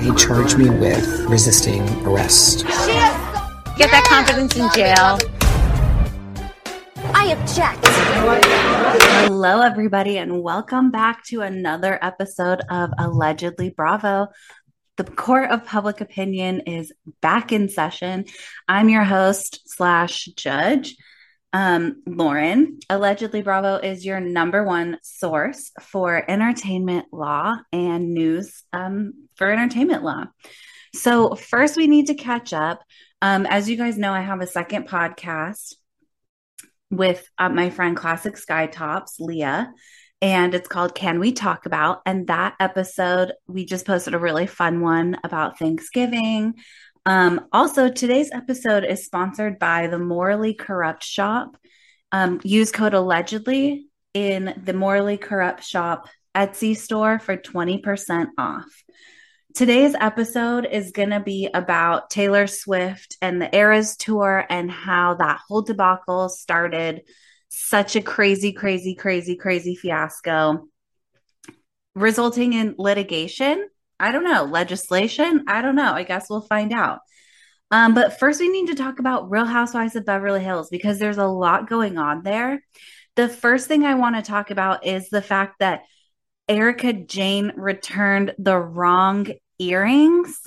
He 0.00 0.14
charged 0.14 0.58
me 0.58 0.68
with 0.68 1.24
resisting 1.24 1.82
arrest. 2.06 2.64
Get 2.66 3.90
that 3.90 4.04
confidence 4.08 4.54
in 4.54 4.68
jail. 4.74 5.18
I 7.14 7.28
object. 7.32 7.80
Hello, 9.26 9.62
everybody, 9.62 10.18
and 10.18 10.42
welcome 10.42 10.90
back 10.90 11.24
to 11.26 11.40
another 11.40 11.98
episode 12.02 12.60
of 12.70 12.90
Allegedly 12.98 13.70
Bravo. 13.70 14.28
The 14.98 15.04
court 15.04 15.50
of 15.50 15.64
public 15.64 16.02
opinion 16.02 16.60
is 16.60 16.92
back 17.22 17.50
in 17.50 17.70
session. 17.70 18.26
I'm 18.68 18.90
your 18.90 19.04
host 19.04 19.62
slash 19.64 20.26
judge, 20.36 20.94
um, 21.54 22.02
Lauren. 22.06 22.80
Allegedly 22.90 23.40
Bravo 23.40 23.76
is 23.76 24.04
your 24.04 24.20
number 24.20 24.62
one 24.62 24.98
source 25.02 25.72
for 25.80 26.22
entertainment 26.30 27.06
law 27.12 27.56
and 27.72 28.12
news 28.12 28.62
um, 28.74 29.25
for 29.36 29.50
entertainment 29.50 30.02
law. 30.02 30.24
So, 30.94 31.34
first, 31.34 31.76
we 31.76 31.86
need 31.86 32.06
to 32.06 32.14
catch 32.14 32.52
up. 32.52 32.82
Um, 33.22 33.46
as 33.46 33.68
you 33.68 33.76
guys 33.76 33.98
know, 33.98 34.12
I 34.12 34.20
have 34.20 34.40
a 34.40 34.46
second 34.46 34.88
podcast 34.88 35.74
with 36.90 37.26
uh, 37.38 37.48
my 37.48 37.70
friend 37.70 37.96
Classic 37.96 38.36
Sky 38.36 38.66
Tops, 38.66 39.16
Leah, 39.18 39.72
and 40.22 40.54
it's 40.54 40.68
called 40.68 40.94
Can 40.94 41.18
We 41.18 41.32
Talk 41.32 41.66
About? 41.66 42.00
And 42.06 42.26
that 42.28 42.54
episode, 42.60 43.32
we 43.46 43.66
just 43.66 43.86
posted 43.86 44.14
a 44.14 44.18
really 44.18 44.46
fun 44.46 44.80
one 44.80 45.18
about 45.22 45.58
Thanksgiving. 45.58 46.54
Um, 47.04 47.46
also, 47.52 47.90
today's 47.90 48.30
episode 48.32 48.84
is 48.84 49.04
sponsored 49.04 49.58
by 49.58 49.86
the 49.86 49.98
Morally 49.98 50.54
Corrupt 50.54 51.04
Shop. 51.04 51.56
Um, 52.12 52.40
use 52.44 52.72
code 52.72 52.94
allegedly 52.94 53.88
in 54.14 54.60
the 54.64 54.72
Morally 54.72 55.16
Corrupt 55.16 55.62
Shop 55.62 56.08
Etsy 56.34 56.76
store 56.76 57.18
for 57.18 57.36
20% 57.36 58.28
off. 58.38 58.64
Today's 59.56 59.94
episode 59.98 60.68
is 60.70 60.90
going 60.90 61.08
to 61.08 61.20
be 61.20 61.48
about 61.54 62.10
Taylor 62.10 62.46
Swift 62.46 63.16
and 63.22 63.40
the 63.40 63.56
Eras 63.56 63.96
tour 63.96 64.44
and 64.50 64.70
how 64.70 65.14
that 65.14 65.40
whole 65.48 65.62
debacle 65.62 66.28
started 66.28 67.00
such 67.48 67.96
a 67.96 68.02
crazy, 68.02 68.52
crazy, 68.52 68.94
crazy, 68.94 69.34
crazy 69.34 69.74
fiasco, 69.74 70.68
resulting 71.94 72.52
in 72.52 72.74
litigation. 72.76 73.66
I 73.98 74.12
don't 74.12 74.24
know, 74.24 74.44
legislation. 74.44 75.44
I 75.48 75.62
don't 75.62 75.74
know. 75.74 75.94
I 75.94 76.02
guess 76.02 76.28
we'll 76.28 76.42
find 76.42 76.74
out. 76.74 76.98
Um, 77.70 77.94
but 77.94 78.20
first, 78.20 78.40
we 78.40 78.50
need 78.50 78.66
to 78.66 78.74
talk 78.74 78.98
about 78.98 79.30
Real 79.30 79.46
Housewives 79.46 79.96
of 79.96 80.04
Beverly 80.04 80.44
Hills 80.44 80.68
because 80.68 80.98
there's 80.98 81.16
a 81.16 81.24
lot 81.24 81.66
going 81.66 81.96
on 81.96 82.22
there. 82.24 82.62
The 83.14 83.26
first 83.26 83.68
thing 83.68 83.84
I 83.86 83.94
want 83.94 84.16
to 84.16 84.22
talk 84.22 84.50
about 84.50 84.84
is 84.84 85.08
the 85.08 85.22
fact 85.22 85.60
that 85.60 85.84
Erika 86.46 86.92
Jayne 86.92 87.54
returned 87.56 88.34
the 88.36 88.58
wrong 88.58 89.28
earrings. 89.58 90.46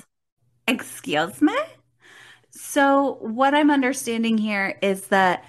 Excuse 0.66 1.40
me? 1.42 1.56
So, 2.50 3.18
what 3.20 3.54
I'm 3.54 3.70
understanding 3.70 4.38
here 4.38 4.76
is 4.82 5.06
that 5.08 5.44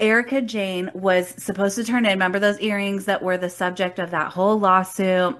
Erika 0.00 0.42
Jayne 0.42 0.90
was 0.94 1.28
supposed 1.42 1.76
to 1.76 1.84
turn 1.84 2.04
in. 2.04 2.12
Remember 2.12 2.38
those 2.38 2.58
earrings 2.60 3.04
that 3.06 3.22
were 3.22 3.38
the 3.38 3.50
subject 3.50 3.98
of 3.98 4.10
that 4.10 4.32
whole 4.32 4.58
lawsuit 4.58 5.38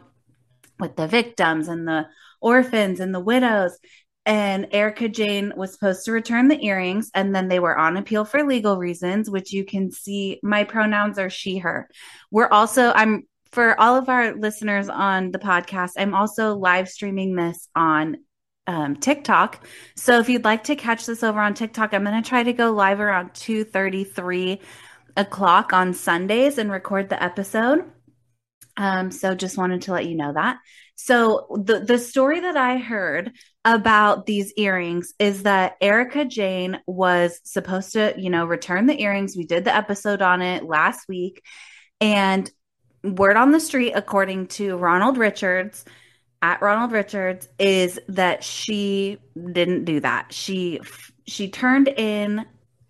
with 0.78 0.97
the 0.97 1.06
victims 1.06 1.69
and 1.69 1.87
the 1.87 2.06
orphans 2.41 3.00
and 3.00 3.15
the 3.15 3.20
widows? 3.20 3.78
And 4.25 4.69
Erika 4.70 5.09
Jayne 5.09 5.53
was 5.56 5.73
supposed 5.73 6.05
to 6.05 6.12
return 6.12 6.47
the 6.47 6.65
earrings, 6.65 7.11
and 7.12 7.34
then 7.34 7.48
they 7.48 7.59
were 7.59 7.77
on 7.77 7.97
appeal 7.97 8.25
for 8.25 8.45
legal 8.45 8.77
reasons, 8.77 9.28
which 9.28 9.53
you 9.53 9.65
can 9.65 9.91
see. 9.91 10.39
My 10.45 10.62
pronouns 10.62 11.19
are 11.19 11.31
she, 11.31 11.59
her. 11.59 11.89
We're 12.31 12.48
also, 12.48 12.93
I'm 12.95 13.27
for 13.53 13.78
all 13.78 13.97
of 13.97 14.08
our 14.08 14.34
listeners 14.34 14.89
on 14.89 15.31
the 15.31 15.39
podcast, 15.39 15.92
I'm 15.97 16.14
also 16.14 16.56
live 16.56 16.89
streaming 16.89 17.34
this 17.34 17.69
on 17.77 18.17
um, 18.67 18.97
TikTok. 18.97 19.67
So 19.97 20.19
if 20.19 20.28
you'd 20.28 20.44
like 20.44 20.64
to 20.64 20.77
catch 20.77 21.05
this 21.06 21.22
over 21.22 21.41
on 21.41 21.55
TikTok, 21.55 21.92
I'm 21.92 22.05
going 22.05 22.20
to 22.20 22.28
try 22.28 22.42
to 22.42 22.53
go 22.53 22.72
live 22.72 23.00
around 23.00 23.34
2:33 23.34 24.61
o'clock 25.17 25.72
on 25.72 25.93
Sundays 25.93 26.59
and 26.59 26.71
record 26.71 27.10
the 27.10 27.22
episode. 27.22 27.84
Um, 28.78 29.10
so 29.10 29.34
just 29.34 29.59
wanted 29.59 29.82
to 29.82 29.93
let 29.93 30.06
you 30.06 30.16
know 30.16 30.32
that. 30.32 30.56
So 30.94 31.62
the 31.65 31.81
the 31.81 31.98
story 31.98 32.41
that 32.41 32.56
I 32.56 32.78
heard 32.78 33.32
about 33.65 34.25
these 34.25 34.53
earrings 34.56 35.12
is 35.19 35.43
that 35.43 35.77
Erika 35.81 36.25
Jayne 36.25 36.81
was 36.87 37.38
supposed 37.44 37.93
to, 37.93 38.15
you 38.16 38.31
know, 38.31 38.47
return 38.47 38.87
the 38.87 39.00
earrings. 39.00 39.37
We 39.37 39.44
did 39.44 39.65
the 39.65 39.75
episode 39.75 40.22
on 40.22 40.41
it 40.41 40.65
last 40.65 41.06
week, 41.09 41.43
and 42.00 42.50
word 43.05 43.37
on 43.37 43.53
the 43.53 43.61
street, 43.61 43.93
according 43.95 44.49
to 44.49 44.77
Ronald 44.77 45.19
Richards, 45.19 45.85
at 46.41 46.61
Ronald 46.61 46.93
Richards, 46.93 47.49
is 47.59 48.01
that 48.09 48.43
she 48.45 49.19
didn't 49.53 49.85
do 49.85 50.01
that. 50.01 50.33
She 50.33 50.81
she 51.27 51.49
turned 51.49 51.89
in 51.89 52.45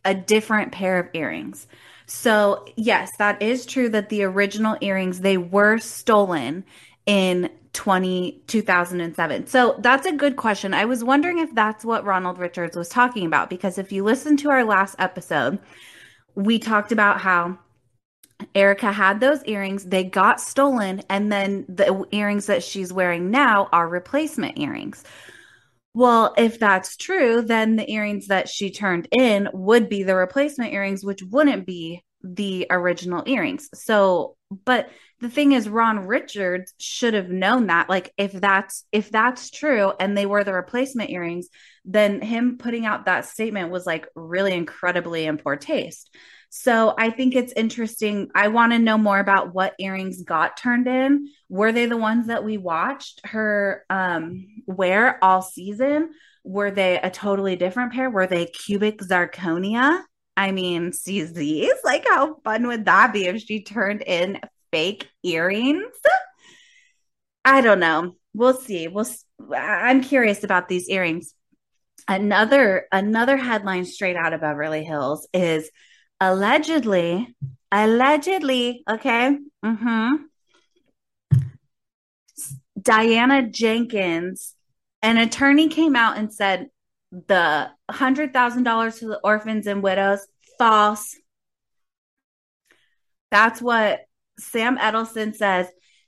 a 0.05 0.15
different 0.15 0.73
pair 0.73 0.99
of 0.99 1.09
earrings. 1.13 1.67
So, 2.07 2.67
yes, 2.77 3.11
that 3.19 3.41
is 3.41 3.65
true 3.65 3.89
that 3.91 4.09
the 4.09 4.25
original 4.25 4.77
earrings 4.81 5.21
they 5.21 5.39
were 5.39 5.79
stolen 5.79 6.65
in 7.07 7.51
20 7.73 8.43
2007. 8.47 9.47
So, 9.47 9.77
that's 9.79 10.07
a 10.07 10.13
good 10.13 10.37
question. 10.37 10.75
I 10.75 10.85
was 10.85 11.05
wondering 11.05 11.39
if 11.39 11.55
that's 11.55 11.85
what 11.85 12.05
Ronald 12.05 12.39
Richards 12.39 12.77
was 12.77 12.89
talking 12.89 13.27
about 13.27 13.49
because 13.49 13.79
if 13.79 13.93
you 13.93 14.05
listen 14.05 14.37
to 14.39 14.51
our 14.51 14.65
last 14.65 14.97
episode, 14.99 15.59
we 16.35 16.59
talked 16.59 16.93
about 16.93 17.21
how 17.21 17.59
Erika 18.55 18.93
had 18.93 19.21
those 19.21 19.45
earrings. 19.45 19.85
They 19.85 20.05
got 20.05 20.41
stolen. 20.41 21.03
And 21.09 21.31
then 21.31 21.65
the 21.69 22.07
earrings 22.13 22.47
that 22.47 22.63
she's 22.63 22.93
wearing 22.93 23.31
now 23.31 23.69
are 23.73 23.89
replacement 23.89 24.59
earrings. 24.59 25.05
Well, 25.95 26.35
if 26.39 26.59
that's 26.59 26.97
true, 26.97 27.43
then 27.43 27.77
the 27.77 27.91
earrings 27.91 28.29
that 28.29 28.49
she 28.49 28.71
turned 28.71 29.09
in 29.13 29.49
would 29.53 29.89
be 29.89 30.03
the 30.03 30.17
replacement 30.17 30.73
earrings, 30.73 31.05
which 31.05 31.23
wouldn't 31.23 31.67
be 31.67 32.03
the 32.23 32.67
original 32.71 33.23
earrings. 33.27 33.69
So, 33.75 34.37
but 34.65 34.89
the 35.21 35.29
thing 35.29 35.53
is 35.53 35.69
Ron 35.69 36.07
Richards 36.07 36.75
should 36.79 37.15
have 37.15 37.29
known 37.29 37.69
that 37.69 37.89
like 37.89 38.13
if 38.17 38.33
that's 38.33 38.85
if 38.91 39.11
that's 39.11 39.51
true 39.51 39.93
and 40.01 40.17
they 40.17 40.27
were 40.27 40.45
the 40.45 40.53
replacement 40.53 41.11
earrings, 41.11 41.49
then 41.85 42.21
him 42.21 42.59
putting 42.59 42.87
out 42.87 43.05
that 43.05 43.27
statement 43.27 43.71
was 43.71 43.87
like 43.87 44.07
really 44.15 44.53
incredibly 44.53 45.27
in 45.27 45.39
poor 45.39 45.57
taste. 45.57 46.15
So 46.55 46.93
I 46.99 47.09
think 47.09 47.35
it's 47.35 47.55
interesting. 47.57 48.31
I 48.35 48.49
want 48.49 48.73
to 48.73 48.79
know 48.79 48.99
more 48.99 49.19
about 49.19 49.55
what 49.55 49.75
earrings 49.79 50.23
got 50.23 50.59
turned 50.59 50.87
in. 50.87 51.29
Were 51.49 51.73
they 51.73 51.87
the 51.87 51.97
ones 51.97 52.27
that 52.27 52.45
we 52.45 52.59
watched 52.59 53.23
her 53.25 53.87
um, 53.89 54.47
wear 54.67 55.19
all 55.25 55.41
season? 55.41 56.11
Were 56.45 56.71
they 56.71 57.01
a 57.01 57.09
totally 57.09 57.57
different 57.57 57.95
pair? 57.95 58.11
Were 58.11 58.27
they 58.27 58.45
cubic 58.45 58.99
zirconia? 58.99 60.03
I 60.37 60.53
mean, 60.53 60.93
these? 61.07 61.73
Like, 61.85 62.07
how 62.07 62.37
fun 62.45 62.67
would 62.67 62.85
that 62.85 63.15
be 63.15 63.25
if 63.25 63.41
she 63.41 63.63
turned 63.63 64.03
in 64.03 64.39
fake 64.71 65.09
earrings? 65.23 65.95
I 67.47 67.63
don't 67.63 67.81
know. 67.81 68.17
We'll 68.35 68.61
see. 68.61 68.89
We'll. 68.89 69.07
I'm 69.57 70.03
curious 70.03 70.45
about 70.45 70.69
these 70.69 70.91
earrings. 70.91 71.33
Another 72.07 72.89
another 72.93 73.39
headline 73.39 73.87
straight 73.87 74.17
out 74.17 74.35
of 74.35 74.43
Beverly 74.43 74.85
Hills 74.85 75.27
is 75.33 75.71
allegedly, 76.23 77.35
allegedly, 77.73 78.85
okay. 78.89 79.37
Mm-hmm. 79.65 80.15
Diana 82.81 83.49
Jenkins, 83.51 84.55
an 85.03 85.17
attorney 85.19 85.69
came 85.69 85.97
out 85.97 86.17
and 86.17 86.33
said 86.33 86.69
the 87.11 87.71
hundred 87.91 88.33
thousand 88.33 88.63
dollars 88.63 89.01
to 89.01 89.07
the 89.07 89.21
orphans 89.25 89.67
and 89.67 89.83
widows 89.83 90.27
false. 90.59 91.17
That's 93.33 93.61
what 93.61 94.03
Sam 94.39 94.79
Edelson 94.79 95.35
says. 95.35 95.67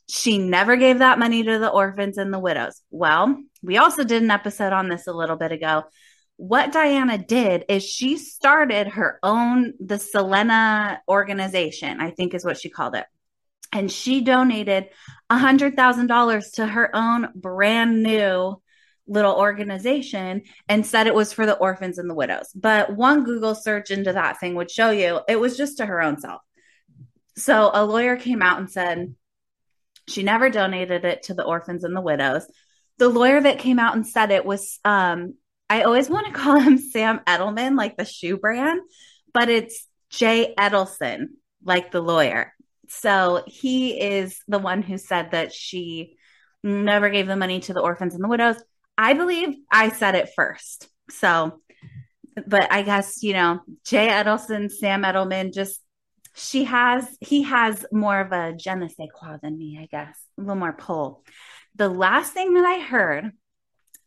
She 0.09 0.39
never 0.39 0.77
gave 0.77 1.01
that 1.01 1.19
money 1.19 1.43
to 1.43 1.59
the 1.59 1.71
orphans 1.71 2.19
and 2.19 2.33
the 2.33 2.39
widows. 2.39 2.81
Well, 2.91 3.37
we 3.63 3.79
also 3.79 4.05
did 4.05 4.23
an 4.23 4.31
episode 4.31 4.73
on 4.73 4.89
this 4.89 5.07
a 5.07 5.13
little 5.13 5.37
bit 5.37 5.51
ago 5.51 5.85
what 6.37 6.73
Diana 6.73 7.19
did 7.19 7.65
is 7.69 7.85
she 7.85 8.17
started 8.17 8.89
her 8.89 9.19
own, 9.23 9.75
the 9.79 9.99
Selena 9.99 11.01
organization, 11.09 12.01
I 12.01 12.11
think 12.11 12.35
is 12.35 12.45
what 12.45 12.59
she 12.59 12.71
called 12.71 12.97
it. 12.97 13.07
And 13.73 13.91
she 13.91 14.21
donated 14.21 14.89
a 15.31 15.37
$100,000 15.37 16.53
to 16.55 16.67
her 16.67 16.95
own 16.95 17.29
brand 17.35 18.03
new 18.03 18.61
little 19.07 19.35
organization 19.35 20.43
and 20.69 20.87
said 20.87 21.07
it 21.07 21.15
was 21.15 21.33
for 21.33 21.47
the 21.47 21.57
orphans 21.57 21.99
and 21.99 22.09
the 22.09 22.15
widows. 22.15 22.51
But 22.55 22.95
one 22.97 23.25
Google 23.25 23.55
search 23.55 23.91
into 23.91 24.13
that 24.13 24.41
thing 24.41 24.55
would 24.55 24.71
show 24.71 24.91
you 24.91 25.21
it 25.29 25.39
was 25.39 25.57
just 25.57 25.79
to 25.79 25.87
her 25.87 26.03
own 26.03 26.19
self. 26.19 26.41
So 27.37 27.71
a 27.73 27.85
lawyer 27.85 28.17
came 28.17 28.43
out 28.43 28.59
and 28.59 28.71
said 28.71 29.15
she 30.09 30.23
never 30.23 30.51
donated 30.51 31.05
it 31.05 31.25
to 31.25 31.35
the 31.35 31.45
orphans 31.45 31.85
and 31.85 31.95
the 31.95 32.01
widows. 32.01 32.47
The 32.99 33.09
lawyer 33.09 33.41
that 33.41 33.59
came 33.59 33.79
out 33.79 33.97
and 33.97 34.07
said 34.07 34.31
it 34.31 34.45
was 34.45 34.79
um, 34.85 35.35
I 35.69 35.83
always 35.83 36.09
want 36.09 36.27
to 36.27 36.33
call 36.41 36.61
him 36.61 36.79
Sam 36.79 37.21
Edelman, 37.27 37.77
like 37.77 37.97
the 37.97 38.05
shoe 38.05 38.37
brand, 38.37 38.83
but 39.33 39.49
it's 39.49 39.87
Jay 40.11 40.55
Edelson, 40.59 41.27
like 41.65 41.91
the 41.91 42.01
lawyer. 42.01 42.53
So 42.89 43.43
he 43.47 43.99
is 44.01 44.41
the 44.47 44.59
one 44.59 44.83
who 44.83 44.99
said 44.99 45.31
that 45.33 45.53
she 45.53 46.17
never 46.63 47.11
gave 47.11 47.27
the 47.27 47.37
money 47.37 47.61
to 47.61 47.75
the 47.75 47.81
orphans 47.81 48.15
and 48.15 48.23
the 48.23 48.29
widows. 48.29 48.57
I 48.97 49.15
believe 49.15 49.57
I 49.71 49.91
said 49.91 50.15
it 50.15 50.31
first. 50.37 50.89
So, 51.11 51.61
but 52.47 52.73
I 52.73 52.83
guess, 52.83 53.23
you 53.23 53.33
know, 53.33 53.61
Jay 53.85 54.09
Edelson, 54.09 54.71
Sam 54.71 55.03
Edelman, 55.03 55.53
just 55.53 55.81
she 56.35 56.65
has, 56.65 57.17
he 57.21 57.43
has 57.45 57.85
more 57.93 58.21
of 58.21 58.33
a 58.33 58.55
je 58.57 58.75
ne 58.75 58.89
sais 58.89 59.09
quoi 59.15 59.37
than 59.43 59.57
me, 59.57 59.79
I 59.81 59.87
guess, 59.87 60.17
a 60.39 60.41
little 60.41 60.57
more 60.57 60.73
pull. 60.73 61.25
The 61.77 61.89
last 61.89 62.33
thing 62.33 62.55
that 62.55 62.65
I 62.65 62.81
heard 62.81 63.33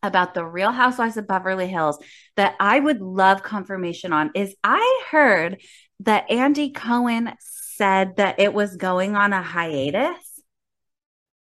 about 0.03 0.33
the 0.33 0.45
Real 0.45 0.71
Housewives 0.71 1.17
of 1.17 1.27
Beverly 1.27 1.67
Hills 1.67 1.97
that 2.35 2.55
I 2.59 2.79
would 2.79 3.01
love 3.01 3.43
confirmation 3.43 4.13
on 4.13 4.31
is 4.35 4.55
I 4.63 5.03
heard 5.09 5.61
that 6.01 6.29
Andy 6.29 6.71
Cohen 6.71 7.33
said 7.39 8.17
that 8.17 8.39
it 8.39 8.53
was 8.53 8.75
going 8.75 9.15
on 9.15 9.33
a 9.33 9.41
hiatus. 9.41 10.41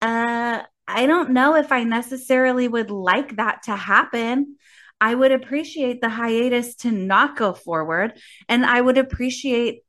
Uh, 0.01 0.61
I 0.87 1.05
don't 1.05 1.31
know 1.31 1.55
if 1.55 1.71
I 1.71 1.83
necessarily 1.83 2.67
would 2.67 2.89
like 2.89 3.35
that 3.35 3.63
to 3.63 3.75
happen. 3.75 4.57
I 5.01 5.13
would 5.13 5.31
appreciate 5.31 6.01
the 6.01 6.09
hiatus 6.09 6.75
to 6.77 6.91
not 6.91 7.37
go 7.37 7.53
forward, 7.53 8.19
and 8.49 8.65
I 8.65 8.81
would 8.81 8.97
appreciate 8.97 9.83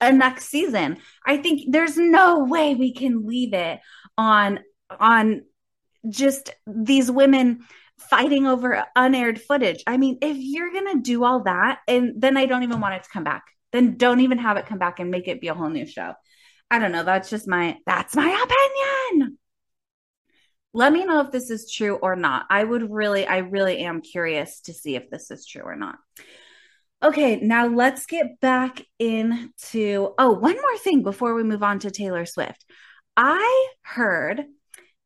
a 0.00 0.12
next 0.12 0.46
season. 0.46 0.98
I 1.24 1.38
think 1.38 1.62
there's 1.68 1.96
no 1.96 2.44
way 2.44 2.74
we 2.74 2.92
can 2.92 3.26
leave 3.26 3.54
it 3.54 3.80
on 4.18 4.60
on 5.00 5.42
just 6.08 6.50
these 6.66 7.10
women 7.10 7.60
fighting 7.98 8.46
over 8.46 8.84
unaired 8.96 9.40
footage. 9.40 9.82
I 9.86 9.96
mean, 9.96 10.18
if 10.22 10.36
you're 10.38 10.72
going 10.72 10.96
to 10.96 11.02
do 11.02 11.24
all 11.24 11.44
that, 11.44 11.80
and 11.86 12.20
then 12.20 12.36
I 12.36 12.46
don't 12.46 12.62
even 12.62 12.80
want 12.80 12.94
it 12.94 13.04
to 13.04 13.10
come 13.10 13.24
back, 13.24 13.44
then 13.72 13.96
don't 13.96 14.20
even 14.20 14.38
have 14.38 14.56
it 14.56 14.66
come 14.66 14.78
back 14.78 15.00
and 15.00 15.10
make 15.10 15.28
it 15.28 15.40
be 15.40 15.48
a 15.48 15.54
whole 15.54 15.70
new 15.70 15.86
show. 15.86 16.14
I 16.70 16.78
don't 16.78 16.92
know. 16.92 17.04
That's 17.04 17.30
just 17.30 17.46
my, 17.46 17.76
that's 17.86 18.16
my 18.16 18.28
opinion. 18.28 19.38
Let 20.74 20.92
me 20.92 21.04
know 21.04 21.20
if 21.20 21.30
this 21.30 21.50
is 21.50 21.70
true 21.70 21.96
or 21.96 22.16
not. 22.16 22.46
I 22.48 22.64
would 22.64 22.90
really, 22.90 23.26
I 23.26 23.38
really 23.38 23.78
am 23.80 24.00
curious 24.00 24.60
to 24.62 24.72
see 24.72 24.96
if 24.96 25.10
this 25.10 25.30
is 25.30 25.46
true 25.46 25.62
or 25.62 25.76
not. 25.76 25.96
Okay, 27.02 27.36
now 27.36 27.66
let's 27.66 28.06
get 28.06 28.40
back 28.40 28.80
into, 28.98 30.14
oh, 30.18 30.32
one 30.32 30.54
more 30.54 30.78
thing 30.78 31.02
before 31.02 31.34
we 31.34 31.42
move 31.42 31.62
on 31.62 31.80
to 31.80 31.90
Taylor 31.90 32.24
Swift. 32.24 32.64
I 33.16 33.68
heard 33.82 34.44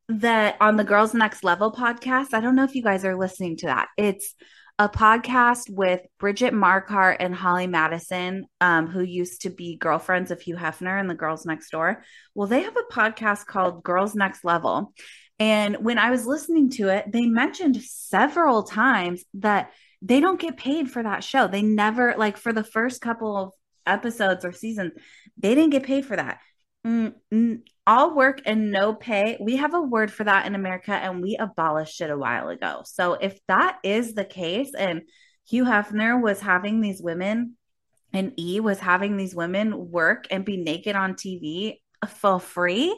that 0.09 0.57
on 0.61 0.77
the 0.77 0.85
Girls 0.85 1.15
Next 1.15 1.45
Level 1.45 1.73
podcast, 1.73 2.33
I 2.33 2.41
don't 2.41 2.55
know 2.55 2.65
if 2.65 2.75
you 2.75 2.83
guys 2.83 3.05
are 3.05 3.17
listening 3.17 3.57
to 3.59 3.67
that. 3.67 3.89
It's 3.97 4.35
a 4.79 4.89
podcast 4.89 5.71
with 5.71 6.03
Bridget 6.19 6.53
Marquardt 6.53 7.17
and 7.19 7.35
Holly 7.35 7.67
Madison, 7.67 8.47
um, 8.61 8.87
who 8.89 9.01
used 9.01 9.43
to 9.43 9.51
be 9.51 9.77
girlfriends 9.77 10.31
of 10.31 10.41
Hugh 10.41 10.57
Hefner 10.57 11.01
and 11.01 11.09
the 11.09 11.15
Girls 11.15 11.47
Next 11.47 11.71
Door. 11.71 12.05
Well, 12.35 12.47
they 12.47 12.63
have 12.63 12.77
a 12.77 12.93
podcast 12.93 13.47
called 13.47 13.83
Girls 13.83 14.15
Next 14.15 14.45
Level. 14.45 14.93
And 15.39 15.77
when 15.79 15.99
I 15.99 16.11
was 16.11 16.27
listening 16.27 16.71
to 16.73 16.89
it, 16.89 17.11
they 17.11 17.27
mentioned 17.27 17.83
several 17.83 18.63
times 18.63 19.25
that 19.35 19.73
they 20.03 20.21
don't 20.21 20.41
get 20.41 20.57
paid 20.57 20.91
for 20.91 21.03
that 21.03 21.25
show. 21.25 21.49
They 21.49 21.63
never, 21.63 22.15
like, 22.17 22.37
for 22.37 22.53
the 22.53 22.65
first 22.65 23.01
couple 23.01 23.37
of 23.37 23.53
episodes 23.87 24.45
or 24.45 24.53
seasons, 24.53 24.93
they 25.39 25.55
didn't 25.55 25.71
get 25.71 25.85
paid 25.85 26.05
for 26.05 26.17
that. 26.17 26.41
Mm, 26.87 27.15
all 27.87 28.15
work 28.15 28.43
and 28.45 28.71
no 28.71 28.95
pay. 28.95 29.37
We 29.41 29.57
have 29.57 29.75
a 29.75 29.81
word 29.81 30.13
for 30.13 30.25
that 30.25 30.47
in 30.47 30.55
America 30.55 30.93
and 30.93 31.23
we 31.23 31.37
abolished 31.37 32.01
it 32.01 32.11
a 32.11 32.19
while 32.19 32.49
ago. 32.49 32.83
So 32.85 33.15
if 33.15 33.39
that 33.47 33.79
is 33.85 34.15
the 34.15 34.25
case 34.25 34.73
and 34.77 35.03
Hugh 35.49 35.65
Hefner 35.65 36.21
was 36.21 36.41
having 36.41 36.81
these 36.81 37.01
women 37.01 37.57
and 38.13 38.33
E 38.39 38.61
was 38.61 38.81
having 38.81 39.17
these 39.17 39.35
women 39.35 39.91
work 39.91 40.27
and 40.31 40.45
be 40.45 40.57
naked 40.57 40.97
on 40.97 41.15
TV 41.15 41.77
for 42.09 42.41
free, 42.41 42.97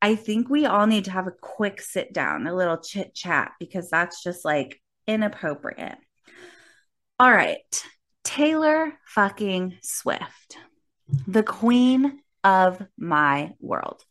I 0.00 0.16
think 0.16 0.48
we 0.48 0.66
all 0.66 0.86
need 0.86 1.04
to 1.06 1.10
have 1.10 1.26
a 1.26 1.32
quick 1.32 1.80
sit 1.80 2.12
down, 2.12 2.46
a 2.46 2.54
little 2.54 2.78
chit 2.78 3.14
chat, 3.14 3.52
because 3.58 3.90
that's 3.90 4.22
just 4.22 4.44
like 4.44 4.80
inappropriate. 5.06 5.98
All 7.18 7.30
right. 7.30 7.84
Taylor 8.22 8.92
fucking 9.06 9.78
Swift, 9.82 10.56
the 11.26 11.42
queen 11.42 12.20
of 12.42 12.82
my 12.98 13.52
world. 13.60 14.02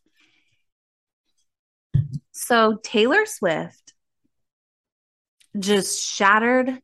So 2.34 2.78
Taylor 2.82 3.26
Swift 3.26 3.94
just 5.58 6.02
shattered 6.02 6.80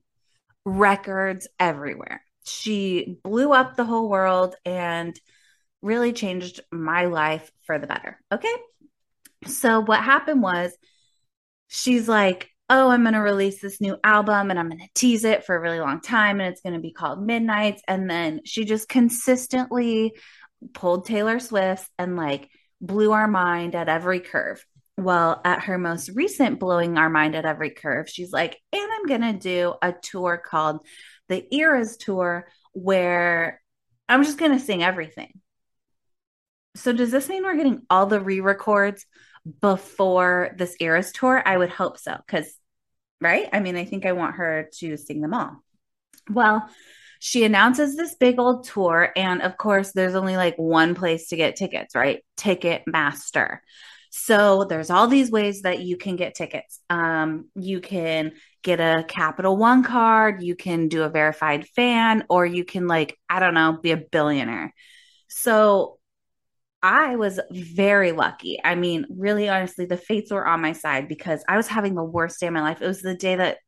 records 0.64 1.48
everywhere. 1.58 2.22
She 2.44 3.18
blew 3.24 3.52
up 3.52 3.74
the 3.74 3.84
whole 3.84 4.08
world 4.08 4.54
and 4.64 5.18
really 5.82 6.12
changed 6.12 6.60
my 6.70 7.06
life 7.06 7.50
for 7.66 7.78
the 7.78 7.88
better. 7.88 8.18
Okay. 8.32 8.54
So 9.46 9.80
what 9.80 10.04
happened 10.04 10.40
was 10.40 10.72
she's 11.66 12.08
like, 12.08 12.48
oh, 12.68 12.88
I'm 12.88 13.02
going 13.02 13.14
to 13.14 13.20
release 13.20 13.60
this 13.60 13.80
new 13.80 13.98
album 14.04 14.50
and 14.50 14.58
I'm 14.58 14.68
going 14.68 14.78
to 14.78 14.88
tease 14.94 15.24
it 15.24 15.44
for 15.44 15.56
a 15.56 15.60
really 15.60 15.80
long 15.80 16.00
time 16.00 16.40
and 16.40 16.52
it's 16.52 16.60
going 16.60 16.74
to 16.74 16.80
be 16.80 16.92
called 16.92 17.26
Midnights. 17.26 17.82
And 17.88 18.08
then 18.08 18.42
she 18.44 18.64
just 18.64 18.88
consistently 18.88 20.14
pulled 20.74 21.06
Taylor 21.06 21.40
Swift 21.40 21.90
and 21.98 22.16
like 22.16 22.48
blew 22.80 23.10
our 23.10 23.26
mind 23.26 23.74
at 23.74 23.88
every 23.88 24.20
curve. 24.20 24.64
Well, 25.00 25.40
at 25.46 25.62
her 25.62 25.78
most 25.78 26.10
recent 26.10 26.60
blowing 26.60 26.98
our 26.98 27.08
mind 27.08 27.34
at 27.34 27.46
every 27.46 27.70
curve, 27.70 28.06
she's 28.06 28.32
like, 28.32 28.58
and 28.70 28.82
I'm 28.82 29.06
going 29.06 29.22
to 29.22 29.32
do 29.32 29.74
a 29.80 29.92
tour 29.92 30.36
called 30.36 30.84
the 31.30 31.42
Eras 31.54 31.96
Tour 31.96 32.46
where 32.74 33.62
I'm 34.10 34.24
just 34.24 34.36
going 34.36 34.52
to 34.52 34.60
sing 34.62 34.82
everything. 34.82 35.40
So, 36.76 36.92
does 36.92 37.10
this 37.10 37.30
mean 37.30 37.44
we're 37.44 37.56
getting 37.56 37.80
all 37.88 38.04
the 38.04 38.20
re 38.20 38.40
records 38.40 39.06
before 39.62 40.54
this 40.58 40.76
Eras 40.80 41.12
Tour? 41.12 41.42
I 41.46 41.56
would 41.56 41.70
hope 41.70 41.96
so. 41.96 42.18
Because, 42.26 42.52
right? 43.22 43.48
I 43.54 43.60
mean, 43.60 43.76
I 43.76 43.86
think 43.86 44.04
I 44.04 44.12
want 44.12 44.36
her 44.36 44.68
to 44.80 44.98
sing 44.98 45.22
them 45.22 45.32
all. 45.32 45.64
Well, 46.28 46.68
she 47.20 47.44
announces 47.44 47.96
this 47.96 48.16
big 48.16 48.38
old 48.38 48.64
tour. 48.64 49.10
And 49.16 49.40
of 49.40 49.56
course, 49.56 49.92
there's 49.92 50.14
only 50.14 50.36
like 50.36 50.56
one 50.56 50.94
place 50.94 51.28
to 51.28 51.36
get 51.36 51.56
tickets, 51.56 51.94
right? 51.94 52.22
Ticketmaster. 52.36 53.60
So 54.10 54.64
there's 54.64 54.90
all 54.90 55.06
these 55.06 55.30
ways 55.30 55.62
that 55.62 55.80
you 55.80 55.96
can 55.96 56.16
get 56.16 56.34
tickets. 56.34 56.80
Um, 56.90 57.48
you 57.54 57.80
can 57.80 58.32
get 58.62 58.80
a 58.80 59.04
Capital 59.06 59.56
One 59.56 59.84
card, 59.84 60.42
you 60.42 60.56
can 60.56 60.88
do 60.88 61.04
a 61.04 61.08
verified 61.08 61.66
fan, 61.68 62.24
or 62.28 62.44
you 62.44 62.64
can, 62.64 62.88
like, 62.88 63.16
I 63.28 63.40
don't 63.40 63.54
know, 63.54 63.78
be 63.80 63.92
a 63.92 63.96
billionaire. 63.96 64.74
So 65.28 65.98
I 66.82 67.16
was 67.16 67.38
very 67.50 68.12
lucky. 68.12 68.58
I 68.62 68.74
mean, 68.74 69.06
really 69.10 69.48
honestly, 69.48 69.84
the 69.84 69.96
fates 69.96 70.32
were 70.32 70.46
on 70.46 70.60
my 70.60 70.72
side 70.72 71.08
because 71.08 71.44
I 71.48 71.56
was 71.56 71.68
having 71.68 71.94
the 71.94 72.04
worst 72.04 72.40
day 72.40 72.46
of 72.46 72.52
my 72.52 72.62
life. 72.62 72.82
It 72.82 72.86
was 72.86 73.02
the 73.02 73.14
day 73.14 73.36
that 73.36 73.58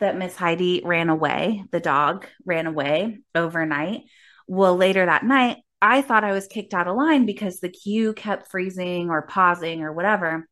that 0.00 0.16
Miss 0.16 0.34
Heidi 0.34 0.82
ran 0.84 1.08
away, 1.08 1.64
the 1.70 1.80
dog 1.80 2.26
ran 2.44 2.66
away 2.66 3.20
overnight. 3.34 4.02
Well, 4.48 4.76
later 4.76 5.06
that 5.06 5.24
night, 5.24 5.58
I 5.84 6.00
thought 6.00 6.24
I 6.24 6.32
was 6.32 6.46
kicked 6.46 6.72
out 6.72 6.88
of 6.88 6.96
line 6.96 7.26
because 7.26 7.60
the 7.60 7.68
queue 7.68 8.14
kept 8.14 8.50
freezing 8.50 9.10
or 9.10 9.20
pausing 9.20 9.82
or 9.82 9.92
whatever. 9.92 10.48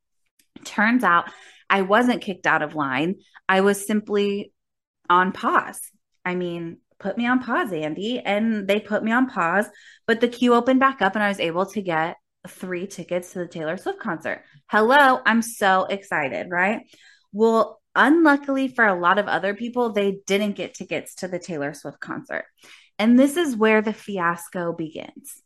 Turns 0.63 1.03
out 1.03 1.31
I 1.71 1.81
wasn't 1.81 2.21
kicked 2.21 2.47
out 2.47 2.61
of 2.61 2.75
line. 2.75 3.15
I 3.49 3.63
was 3.63 3.87
simply 3.87 4.53
on 5.09 5.33
pause. 5.33 5.81
I 6.23 6.35
mean, 6.35 6.81
put 6.99 7.17
me 7.17 7.27
on 7.27 7.39
pause, 7.39 7.73
Andy. 7.73 8.21
And 8.21 8.69
they 8.69 8.79
put 8.79 9.03
me 9.03 9.11
on 9.11 9.27
pause, 9.27 9.65
but 10.07 10.21
the 10.21 10.29
queue 10.29 10.53
opened 10.53 10.81
back 10.81 11.01
up 11.01 11.15
and 11.15 11.25
I 11.25 11.29
was 11.29 11.41
able 11.41 11.65
to 11.65 11.81
get 11.81 12.17
three 12.47 12.87
tickets 12.87 13.33
to 13.33 13.39
the 13.39 13.49
Taylor 13.49 13.79
Swift 13.79 14.01
concert. 14.01 14.43
Hello, 14.67 15.19
I'm 15.25 15.41
so 15.41 15.87
excited, 15.87 16.49
right? 16.51 16.83
Well, 17.33 17.81
unluckily 17.95 18.69
for 18.69 18.87
a 18.87 19.01
lot 19.01 19.19
of 19.19 19.29
other 19.29 19.55
people, 19.55 19.95
they 19.95 20.19
didn't 20.27 20.57
get 20.57 20.75
tickets 20.75 21.15
to 21.17 21.29
the 21.29 21.39
Taylor 21.39 21.73
Swift 21.73 22.01
concert. 22.01 22.45
And 23.03 23.19
this 23.19 23.37
is 23.37 23.57
where 23.57 23.83
the 23.83 23.93
fiasco 23.93 24.73
begins. 24.73 25.43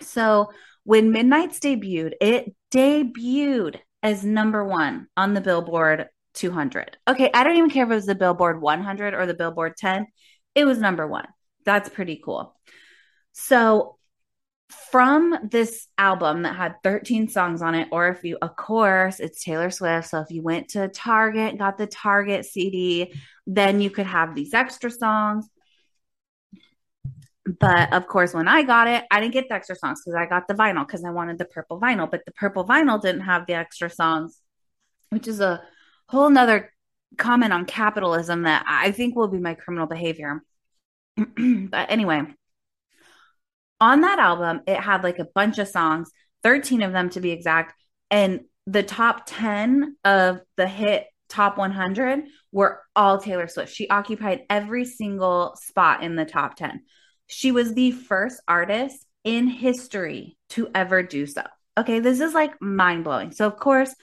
So, 0.00 0.52
when 0.84 1.10
Midnights 1.10 1.58
debuted, 1.58 2.12
it 2.20 2.54
debuted 2.72 3.80
as 4.04 4.24
number 4.24 4.64
one 4.64 5.08
on 5.16 5.34
the 5.34 5.40
Billboard 5.40 6.06
200. 6.34 6.96
Okay, 7.08 7.28
I 7.34 7.42
don't 7.42 7.56
even 7.56 7.70
care 7.70 7.86
if 7.86 7.90
it 7.90 7.94
was 7.96 8.06
the 8.06 8.14
Billboard 8.14 8.60
100 8.60 9.14
or 9.14 9.26
the 9.26 9.34
Billboard 9.34 9.76
10, 9.76 10.06
it 10.54 10.64
was 10.64 10.78
number 10.78 11.08
one. 11.08 11.26
That's 11.64 11.88
pretty 11.88 12.22
cool. 12.24 12.54
So, 13.32 13.98
from 14.92 15.36
this 15.50 15.88
album 15.98 16.42
that 16.42 16.54
had 16.54 16.76
13 16.84 17.30
songs 17.30 17.62
on 17.62 17.74
it, 17.74 17.88
or 17.90 18.10
if 18.10 18.22
you, 18.22 18.38
of 18.40 18.54
course, 18.54 19.18
it's 19.18 19.42
Taylor 19.42 19.70
Swift. 19.70 20.08
So 20.08 20.20
if 20.20 20.30
you 20.30 20.40
went 20.40 20.68
to 20.70 20.86
Target, 20.86 21.58
got 21.58 21.78
the 21.78 21.88
Target 21.88 22.44
CD, 22.44 23.12
then 23.44 23.80
you 23.80 23.90
could 23.90 24.06
have 24.06 24.36
these 24.36 24.54
extra 24.54 24.88
songs. 24.88 25.48
But 27.60 27.92
of 27.92 28.06
course, 28.06 28.32
when 28.32 28.48
I 28.48 28.62
got 28.62 28.88
it, 28.88 29.04
I 29.10 29.20
didn't 29.20 29.34
get 29.34 29.48
the 29.48 29.54
extra 29.54 29.76
songs 29.76 30.00
because 30.02 30.16
I 30.16 30.26
got 30.26 30.48
the 30.48 30.54
vinyl 30.54 30.86
because 30.86 31.04
I 31.04 31.10
wanted 31.10 31.38
the 31.38 31.44
purple 31.44 31.78
vinyl. 31.78 32.10
But 32.10 32.24
the 32.24 32.32
purple 32.32 32.64
vinyl 32.66 33.00
didn't 33.00 33.22
have 33.22 33.46
the 33.46 33.54
extra 33.54 33.90
songs, 33.90 34.40
which 35.10 35.28
is 35.28 35.40
a 35.40 35.62
whole 36.08 36.30
nother 36.30 36.72
comment 37.18 37.52
on 37.52 37.66
capitalism 37.66 38.42
that 38.42 38.64
I 38.66 38.92
think 38.92 39.14
will 39.14 39.28
be 39.28 39.38
my 39.38 39.54
criminal 39.54 39.86
behavior. 39.86 40.42
but 41.16 41.90
anyway, 41.90 42.22
on 43.80 44.00
that 44.00 44.18
album, 44.18 44.62
it 44.66 44.80
had 44.80 45.02
like 45.04 45.18
a 45.18 45.26
bunch 45.34 45.58
of 45.58 45.68
songs, 45.68 46.10
13 46.42 46.82
of 46.82 46.92
them 46.92 47.10
to 47.10 47.20
be 47.20 47.30
exact. 47.30 47.74
And 48.10 48.40
the 48.66 48.82
top 48.82 49.24
10 49.26 49.96
of 50.04 50.40
the 50.56 50.66
hit 50.66 51.06
top 51.28 51.58
100 51.58 52.24
were 52.52 52.80
all 52.96 53.18
Taylor 53.18 53.48
Swift. 53.48 53.74
She 53.74 53.88
occupied 53.88 54.44
every 54.48 54.84
single 54.84 55.56
spot 55.60 56.02
in 56.02 56.16
the 56.16 56.24
top 56.24 56.56
10. 56.56 56.82
She 57.26 57.52
was 57.52 57.74
the 57.74 57.90
first 57.90 58.40
artist 58.46 59.04
in 59.24 59.46
history 59.46 60.36
to 60.50 60.68
ever 60.74 61.02
do 61.02 61.26
so. 61.26 61.42
Okay, 61.76 62.00
this 62.00 62.20
is 62.20 62.34
like 62.34 62.60
mind 62.60 63.04
blowing. 63.04 63.32
So, 63.32 63.46
of 63.46 63.56
course, 63.56 63.94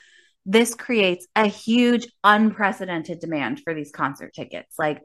this 0.45 0.73
creates 0.73 1.27
a 1.35 1.45
huge, 1.45 2.07
unprecedented 2.23 3.19
demand 3.19 3.61
for 3.63 3.73
these 3.73 3.91
concert 3.91 4.33
tickets. 4.33 4.75
Like, 4.77 5.01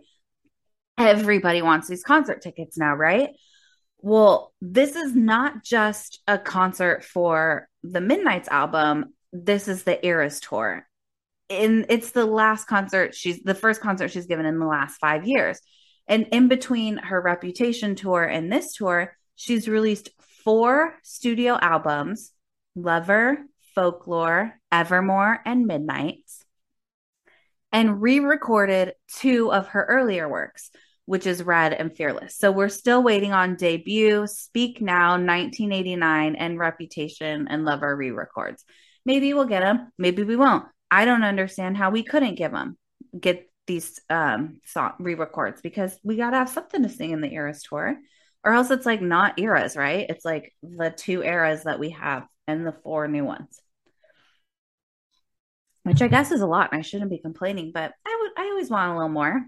everybody 0.99 1.63
wants 1.63 1.89
these 1.89 2.03
concert 2.03 2.43
tickets 2.43 2.79
now, 2.79 2.95
right? 2.95 3.31
Well, 3.99 4.53
this 4.61 4.97
is 4.97 5.15
not 5.15 5.65
just 5.65 6.21
a 6.27 6.39
concert 6.39 7.05
for 7.05 7.69
the 7.83 8.01
Midnights 8.01 8.49
album. 8.49 9.15
This 9.33 9.69
is 9.69 9.83
the 9.83 10.05
Eras 10.05 10.41
tour. 10.41 10.87
And 11.49 11.87
it's 11.89 12.11
the 12.11 12.27
last 12.27 12.67
concert 12.67 13.15
she's 13.15 13.43
the 13.43 13.55
first 13.55 13.81
concert 13.81 14.09
she's 14.09 14.27
given 14.27 14.47
in 14.47 14.59
the 14.59 14.67
last 14.67 14.97
five 14.97 15.27
years. 15.27 15.61
And 16.09 16.29
in 16.33 16.49
between 16.49 16.99
her 16.99 17.21
Reputation 17.21 17.95
tour 17.95 18.23
and 18.23 18.53
this 18.53 18.75
tour, 18.75 19.17
she's 19.35 19.69
released 19.69 20.11
four 20.45 20.95
studio 21.03 21.59
albums 21.61 22.33
Lover, 22.77 23.39
Folklore, 23.75 24.53
Evermore, 24.71 25.41
and 25.45 25.67
Midnights, 25.67 26.45
and 27.73 28.01
re 28.01 28.21
recorded 28.21 28.95
two 29.19 29.53
of 29.53 29.69
her 29.69 29.85
earlier 29.85 30.29
works, 30.29 30.71
which 31.07 31.27
is 31.27 31.43
Red 31.43 31.73
and 31.73 31.95
Fearless. 31.95 32.37
So 32.37 32.53
we're 32.53 32.69
still 32.69 33.03
waiting 33.03 33.33
on 33.33 33.57
debut, 33.57 34.27
Speak 34.27 34.81
Now, 34.81 35.13
1989, 35.13 36.37
and 36.37 36.59
Reputation 36.59 37.49
and 37.49 37.65
Lover 37.65 37.97
re 37.97 38.11
records. 38.11 38.65
Maybe 39.05 39.33
we'll 39.35 39.47
get 39.47 39.61
them, 39.61 39.91
maybe 39.99 40.23
we 40.23 40.37
won't. 40.37 40.67
I 40.91 41.05
don't 41.05 41.25
understand 41.25 41.77
how 41.77 41.91
we 41.91 42.03
couldn't 42.03 42.37
give 42.37 42.53
them, 42.53 42.77
get 43.19 43.51
these 43.67 44.01
um 44.11 44.61
song 44.65 44.93
re-records 44.99 45.61
because 45.61 45.99
we 46.03 46.17
got 46.17 46.31
to 46.31 46.37
have 46.37 46.49
something 46.49 46.83
to 46.83 46.89
sing 46.89 47.11
in 47.11 47.21
the 47.21 47.33
eras 47.33 47.63
tour 47.63 47.97
or 48.45 48.53
else 48.53 48.71
it's 48.71 48.87
like 48.87 49.03
not 49.03 49.39
eras 49.39 49.77
right? 49.77 50.07
It's 50.09 50.25
like 50.25 50.53
the 50.63 50.91
two 50.91 51.23
eras 51.23 51.65
that 51.65 51.79
we 51.79 51.91
have 51.91 52.27
and 52.47 52.67
the 52.67 52.73
four 52.73 53.09
new 53.09 53.25
ones. 53.25 53.61
Which 55.83 56.03
i 56.03 56.09
guess 56.09 56.33
is 56.33 56.41
a 56.41 56.47
lot. 56.47 56.71
And 56.73 56.79
i 56.79 56.83
shouldn't 56.83 57.11
be 57.11 57.19
complaining 57.19 57.73
but 57.73 57.93
i 58.07 58.19
would 58.21 58.31
i 58.45 58.49
always 58.49 58.71
want 58.71 58.93
a 58.93 58.95
little 58.95 59.09
more. 59.09 59.45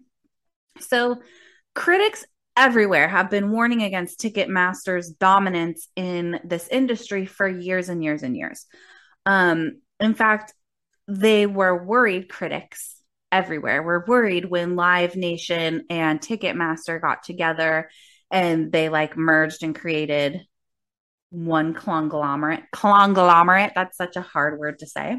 So 0.81 1.21
critics 1.75 2.25
everywhere 2.57 3.09
have 3.09 3.31
been 3.31 3.53
warning 3.53 3.83
against 3.83 4.21
ticketmaster's 4.21 5.11
dominance 5.11 5.89
in 5.95 6.41
this 6.45 6.67
industry 6.69 7.25
for 7.25 7.49
years 7.49 7.89
and 7.89 8.03
years 8.03 8.23
and 8.23 8.37
years. 8.37 8.67
Um 9.27 9.81
in 10.01 10.15
fact 10.15 10.55
they 11.07 11.47
were 11.47 11.85
worried 11.85 12.29
critics 12.29 12.98
everywhere. 13.31 13.83
We're 13.83 14.05
worried 14.07 14.45
when 14.45 14.77
Live 14.77 15.17
Nation 15.17 15.85
and 15.91 16.21
Ticketmaster 16.21 17.01
got 17.01 17.23
together 17.23 17.91
and 18.31 18.71
they 18.73 18.89
like 18.89 19.17
merged 19.17 19.63
and 19.63 19.75
created 19.75 20.41
one 21.31 21.75
conglomerate. 21.75 22.65
Conglomerate, 22.73 23.73
that's 23.75 23.97
such 23.97 24.17
a 24.17 24.23
hard 24.23 24.59
word 24.59 24.79
to 24.81 24.87
say. 24.87 25.19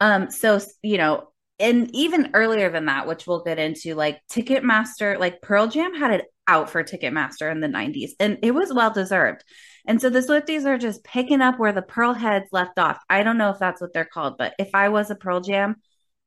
Um, 0.00 0.30
so 0.30 0.60
you 0.82 0.98
know, 0.98 1.28
and 1.58 1.90
even 1.94 2.30
earlier 2.34 2.70
than 2.70 2.86
that, 2.86 3.06
which 3.06 3.26
we'll 3.26 3.42
get 3.42 3.58
into, 3.58 3.94
like 3.94 4.20
Ticketmaster, 4.30 5.18
like 5.18 5.42
Pearl 5.42 5.66
Jam 5.66 5.94
had 5.94 6.12
it 6.12 6.26
out 6.46 6.70
for 6.70 6.84
Ticketmaster 6.84 7.50
in 7.50 7.60
the 7.60 7.66
90s, 7.66 8.10
and 8.20 8.38
it 8.42 8.52
was 8.52 8.72
well 8.72 8.92
deserved. 8.92 9.44
And 9.86 10.00
so 10.00 10.10
the 10.10 10.20
Swifties 10.20 10.66
are 10.66 10.78
just 10.78 11.02
picking 11.02 11.40
up 11.40 11.58
where 11.58 11.72
the 11.72 11.82
Pearl 11.82 12.12
heads 12.12 12.48
left 12.52 12.78
off. 12.78 12.98
I 13.08 13.22
don't 13.22 13.38
know 13.38 13.50
if 13.50 13.58
that's 13.58 13.80
what 13.80 13.92
they're 13.92 14.04
called, 14.04 14.36
but 14.38 14.54
if 14.58 14.70
I 14.74 14.90
was 14.90 15.10
a 15.10 15.16
Pearl 15.16 15.40
Jam 15.40 15.76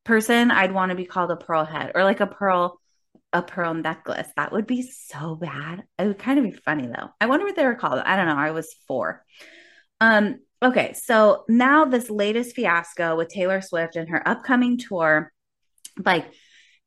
person, 0.03 0.51
I'd 0.51 0.73
want 0.73 0.89
to 0.89 0.95
be 0.95 1.05
called 1.05 1.31
a 1.31 1.35
pearl 1.35 1.65
head 1.65 1.91
or 1.95 2.03
like 2.03 2.19
a 2.19 2.27
pearl 2.27 2.79
a 3.33 3.41
pearl 3.41 3.73
necklace. 3.73 4.27
That 4.35 4.51
would 4.51 4.67
be 4.67 4.81
so 4.81 5.35
bad. 5.35 5.83
It 5.97 6.07
would 6.07 6.19
kind 6.19 6.37
of 6.37 6.45
be 6.45 6.51
funny 6.51 6.87
though. 6.87 7.09
I 7.19 7.27
wonder 7.27 7.45
what 7.45 7.55
they 7.55 7.65
were 7.65 7.75
called. 7.75 7.99
I 7.99 8.15
don't 8.15 8.27
know. 8.27 8.35
I 8.35 8.51
was 8.51 8.75
four. 8.87 9.23
Um, 10.01 10.39
okay, 10.61 10.93
so 10.93 11.45
now 11.47 11.85
this 11.85 12.09
latest 12.09 12.55
fiasco 12.55 13.15
with 13.15 13.29
Taylor 13.29 13.61
Swift 13.61 13.95
and 13.95 14.09
her 14.09 14.27
upcoming 14.27 14.77
tour, 14.77 15.31
like, 16.03 16.25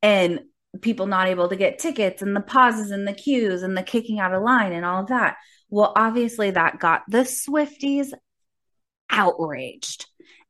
and 0.02 0.40
people 0.80 1.06
not 1.06 1.28
able 1.28 1.48
to 1.48 1.56
get 1.56 1.78
tickets 1.78 2.20
and 2.20 2.34
the 2.34 2.40
pauses 2.40 2.90
and 2.90 3.06
the 3.06 3.12
queues 3.12 3.62
and 3.62 3.76
the 3.76 3.82
kicking 3.82 4.18
out 4.18 4.34
of 4.34 4.42
line 4.42 4.72
and 4.72 4.84
all 4.84 5.02
of 5.02 5.08
that. 5.08 5.36
Well, 5.70 5.92
obviously 5.96 6.50
that 6.50 6.78
got 6.78 7.02
the 7.08 7.18
Swifties 7.18 8.12
outraged. 9.08 10.06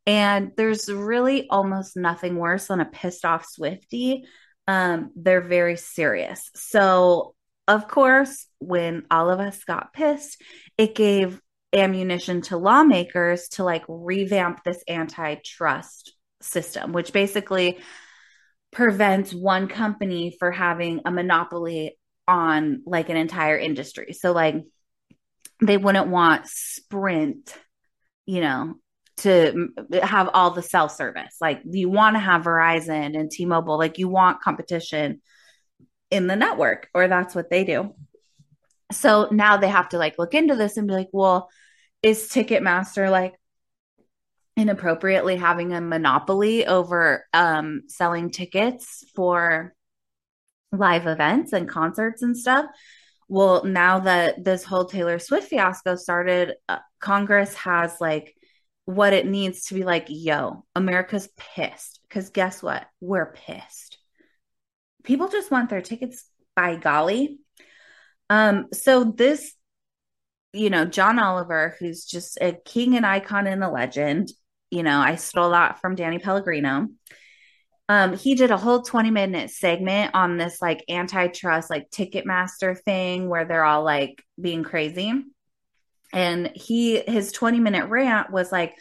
And 0.07 0.53
there's 0.57 0.89
really 0.93 1.49
almost 1.49 1.97
nothing 1.97 2.37
worse 2.37 2.67
than 2.67 2.81
a 2.81 2.85
pissed 2.85 3.25
off 3.25 3.47
Swifty. 3.47 4.25
Um, 4.69 5.11
they're 5.17 5.41
very 5.41 5.77
serious. 5.77 6.51
So, 6.55 7.35
of 7.67 7.89
course, 7.89 8.47
when 8.59 9.05
all 9.11 9.31
of 9.31 9.41
us 9.41 9.65
got 9.65 9.93
pissed, 9.93 10.43
it 10.77 10.95
gave 10.95 11.41
ammunition 11.73 12.43
to 12.43 12.57
lawmakers 12.57 13.49
to 13.49 13.65
like 13.65 13.85
revamp 13.89 14.63
this 14.63 14.83
antitrust 14.89 16.15
system, 16.41 16.93
which 16.93 17.13
basically 17.13 17.79
prevents 18.73 19.33
one 19.33 19.69
company 19.69 20.37
for 20.39 20.51
having 20.51 21.01
a 21.05 21.11
monopoly 21.11 21.99
on 22.29 22.83
like 22.87 23.09
an 23.09 23.17
entire 23.17 23.59
industry. 23.59 24.13
So 24.13 24.33
like 24.33 24.57
they 25.61 25.77
wouldn't 25.77 26.09
want 26.09 26.47
Sprint, 26.47 27.57
you 28.27 28.41
know, 28.41 28.75
to 29.19 29.69
have 30.03 30.31
all 30.35 30.51
the 30.51 30.63
cell 30.63 30.89
service. 30.89 31.37
Like 31.41 31.61
you 31.65 31.89
want 31.89 32.17
to 32.17 32.21
have 32.21 32.43
Verizon 32.43 33.19
and 33.19 33.31
T-Mobile, 33.31 33.79
like 33.79 33.99
you 33.99 34.09
want 34.09 34.43
competition 34.43 35.21
in 36.11 36.27
the 36.27 36.37
network 36.37 36.89
or 36.95 37.09
that's 37.09 37.35
what 37.35 37.51
they 37.51 37.65
do. 37.65 37.95
So 38.93 39.29
now 39.31 39.57
they 39.57 39.69
have 39.69 39.89
to 39.91 39.99
like 39.99 40.19
look 40.19 40.35
into 40.35 40.57
this 40.57 40.77
and 40.77 40.87
be 40.87 40.95
like, 40.95 41.09
well, 41.13 41.49
is 42.03 42.29
Ticketmaster 42.29 43.11
like 43.11 43.35
inappropriately 44.57 45.37
having 45.37 45.73
a 45.73 45.81
monopoly 45.81 46.65
over 46.67 47.25
um 47.33 47.83
selling 47.89 48.31
tickets 48.31 49.05
for 49.17 49.75
live 50.71 51.07
events 51.07 51.53
and 51.53 51.69
concerts 51.69 52.23
and 52.23 52.37
stuff? 52.37 52.67
Well, 53.29 53.65
now 53.65 54.01
that 54.01 54.45
this 54.45 54.65
whole 54.65 54.85
Taylor 54.85 55.19
Swift 55.19 55.49
fiasco 55.49 55.97
started, 55.97 56.55
uh, 56.69 56.79
Congress 57.01 57.55
has 57.55 57.97
like 58.01 58.35
what 58.87 59.13
it 59.13 59.27
needs 59.27 59.67
to 59.67 59.75
be 59.75 59.85
like, 59.85 60.07
yo, 60.09 60.65
America's 60.75 61.29
pissed. 61.37 62.01
Because 62.09 62.31
guess 62.31 62.63
what? 62.63 62.87
We're 63.01 63.33
pissed. 63.33 63.99
People 65.03 65.29
just 65.29 65.51
want 65.51 65.71
their 65.71 65.83
tickets 65.83 66.29
by 66.55 66.77
golly. 66.77 67.39
Um, 68.31 68.67
so 68.73 69.05
this, 69.05 69.55
you 70.53 70.71
know, 70.71 70.85
John 70.85 71.19
Oliver, 71.19 71.77
who's 71.79 72.05
just 72.05 72.39
a 72.41 72.53
king 72.65 72.97
and 72.97 73.05
icon 73.05 73.47
and 73.47 73.65
a 73.65 73.71
legend, 73.71 74.31
you 74.71 74.83
know, 74.83 74.99
I 74.99 75.17
stole 75.17 75.51
that 75.51 75.81
from 75.81 75.95
Danny 75.95 76.19
Pellegrino. 76.19 76.89
Um, 77.89 78.17
he 78.17 78.35
did 78.35 78.51
a 78.51 78.57
whole 78.57 78.81
20 78.83 79.11
minute 79.11 79.51
segment 79.51 80.15
on 80.15 80.39
this 80.39 80.63
like 80.63 80.85
antitrust, 80.89 81.69
like 81.69 81.91
Ticketmaster 81.91 82.79
thing 82.79 83.29
where 83.29 83.45
they're 83.45 83.65
all 83.65 83.85
like 83.85 84.23
being 84.41 84.63
crazy 84.63 85.25
and 86.15 86.53
he 86.55 87.01
his 87.01 87.33
20 87.33 87.61
minute 87.61 87.89
rant 87.89 88.31
was 88.31 88.51
like 88.51 88.75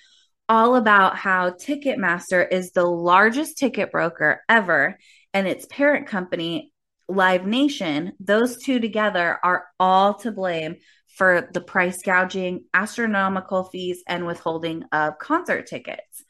all 0.48 0.76
about 0.76 1.18
how 1.18 1.50
Ticketmaster 1.50 2.46
is 2.50 2.72
the 2.72 2.86
largest 2.86 3.58
ticket 3.58 3.92
broker 3.92 4.42
ever 4.48 4.98
and 5.34 5.48
its 5.48 5.66
parent 5.66 6.08
company 6.08 6.72
Live 7.10 7.46
Nation 7.46 8.14
those 8.20 8.58
two 8.58 8.80
together 8.80 9.40
are 9.44 9.66
all 9.80 10.14
to 10.16 10.32
blame 10.32 10.76
for 11.16 11.50
the 11.54 11.62
price 11.62 12.02
gouging 12.02 12.66
astronomical 12.74 13.66
fees 13.66 14.04
and 14.08 14.26
withholding 14.26 14.84
of 14.92 15.18
concert 15.20 15.68
tickets. 15.68 16.24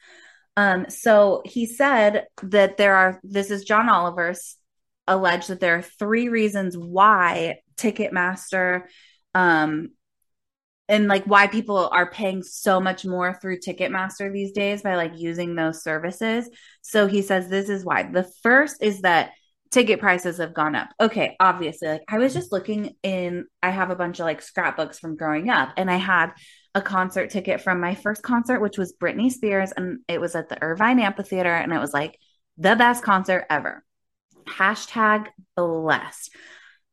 Um 0.56 0.86
so 0.88 1.42
he 1.44 1.66
said 1.66 2.26
that 2.42 2.76
there 2.76 2.96
are 2.96 3.20
this 3.22 3.50
is 3.50 3.64
John 3.64 3.88
Oliver's 3.88 4.56
alleged 5.06 5.48
that 5.48 5.60
there 5.60 5.76
are 5.76 5.82
three 5.82 6.28
reasons 6.28 6.78
why 6.78 7.56
Ticketmaster 7.76 8.84
um 9.34 9.90
and 10.88 11.08
like 11.08 11.24
why 11.24 11.46
people 11.46 11.88
are 11.92 12.10
paying 12.10 12.42
so 12.42 12.80
much 12.80 13.04
more 13.04 13.38
through 13.40 13.58
Ticketmaster 13.58 14.32
these 14.32 14.52
days 14.52 14.82
by 14.82 14.96
like 14.96 15.12
using 15.16 15.54
those 15.54 15.82
services. 15.82 16.48
So 16.82 17.06
he 17.06 17.22
says 17.22 17.48
this 17.48 17.68
is 17.68 17.84
why. 17.84 18.02
The 18.02 18.30
first 18.42 18.82
is 18.82 19.00
that 19.00 19.32
ticket 19.70 19.98
prices 19.98 20.38
have 20.38 20.54
gone 20.54 20.76
up. 20.76 20.90
Okay, 21.00 21.36
obviously, 21.40 21.88
like 21.88 22.04
I 22.08 22.18
was 22.18 22.32
just 22.32 22.52
looking 22.52 22.94
in 23.02 23.46
I 23.62 23.70
have 23.70 23.90
a 23.90 23.96
bunch 23.96 24.20
of 24.20 24.24
like 24.24 24.42
scrapbooks 24.42 24.98
from 24.98 25.16
growing 25.16 25.50
up 25.50 25.70
and 25.76 25.90
I 25.90 25.96
had 25.96 26.32
a 26.74 26.82
concert 26.82 27.30
ticket 27.30 27.60
from 27.60 27.80
my 27.80 27.94
first 27.94 28.22
concert 28.22 28.60
which 28.60 28.78
was 28.78 28.94
Britney 29.00 29.32
Spears 29.32 29.72
and 29.72 30.00
it 30.06 30.20
was 30.20 30.34
at 30.34 30.48
the 30.48 30.62
Irvine 30.62 31.00
Amphitheater 31.00 31.52
and 31.52 31.72
it 31.72 31.80
was 31.80 31.92
like 31.92 32.18
the 32.58 32.76
best 32.76 33.02
concert 33.02 33.46
ever. 33.50 33.84
Hashtag 34.48 35.28
blessed. 35.56 36.30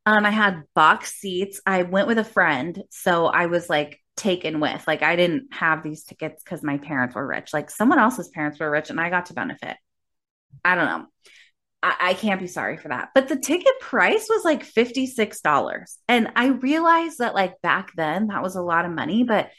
Um, 0.06 0.26
I 0.26 0.32
had 0.32 0.64
box 0.74 1.14
seats. 1.14 1.62
I 1.66 1.84
went 1.84 2.08
with 2.08 2.18
a 2.18 2.24
friend, 2.24 2.84
so 2.90 3.28
I 3.28 3.46
was 3.46 3.70
like 3.70 4.00
taken 4.18 4.60
with. 4.60 4.86
Like 4.88 5.04
I 5.04 5.16
didn't 5.16 5.54
have 5.54 5.84
these 5.84 6.04
tickets 6.04 6.44
because 6.44 6.64
my 6.64 6.78
parents 6.78 7.16
were 7.16 7.26
rich. 7.26 7.54
Like 7.54 7.70
someone 7.70 8.00
else's 8.00 8.30
parents 8.30 8.60
were 8.60 8.72
rich, 8.72 8.90
and 8.90 9.00
I 9.00 9.10
got 9.10 9.28
to 9.28 9.34
benefit. 9.34 9.78
I 10.66 10.76
don't 10.76 10.86
know. 10.86 11.06
I, 11.84 11.96
I 12.00 12.14
can't 12.14 12.40
be 12.40 12.48
sorry 12.48 12.78
for 12.78 12.90
that. 12.90 13.10
But 13.14 13.28
the 13.28 13.38
ticket 13.38 13.80
price 13.80 14.28
was 14.30 14.46
like 14.46 14.66
$56. 14.66 15.98
And 16.08 16.32
I 16.36 16.48
realized 16.48 17.20
that 17.20 17.36
like 17.36 17.62
back 17.62 17.92
then 17.96 18.28
that 18.28 18.44
was 18.44 18.56
a 18.56 18.62
lot 18.62 18.86
of 18.86 18.92
money, 18.92 19.24
but 19.24 19.50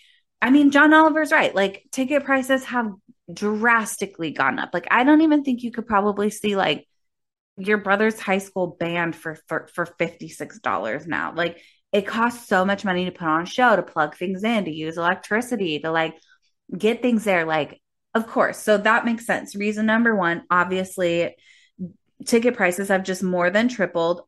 I 0.41 0.51
mean, 0.51 0.73
John 0.73 0.93
Oliver's 0.93 1.31
right. 1.31 1.55
Like 1.55 1.85
ticket 1.93 2.25
prices 2.25 2.65
have 2.65 2.93
drastically 3.33 4.33
gone 4.33 4.59
up. 4.59 4.71
Like 4.73 4.89
I 4.91 5.05
don't 5.05 5.21
even 5.21 5.45
think 5.45 5.63
you 5.63 5.71
could 5.71 5.87
probably 5.87 6.31
see 6.31 6.57
like 6.57 6.87
your 7.59 7.79
brother's 7.79 8.19
high 8.19 8.39
school 8.39 8.77
band 8.79 9.15
for 9.15 9.37
for, 9.49 9.69
for 9.75 9.87
$56 9.87 11.07
now. 11.07 11.35
Like 11.35 11.59
it 11.93 12.07
costs 12.07 12.49
so 12.49 12.65
much 12.65 12.85
money 12.85 13.05
to 13.05 13.11
put 13.13 13.29
on 13.29 13.43
a 13.43 13.47
show, 13.47 13.77
to 13.77 13.83
plug 13.83 14.17
things 14.17 14.43
in, 14.45 14.65
to 14.65 14.71
use 14.71 14.97
electricity, 14.97 15.79
to 15.81 15.91
like 15.91 16.17
get 16.77 17.03
things 17.03 17.25
there. 17.25 17.45
Like, 17.45 17.81
of 18.15 18.27
course. 18.27 18.59
So 18.59 18.79
that 18.79 19.05
makes 19.05 19.27
sense. 19.27 19.55
Reason 19.55 19.85
number 19.85 20.17
one, 20.17 20.43
obviously, 20.51 21.37
ticket 22.27 22.57
prices 22.57 22.89
have 22.89 23.05
just 23.05 23.23
more 23.23 23.51
than 23.51 23.69
tripled, 23.69 24.23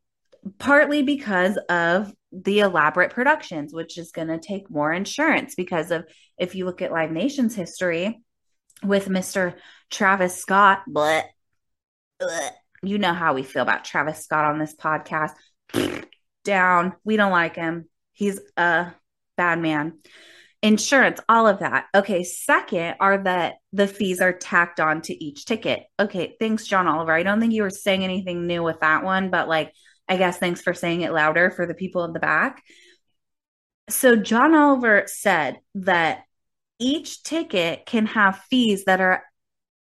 partly 0.58 1.02
because 1.02 1.56
of 1.70 2.12
the 2.32 2.60
elaborate 2.60 3.12
productions, 3.12 3.72
which 3.72 3.96
is 3.96 4.10
going 4.10 4.28
to 4.28 4.38
take 4.38 4.70
more 4.70 4.92
insurance. 4.92 5.54
Because 5.54 5.90
of 5.90 6.04
if 6.36 6.54
you 6.54 6.66
look 6.66 6.82
at 6.82 6.92
Live 6.92 7.12
Nation's 7.12 7.54
history 7.54 8.22
with 8.82 9.08
Mr. 9.08 9.54
Travis 9.90 10.36
Scott, 10.36 10.82
but 10.86 11.24
you 12.86 12.98
know 12.98 13.12
how 13.12 13.34
we 13.34 13.42
feel 13.42 13.62
about 13.62 13.84
Travis 13.84 14.24
Scott 14.24 14.44
on 14.44 14.58
this 14.58 14.74
podcast. 14.74 15.32
Down. 16.44 16.94
We 17.04 17.16
don't 17.16 17.32
like 17.32 17.56
him. 17.56 17.88
He's 18.12 18.38
a 18.56 18.92
bad 19.36 19.58
man 19.58 19.94
insurance, 20.64 21.20
all 21.28 21.46
of 21.46 21.58
that. 21.58 21.84
Okay. 21.94 22.24
Second 22.24 22.96
are 22.98 23.18
that 23.18 23.56
the 23.74 23.86
fees 23.86 24.22
are 24.22 24.32
tacked 24.32 24.80
on 24.80 25.02
to 25.02 25.24
each 25.24 25.44
ticket. 25.44 25.84
Okay. 26.00 26.36
Thanks, 26.40 26.66
John 26.66 26.88
Oliver. 26.88 27.12
I 27.12 27.22
don't 27.22 27.38
think 27.38 27.52
you 27.52 27.62
were 27.62 27.70
saying 27.70 28.02
anything 28.02 28.46
new 28.46 28.62
with 28.62 28.80
that 28.80 29.04
one, 29.04 29.30
but 29.30 29.46
like, 29.46 29.74
I 30.08 30.16
guess 30.16 30.38
thanks 30.38 30.62
for 30.62 30.72
saying 30.72 31.02
it 31.02 31.12
louder 31.12 31.50
for 31.50 31.66
the 31.66 31.74
people 31.74 32.04
in 32.04 32.14
the 32.14 32.18
back. 32.18 32.62
So, 33.90 34.16
John 34.16 34.54
Oliver 34.54 35.04
said 35.06 35.58
that 35.74 36.24
each 36.78 37.22
ticket 37.22 37.84
can 37.84 38.06
have 38.06 38.42
fees 38.48 38.86
that 38.86 39.02
are 39.02 39.22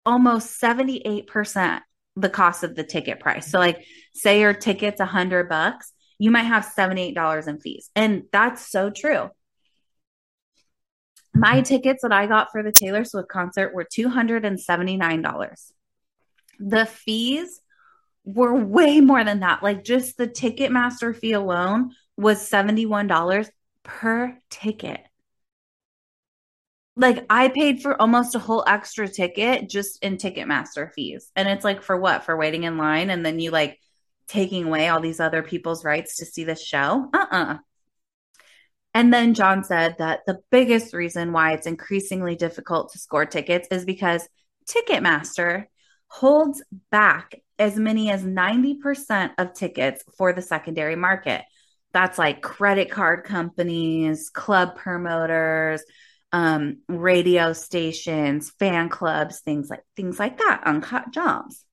almost 0.05 0.59
78% 0.59 1.81
the 2.15 2.29
cost 2.29 2.63
of 2.63 2.75
the 2.75 2.83
ticket 2.83 3.19
price. 3.19 3.49
So, 3.49 3.59
like, 3.59 3.83
say 4.13 4.39
your 4.39 4.53
ticket's 4.53 4.99
a 4.99 5.05
hundred 5.05 5.49
bucks, 5.49 5.91
you 6.19 6.31
might 6.31 6.43
have 6.43 6.71
$78 6.77 7.47
in 7.47 7.59
fees. 7.59 7.89
And 7.95 8.23
that's 8.31 8.69
so 8.69 8.89
true 8.89 9.29
my 11.33 11.55
mm-hmm. 11.55 11.63
tickets 11.63 12.03
that 12.03 12.11
I 12.11 12.27
got 12.27 12.51
for 12.51 12.63
the 12.63 12.71
Taylor 12.71 13.03
Swift 13.05 13.27
concert 13.27 13.73
were 13.73 13.85
$279. 13.85 15.71
The 16.59 16.85
fees 16.85 17.61
were 18.23 18.53
way 18.53 19.01
more 19.01 19.23
than 19.23 19.39
that. 19.39 19.63
Like 19.63 19.83
just 19.83 20.17
the 20.17 20.27
Ticketmaster 20.27 21.15
fee 21.17 21.33
alone 21.33 21.91
was 22.15 22.49
$71 22.49 23.49
per 23.83 24.37
ticket. 24.49 25.01
Like 26.95 27.25
I 27.29 27.47
paid 27.47 27.81
for 27.81 27.99
almost 27.99 28.35
a 28.35 28.39
whole 28.39 28.63
extra 28.67 29.07
ticket 29.07 29.69
just 29.69 30.03
in 30.03 30.17
Ticketmaster 30.17 30.91
fees. 30.91 31.31
And 31.35 31.47
it's 31.49 31.63
like 31.63 31.81
for 31.81 31.97
what? 31.97 32.23
For 32.23 32.37
waiting 32.37 32.63
in 32.63 32.77
line 32.77 33.09
and 33.09 33.25
then 33.25 33.39
you 33.39 33.51
like 33.51 33.79
taking 34.27 34.65
away 34.65 34.87
all 34.89 34.99
these 34.99 35.19
other 35.19 35.41
people's 35.41 35.83
rights 35.83 36.17
to 36.17 36.25
see 36.25 36.43
the 36.43 36.55
show? 36.55 37.09
Uh-uh. 37.13 37.57
And 38.93 39.11
then 39.11 39.33
John 39.33 39.63
said 39.63 39.95
that 39.97 40.21
the 40.27 40.39
biggest 40.51 40.93
reason 40.93 41.31
why 41.31 41.53
it's 41.53 41.65
increasingly 41.65 42.35
difficult 42.35 42.91
to 42.91 42.99
score 42.99 43.25
tickets 43.25 43.67
is 43.71 43.85
because 43.85 44.27
Ticketmaster 44.69 45.65
holds 46.07 46.63
back 46.91 47.41
as 47.57 47.75
many 47.75 48.11
as 48.11 48.23
90% 48.23 49.31
of 49.39 49.53
tickets 49.53 50.03
for 50.15 50.31
the 50.31 50.43
secondary 50.43 50.95
market. 50.95 51.43
That's 51.91 52.19
like 52.19 52.41
credit 52.41 52.91
card 52.91 53.23
companies, 53.23 54.29
club 54.29 54.75
promoters, 54.75 55.83
um, 56.33 56.79
radio 56.89 57.53
stations, 57.53 58.51
fan 58.59 58.89
clubs, 58.89 59.39
things 59.41 59.69
like 59.69 59.83
things 59.95 60.19
like 60.19 60.39
that, 60.39 60.63
uncut 60.65 61.11
jobs. 61.11 61.63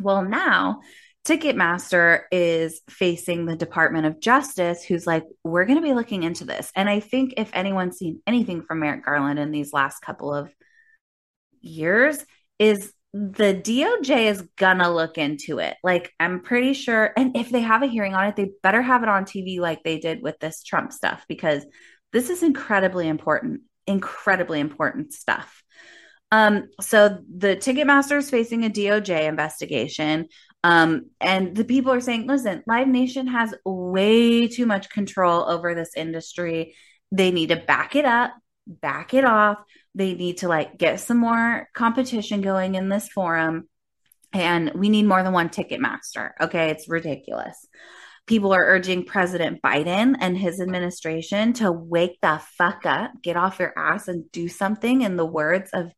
Well, 0.00 0.22
now 0.22 0.80
Ticketmaster 1.26 2.22
is 2.30 2.82
facing 2.90 3.46
the 3.46 3.56
Department 3.56 4.06
of 4.06 4.20
Justice, 4.20 4.84
who's 4.84 5.06
like, 5.06 5.24
we're 5.42 5.64
going 5.64 5.78
to 5.78 5.86
be 5.86 5.94
looking 5.94 6.24
into 6.24 6.44
this. 6.44 6.70
And 6.76 6.88
I 6.88 7.00
think 7.00 7.34
if 7.36 7.50
anyone's 7.52 7.96
seen 7.96 8.20
anything 8.26 8.62
from 8.62 8.80
Merrick 8.80 9.04
Garland 9.04 9.38
in 9.38 9.52
these 9.52 9.72
last 9.72 10.00
couple 10.00 10.34
of 10.34 10.52
years, 11.60 12.24
is 12.58 12.92
the 13.12 13.54
DOJ 13.54 14.30
is 14.30 14.42
going 14.56 14.78
to 14.78 14.90
look 14.90 15.16
into 15.16 15.58
it. 15.58 15.76
Like, 15.82 16.12
I'm 16.20 16.40
pretty 16.40 16.74
sure. 16.74 17.12
And 17.16 17.36
if 17.36 17.50
they 17.50 17.62
have 17.62 17.82
a 17.82 17.86
hearing 17.86 18.14
on 18.14 18.26
it, 18.26 18.36
they 18.36 18.50
better 18.62 18.82
have 18.82 19.02
it 19.02 19.08
on 19.08 19.24
TV 19.24 19.58
like 19.58 19.82
they 19.82 19.98
did 19.98 20.22
with 20.22 20.38
this 20.38 20.62
Trump 20.62 20.92
stuff, 20.92 21.24
because 21.28 21.64
this 22.12 22.30
is 22.30 22.42
incredibly 22.42 23.08
important, 23.08 23.62
incredibly 23.86 24.60
important 24.60 25.12
stuff. 25.12 25.62
Um, 26.32 26.68
so 26.80 27.20
the 27.34 27.56
Ticketmaster 27.56 28.18
is 28.18 28.30
facing 28.30 28.64
a 28.64 28.70
DOJ 28.70 29.28
investigation. 29.28 30.26
Um, 30.64 31.10
and 31.20 31.56
the 31.56 31.64
people 31.64 31.92
are 31.92 32.00
saying, 32.00 32.26
listen, 32.26 32.64
Live 32.66 32.88
Nation 32.88 33.28
has 33.28 33.54
way 33.64 34.48
too 34.48 34.66
much 34.66 34.90
control 34.90 35.48
over 35.48 35.74
this 35.74 35.90
industry. 35.96 36.74
They 37.12 37.30
need 37.30 37.50
to 37.50 37.56
back 37.56 37.94
it 37.94 38.04
up, 38.04 38.32
back 38.66 39.14
it 39.14 39.24
off. 39.24 39.58
They 39.94 40.14
need 40.14 40.38
to 40.38 40.48
like 40.48 40.76
get 40.76 40.98
some 41.00 41.18
more 41.18 41.68
competition 41.72 42.40
going 42.40 42.74
in 42.74 42.88
this 42.88 43.08
forum. 43.08 43.68
And 44.32 44.72
we 44.74 44.88
need 44.88 45.06
more 45.06 45.22
than 45.22 45.32
one 45.32 45.48
Ticketmaster. 45.48 46.32
Okay. 46.40 46.70
It's 46.70 46.88
ridiculous. 46.88 47.66
People 48.26 48.52
are 48.52 48.64
urging 48.64 49.04
President 49.04 49.62
Biden 49.62 50.16
and 50.18 50.36
his 50.36 50.60
administration 50.60 51.52
to 51.54 51.70
wake 51.70 52.18
the 52.20 52.40
fuck 52.58 52.84
up, 52.84 53.12
get 53.22 53.36
off 53.36 53.60
your 53.60 53.72
ass 53.78 54.08
and 54.08 54.30
do 54.32 54.48
something 54.48 55.02
in 55.02 55.16
the 55.16 55.26
words 55.26 55.70
of 55.72 55.92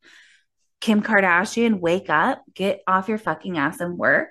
Kim 0.80 1.02
Kardashian, 1.02 1.80
wake 1.80 2.10
up, 2.10 2.42
get 2.54 2.82
off 2.86 3.08
your 3.08 3.18
fucking 3.18 3.56
ass 3.56 3.80
and 3.80 3.96
work. 3.96 4.28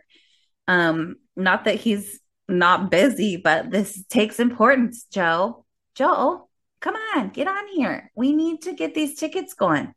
Um, 0.67 1.15
not 1.35 1.65
that 1.65 1.75
he's 1.75 2.19
not 2.47 2.91
busy, 2.91 3.37
but 3.37 3.71
this 3.71 4.03
takes 4.05 4.39
importance, 4.39 5.05
Joe. 5.11 5.65
Joe, 5.95 6.47
come 6.79 6.95
on, 7.15 7.29
get 7.29 7.47
on 7.47 7.67
here. 7.67 8.11
We 8.15 8.33
need 8.33 8.61
to 8.63 8.73
get 8.73 8.93
these 8.93 9.15
tickets 9.15 9.53
going. 9.53 9.93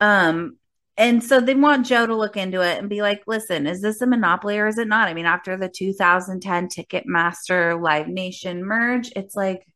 Um, 0.00 0.56
and 0.96 1.22
so 1.22 1.40
they 1.40 1.54
want 1.54 1.86
Joe 1.86 2.06
to 2.06 2.16
look 2.16 2.36
into 2.36 2.60
it 2.60 2.78
and 2.78 2.88
be 2.88 3.02
like, 3.02 3.22
listen, 3.26 3.66
is 3.66 3.82
this 3.82 4.00
a 4.00 4.06
monopoly 4.06 4.58
or 4.58 4.66
is 4.66 4.78
it 4.78 4.88
not? 4.88 5.08
I 5.08 5.14
mean, 5.14 5.26
after 5.26 5.56
the 5.56 5.68
2010 5.68 6.68
Ticketmaster 6.68 7.80
Live 7.80 8.08
Nation 8.08 8.64
merge, 8.64 9.10
it's 9.14 9.34
like, 9.34 9.66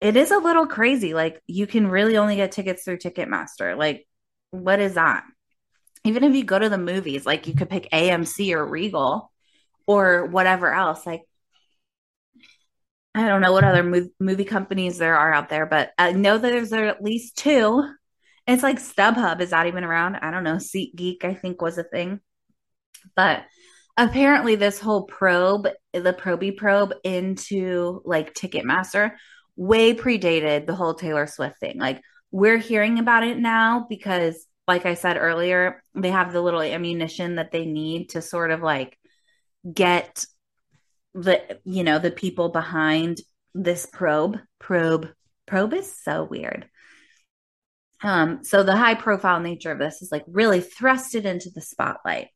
it 0.00 0.16
is 0.16 0.30
a 0.30 0.38
little 0.38 0.66
crazy. 0.66 1.14
Like, 1.14 1.42
you 1.46 1.66
can 1.66 1.88
really 1.88 2.16
only 2.16 2.36
get 2.36 2.52
tickets 2.52 2.84
through 2.84 2.98
Ticketmaster. 2.98 3.76
Like, 3.76 4.06
what 4.50 4.80
is 4.80 4.94
that? 4.94 5.24
even 6.06 6.22
if 6.22 6.36
you 6.36 6.44
go 6.44 6.58
to 6.58 6.68
the 6.68 6.78
movies, 6.78 7.26
like 7.26 7.48
you 7.48 7.54
could 7.54 7.68
pick 7.68 7.90
AMC 7.90 8.54
or 8.54 8.64
Regal 8.64 9.32
or 9.86 10.26
whatever 10.26 10.72
else. 10.72 11.04
Like, 11.04 11.22
I 13.12 13.26
don't 13.26 13.40
know 13.40 13.52
what 13.52 13.64
other 13.64 14.10
movie 14.20 14.44
companies 14.44 14.98
there 14.98 15.16
are 15.16 15.32
out 15.32 15.48
there, 15.48 15.66
but 15.66 15.90
I 15.98 16.12
know 16.12 16.38
that 16.38 16.48
there's 16.48 16.72
at 16.72 17.02
least 17.02 17.36
two. 17.38 17.88
It's 18.46 18.62
like 18.62 18.78
StubHub 18.78 19.40
is 19.40 19.50
not 19.50 19.66
even 19.66 19.84
around. 19.84 20.16
I 20.16 20.30
don't 20.30 20.44
know. 20.44 20.56
SeatGeek, 20.56 21.24
I 21.24 21.34
think, 21.34 21.60
was 21.60 21.78
a 21.78 21.82
thing. 21.82 22.20
But 23.14 23.44
apparently, 23.96 24.56
this 24.56 24.78
whole 24.78 25.04
probe, 25.04 25.68
the 25.92 26.12
Proby 26.12 26.56
probe 26.56 26.94
into 27.04 28.02
like 28.04 28.34
Ticketmaster, 28.34 29.12
way 29.56 29.94
predated 29.94 30.66
the 30.66 30.74
whole 30.74 30.94
Taylor 30.94 31.26
Swift 31.26 31.58
thing. 31.58 31.78
Like, 31.78 32.00
we're 32.30 32.58
hearing 32.58 32.98
about 32.98 33.24
it 33.24 33.38
now 33.38 33.86
because 33.88 34.46
like 34.68 34.84
I 34.84 34.94
said 34.94 35.16
earlier, 35.16 35.82
they 35.94 36.10
have 36.10 36.32
the 36.32 36.40
little 36.40 36.60
ammunition 36.60 37.36
that 37.36 37.52
they 37.52 37.66
need 37.66 38.10
to 38.10 38.22
sort 38.22 38.50
of 38.50 38.62
like 38.62 38.98
get 39.72 40.24
the 41.14 41.58
you 41.64 41.82
know 41.82 41.98
the 41.98 42.10
people 42.10 42.50
behind 42.50 43.18
this 43.54 43.86
probe 43.86 44.38
probe 44.58 45.08
probe 45.46 45.72
is 45.72 45.90
so 46.02 46.24
weird 46.24 46.68
um 48.02 48.42
so 48.42 48.62
the 48.62 48.76
high 48.76 48.94
profile 48.94 49.40
nature 49.40 49.72
of 49.72 49.78
this 49.78 50.02
is 50.02 50.10
like 50.12 50.24
really 50.26 50.60
thrusted 50.60 51.24
into 51.24 51.50
the 51.50 51.60
spotlight 51.60 52.28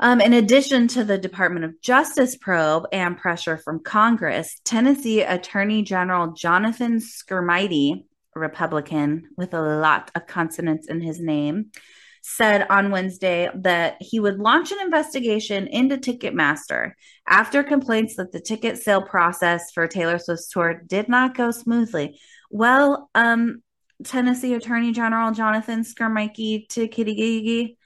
um, 0.00 0.20
in 0.20 0.32
addition 0.32 0.88
to 0.88 1.04
the 1.04 1.16
Department 1.16 1.64
of 1.64 1.80
Justice 1.80 2.36
probe 2.36 2.86
and 2.92 3.16
pressure 3.16 3.56
from 3.56 3.84
Congress, 3.84 4.60
Tennessee 4.64 5.22
Attorney 5.22 5.82
General 5.82 6.32
Jonathan 6.32 6.98
Skrmetti 6.98 8.02
Republican 8.34 9.28
with 9.36 9.54
a 9.54 9.60
lot 9.60 10.10
of 10.16 10.26
consonants 10.26 10.88
in 10.88 11.00
his 11.00 11.20
name, 11.20 11.70
said 12.22 12.66
on 12.68 12.90
Wednesday 12.90 13.48
that 13.54 13.96
he 14.00 14.18
would 14.18 14.38
launch 14.38 14.72
an 14.72 14.80
investigation 14.80 15.66
into 15.68 15.96
Ticketmaster 15.96 16.92
after 17.28 17.62
complaints 17.62 18.16
that 18.16 18.32
the 18.32 18.40
ticket 18.40 18.78
sale 18.78 19.02
process 19.02 19.70
for 19.72 19.86
Taylor 19.86 20.18
Swift's 20.18 20.48
tour 20.48 20.82
did 20.86 21.08
not 21.08 21.36
go 21.36 21.50
smoothly. 21.50 22.18
Well, 22.50 23.08
um, 23.14 23.62
Tennessee 24.04 24.54
Attorney 24.54 24.92
General 24.92 25.32
Jonathan 25.32 25.82
Skrmetti 25.82 26.68
to 26.70 26.88
Kitty 26.88 27.76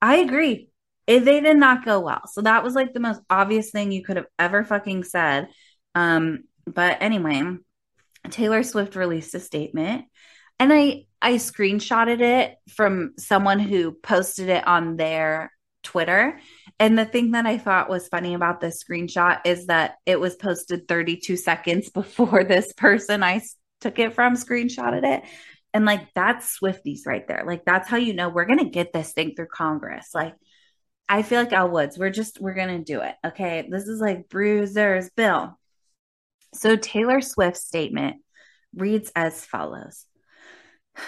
I 0.00 0.16
agree. 0.16 0.68
It, 1.06 1.24
they 1.24 1.40
did 1.40 1.56
not 1.56 1.84
go 1.84 2.00
well. 2.00 2.22
So 2.30 2.42
that 2.42 2.62
was 2.62 2.74
like 2.74 2.92
the 2.92 3.00
most 3.00 3.20
obvious 3.28 3.70
thing 3.70 3.92
you 3.92 4.02
could 4.02 4.16
have 4.16 4.26
ever 4.38 4.64
fucking 4.64 5.04
said. 5.04 5.48
Um, 5.94 6.44
but 6.66 6.98
anyway, 7.00 7.56
Taylor 8.30 8.62
Swift 8.62 8.96
released 8.96 9.34
a 9.34 9.40
statement 9.40 10.06
and 10.58 10.72
I 10.72 11.06
I 11.20 11.34
screenshotted 11.34 12.20
it 12.20 12.56
from 12.70 13.14
someone 13.18 13.58
who 13.58 13.92
posted 13.92 14.48
it 14.48 14.66
on 14.66 14.96
their 14.96 15.50
Twitter. 15.82 16.38
And 16.78 16.98
the 16.98 17.04
thing 17.04 17.32
that 17.32 17.46
I 17.46 17.58
thought 17.58 17.88
was 17.88 18.08
funny 18.08 18.34
about 18.34 18.60
this 18.60 18.82
screenshot 18.82 19.40
is 19.44 19.66
that 19.66 19.96
it 20.06 20.20
was 20.20 20.36
posted 20.36 20.86
32 20.88 21.36
seconds 21.36 21.90
before 21.94 22.44
this 22.44 22.72
person 22.72 23.22
I 23.22 23.42
took 23.80 23.98
it 23.98 24.14
from 24.14 24.34
screenshotted 24.34 25.04
it. 25.04 25.24
And 25.74 25.84
like 25.84 26.08
that's 26.14 26.58
Swifties 26.58 27.00
right 27.06 27.26
there. 27.26 27.42
Like 27.44 27.64
that's 27.64 27.88
how 27.88 27.96
you 27.96 28.14
know 28.14 28.28
we're 28.28 28.46
to 28.60 28.70
get 28.70 28.92
this 28.92 29.12
thing 29.12 29.34
through 29.34 29.48
Congress. 29.48 30.10
Like 30.14 30.34
I 31.08 31.22
feel 31.22 31.40
like 31.40 31.52
Elle 31.52 31.70
Woods, 31.70 31.98
we're 31.98 32.10
just 32.10 32.40
we're 32.40 32.54
to 32.68 32.78
do 32.78 33.00
it. 33.00 33.14
Okay? 33.26 33.68
This 33.68 33.88
is 33.88 34.00
like 34.00 34.28
Bruiser's 34.28 35.10
bill. 35.10 35.58
So 36.54 36.76
Taylor 36.76 37.20
Swift's 37.20 37.64
statement 37.64 38.18
reads 38.74 39.12
as 39.14 39.44
follows. 39.44 40.06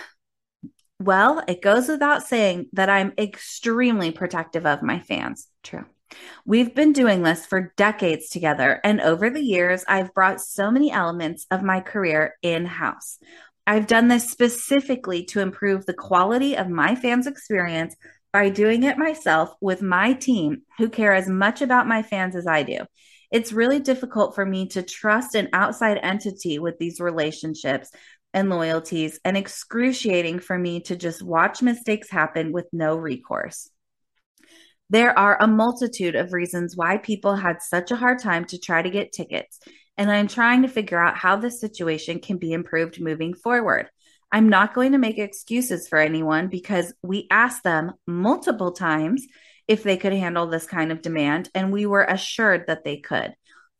Well, 0.98 1.44
it 1.46 1.60
goes 1.60 1.88
without 1.88 2.22
saying 2.22 2.70
that 2.72 2.88
I'm 2.88 3.12
extremely 3.18 4.12
protective 4.12 4.64
of 4.64 4.82
my 4.82 4.98
fans. 4.98 5.46
True. 5.62 5.84
We've 6.46 6.74
been 6.74 6.94
doing 6.94 7.22
this 7.22 7.44
for 7.44 7.74
decades 7.76 8.30
together, 8.30 8.80
and 8.82 9.02
over 9.02 9.28
the 9.28 9.42
years, 9.42 9.84
I've 9.86 10.14
brought 10.14 10.40
so 10.40 10.70
many 10.70 10.90
elements 10.90 11.46
of 11.50 11.62
my 11.62 11.80
career 11.80 12.36
in 12.40 12.64
house. 12.64 13.18
I've 13.66 13.86
done 13.86 14.08
this 14.08 14.30
specifically 14.30 15.24
to 15.26 15.40
improve 15.40 15.86
the 15.86 15.94
quality 15.94 16.56
of 16.56 16.68
my 16.68 16.94
fans' 16.94 17.26
experience 17.26 17.96
by 18.32 18.48
doing 18.48 18.84
it 18.84 18.98
myself 18.98 19.54
with 19.60 19.82
my 19.82 20.12
team 20.12 20.62
who 20.78 20.88
care 20.88 21.14
as 21.14 21.28
much 21.28 21.62
about 21.62 21.88
my 21.88 22.02
fans 22.02 22.36
as 22.36 22.46
I 22.46 22.62
do. 22.62 22.78
It's 23.32 23.52
really 23.52 23.80
difficult 23.80 24.34
for 24.34 24.46
me 24.46 24.68
to 24.68 24.82
trust 24.82 25.34
an 25.34 25.48
outside 25.52 25.98
entity 26.02 26.58
with 26.58 26.78
these 26.78 27.00
relationships 27.00 27.90
and 28.32 28.50
loyalties, 28.50 29.18
and 29.24 29.34
excruciating 29.34 30.40
for 30.40 30.58
me 30.58 30.80
to 30.82 30.94
just 30.94 31.22
watch 31.22 31.62
mistakes 31.62 32.10
happen 32.10 32.52
with 32.52 32.66
no 32.70 32.94
recourse. 32.94 33.70
There 34.90 35.18
are 35.18 35.38
a 35.40 35.46
multitude 35.48 36.14
of 36.14 36.34
reasons 36.34 36.76
why 36.76 36.98
people 36.98 37.34
had 37.34 37.62
such 37.62 37.90
a 37.90 37.96
hard 37.96 38.18
time 38.18 38.44
to 38.46 38.58
try 38.58 38.82
to 38.82 38.90
get 38.90 39.12
tickets, 39.12 39.58
and 39.98 40.10
I'm 40.10 40.28
trying 40.28 40.62
to 40.62 40.68
figure 40.68 40.98
out 40.98 41.16
how 41.16 41.36
this 41.36 41.60
situation 41.60 42.20
can 42.20 42.38
be 42.38 42.52
improved 42.52 43.00
moving 43.00 43.34
forward. 43.34 43.88
I'm 44.30 44.48
not 44.48 44.74
going 44.74 44.92
to 44.92 44.98
make 44.98 45.18
excuses 45.18 45.88
for 45.88 45.98
anyone 45.98 46.48
because 46.48 46.92
we 47.02 47.26
asked 47.30 47.62
them 47.62 47.92
multiple 48.06 48.72
times 48.72 49.26
if 49.68 49.82
they 49.82 49.96
could 49.96 50.12
handle 50.12 50.46
this 50.46 50.66
kind 50.66 50.92
of 50.92 51.02
demand, 51.02 51.50
and 51.54 51.72
we 51.72 51.86
were 51.86 52.04
assured 52.04 52.66
that 52.66 52.84
they 52.84 52.98
could. 52.98 53.34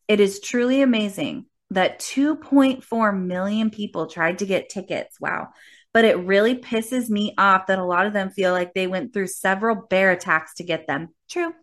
It 0.07 0.19
is 0.19 0.39
truly 0.39 0.81
amazing 0.81 1.45
that 1.71 1.99
2.4 1.99 3.25
million 3.25 3.69
people 3.69 4.07
tried 4.07 4.39
to 4.39 4.45
get 4.45 4.69
tickets. 4.69 5.19
Wow. 5.19 5.49
But 5.93 6.05
it 6.05 6.19
really 6.19 6.55
pisses 6.55 7.09
me 7.09 7.33
off 7.37 7.67
that 7.67 7.79
a 7.79 7.85
lot 7.85 8.05
of 8.05 8.13
them 8.13 8.29
feel 8.29 8.51
like 8.51 8.73
they 8.73 8.87
went 8.87 9.13
through 9.13 9.27
several 9.27 9.75
bear 9.75 10.11
attacks 10.11 10.55
to 10.55 10.63
get 10.63 10.87
them. 10.87 11.09
True. 11.29 11.53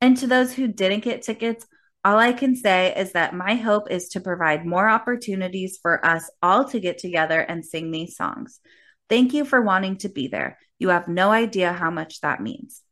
And 0.00 0.16
to 0.18 0.26
those 0.26 0.52
who 0.52 0.68
didn't 0.68 1.04
get 1.04 1.22
tickets, 1.22 1.66
all 2.04 2.18
I 2.18 2.32
can 2.32 2.56
say 2.56 2.94
is 2.96 3.12
that 3.12 3.34
my 3.34 3.54
hope 3.54 3.90
is 3.90 4.08
to 4.10 4.20
provide 4.20 4.66
more 4.66 4.88
opportunities 4.88 5.78
for 5.80 6.04
us 6.04 6.28
all 6.42 6.64
to 6.70 6.80
get 6.80 6.98
together 6.98 7.40
and 7.40 7.64
sing 7.64 7.90
these 7.90 8.16
songs. 8.16 8.60
Thank 9.08 9.34
you 9.34 9.44
for 9.44 9.60
wanting 9.60 9.98
to 9.98 10.08
be 10.08 10.28
there. 10.28 10.58
You 10.78 10.88
have 10.88 11.06
no 11.06 11.30
idea 11.30 11.72
how 11.72 11.90
much 11.90 12.20
that 12.22 12.40
means. 12.40 12.82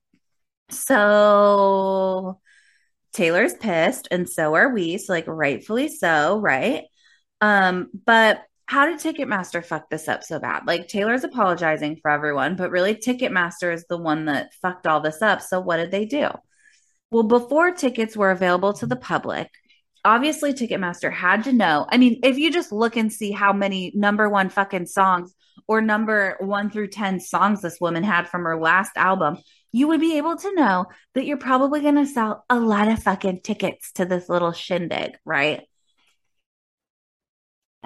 So, 0.70 2.40
Taylor's 3.12 3.54
pissed 3.54 4.08
and 4.10 4.28
so 4.28 4.54
are 4.54 4.68
we. 4.72 4.98
So 4.98 5.12
like 5.12 5.26
rightfully 5.26 5.88
so, 5.88 6.38
right? 6.38 6.84
Um, 7.40 7.88
but 8.06 8.42
how 8.66 8.86
did 8.86 9.00
Ticketmaster 9.00 9.64
fuck 9.64 9.90
this 9.90 10.06
up 10.06 10.22
so 10.22 10.38
bad? 10.38 10.66
Like 10.66 10.86
Taylor's 10.86 11.24
apologizing 11.24 11.96
for 11.96 12.10
everyone, 12.10 12.54
but 12.54 12.70
really 12.70 12.94
Ticketmaster 12.94 13.74
is 13.74 13.84
the 13.88 13.98
one 13.98 14.26
that 14.26 14.54
fucked 14.62 14.86
all 14.86 15.00
this 15.00 15.22
up. 15.22 15.42
So 15.42 15.58
what 15.58 15.78
did 15.78 15.90
they 15.90 16.04
do? 16.04 16.28
Well, 17.10 17.24
before 17.24 17.72
tickets 17.72 18.16
were 18.16 18.30
available 18.30 18.72
to 18.74 18.86
the 18.86 18.96
public, 18.96 19.50
obviously 20.04 20.52
Ticketmaster 20.52 21.12
had 21.12 21.44
to 21.44 21.52
know. 21.52 21.86
I 21.88 21.98
mean, 21.98 22.20
if 22.22 22.38
you 22.38 22.52
just 22.52 22.72
look 22.72 22.96
and 22.96 23.12
see 23.12 23.32
how 23.32 23.52
many 23.52 23.92
number 23.94 24.28
one 24.28 24.48
fucking 24.48 24.86
songs 24.86 25.34
or 25.66 25.80
number 25.80 26.36
one 26.40 26.70
through 26.70 26.88
10 26.88 27.20
songs 27.20 27.62
this 27.62 27.80
woman 27.80 28.04
had 28.04 28.28
from 28.28 28.44
her 28.44 28.58
last 28.58 28.92
album, 28.96 29.38
you 29.72 29.88
would 29.88 30.00
be 30.00 30.16
able 30.18 30.36
to 30.36 30.54
know 30.54 30.86
that 31.14 31.26
you're 31.26 31.36
probably 31.36 31.80
going 31.80 31.96
to 31.96 32.06
sell 32.06 32.44
a 32.48 32.58
lot 32.58 32.88
of 32.88 33.02
fucking 33.02 33.40
tickets 33.42 33.92
to 33.92 34.04
this 34.04 34.28
little 34.28 34.52
shindig, 34.52 35.12
right? 35.24 35.62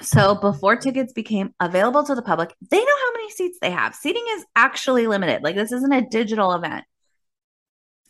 So 0.00 0.34
before 0.34 0.76
tickets 0.76 1.12
became 1.12 1.54
available 1.60 2.02
to 2.04 2.14
the 2.14 2.22
public, 2.22 2.54
they 2.70 2.78
know 2.78 2.84
how 2.84 3.12
many 3.12 3.30
seats 3.30 3.58
they 3.60 3.70
have. 3.70 3.94
Seating 3.94 4.24
is 4.32 4.44
actually 4.56 5.06
limited. 5.06 5.42
Like 5.42 5.54
this 5.54 5.72
isn't 5.72 5.92
a 5.92 6.06
digital 6.08 6.52
event. 6.52 6.84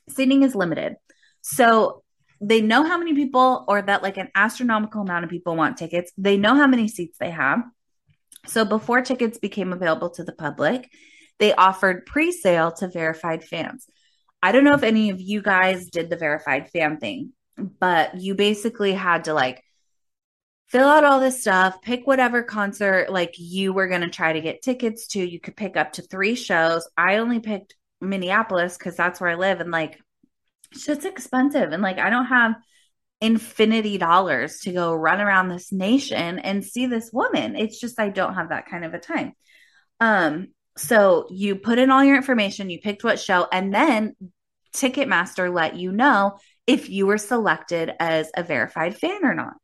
Seating 0.08 0.42
is 0.42 0.54
limited. 0.54 0.96
So 1.40 2.02
they 2.40 2.60
know 2.60 2.84
how 2.84 2.98
many 2.98 3.14
people 3.14 3.64
or 3.68 3.82
that 3.82 4.02
like 4.02 4.16
an 4.16 4.28
astronomical 4.34 5.02
amount 5.02 5.24
of 5.24 5.30
people 5.30 5.56
want 5.56 5.76
tickets. 5.76 6.12
They 6.18 6.36
know 6.36 6.54
how 6.54 6.66
many 6.66 6.88
seats 6.88 7.16
they 7.18 7.30
have. 7.30 7.62
So 8.46 8.64
before 8.64 9.00
tickets 9.00 9.38
became 9.38 9.72
available 9.72 10.10
to 10.10 10.24
the 10.24 10.32
public, 10.32 10.90
they 11.38 11.54
offered 11.54 12.06
pre 12.06 12.32
sale 12.32 12.72
to 12.72 12.88
verified 12.88 13.44
fans. 13.44 13.86
I 14.42 14.52
don't 14.52 14.64
know 14.64 14.74
if 14.74 14.82
any 14.82 15.10
of 15.10 15.20
you 15.20 15.40
guys 15.40 15.88
did 15.88 16.10
the 16.10 16.16
verified 16.16 16.70
fan 16.70 16.98
thing, 16.98 17.32
but 17.56 18.20
you 18.20 18.34
basically 18.34 18.92
had 18.92 19.24
to 19.24 19.34
like 19.34 19.62
fill 20.68 20.86
out 20.86 21.04
all 21.04 21.20
this 21.20 21.40
stuff, 21.40 21.80
pick 21.80 22.06
whatever 22.06 22.42
concert 22.42 23.10
like 23.10 23.34
you 23.38 23.72
were 23.72 23.88
going 23.88 24.02
to 24.02 24.10
try 24.10 24.32
to 24.32 24.40
get 24.40 24.62
tickets 24.62 25.06
to. 25.08 25.24
You 25.24 25.40
could 25.40 25.56
pick 25.56 25.76
up 25.76 25.92
to 25.92 26.02
three 26.02 26.34
shows. 26.34 26.86
I 26.96 27.16
only 27.16 27.40
picked 27.40 27.74
Minneapolis 28.08 28.76
because 28.76 28.96
that's 28.96 29.20
where 29.20 29.30
I 29.30 29.34
live. 29.34 29.60
And 29.60 29.70
like, 29.70 30.00
it's 30.72 30.86
just 30.86 31.04
expensive. 31.04 31.72
And 31.72 31.82
like, 31.82 31.98
I 31.98 32.10
don't 32.10 32.26
have 32.26 32.54
infinity 33.20 33.96
dollars 33.98 34.60
to 34.60 34.72
go 34.72 34.94
run 34.94 35.20
around 35.20 35.48
this 35.48 35.72
nation 35.72 36.38
and 36.38 36.64
see 36.64 36.86
this 36.86 37.10
woman. 37.12 37.56
It's 37.56 37.80
just, 37.80 37.98
I 38.00 38.08
don't 38.08 38.34
have 38.34 38.50
that 38.50 38.66
kind 38.66 38.84
of 38.84 38.94
a 38.94 38.98
time. 38.98 39.32
Um, 40.00 40.48
so 40.76 41.28
you 41.30 41.56
put 41.56 41.78
in 41.78 41.90
all 41.90 42.04
your 42.04 42.16
information, 42.16 42.70
you 42.70 42.80
picked 42.80 43.04
what 43.04 43.20
show, 43.20 43.46
and 43.50 43.72
then 43.72 44.16
Ticketmaster 44.74 45.52
let 45.52 45.76
you 45.76 45.92
know 45.92 46.38
if 46.66 46.90
you 46.90 47.06
were 47.06 47.18
selected 47.18 47.92
as 48.00 48.30
a 48.36 48.42
verified 48.42 48.96
fan 48.96 49.24
or 49.24 49.34
not. 49.34 49.54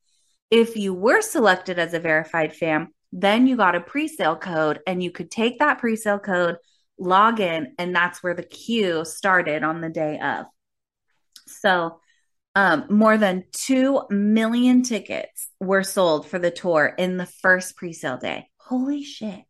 If 0.51 0.77
you 0.77 0.95
were 0.95 1.23
selected 1.23 1.79
as 1.79 1.95
a 1.95 2.01
verified 2.01 2.55
fan, 2.55 2.89
then 3.13 3.47
you 3.47 3.57
got 3.57 3.75
a 3.75 3.81
pre-sale 3.81 4.37
code 4.37 4.81
and 4.87 5.03
you 5.03 5.11
could 5.11 5.31
take 5.31 5.59
that 5.59 5.79
pre-sale 5.79 6.19
code, 6.21 6.57
log 7.01 7.41
in, 7.41 7.75
and 7.79 7.95
that's 7.95 8.23
where 8.23 8.35
the 8.35 8.43
queue 8.43 9.05
started 9.05 9.65
on 9.65 9.81
the 9.81 9.89
day 9.89 10.19
of. 10.21 10.47
So 11.47 12.01
um, 12.55 12.87
more 12.91 13.17
than 13.17 13.45
2 13.53 14.03
million 14.11 14.83
tickets 14.83 15.49
were 15.61 15.83
sold 15.83 16.27
for 16.27 16.39
the 16.39 16.51
tour 16.51 16.95
in 16.99 17.17
the 17.17 17.27
first 17.27 17.77
pre-sale 17.77 18.19
day. 18.19 18.49
Holy 18.59 19.03
shit. 19.03 19.41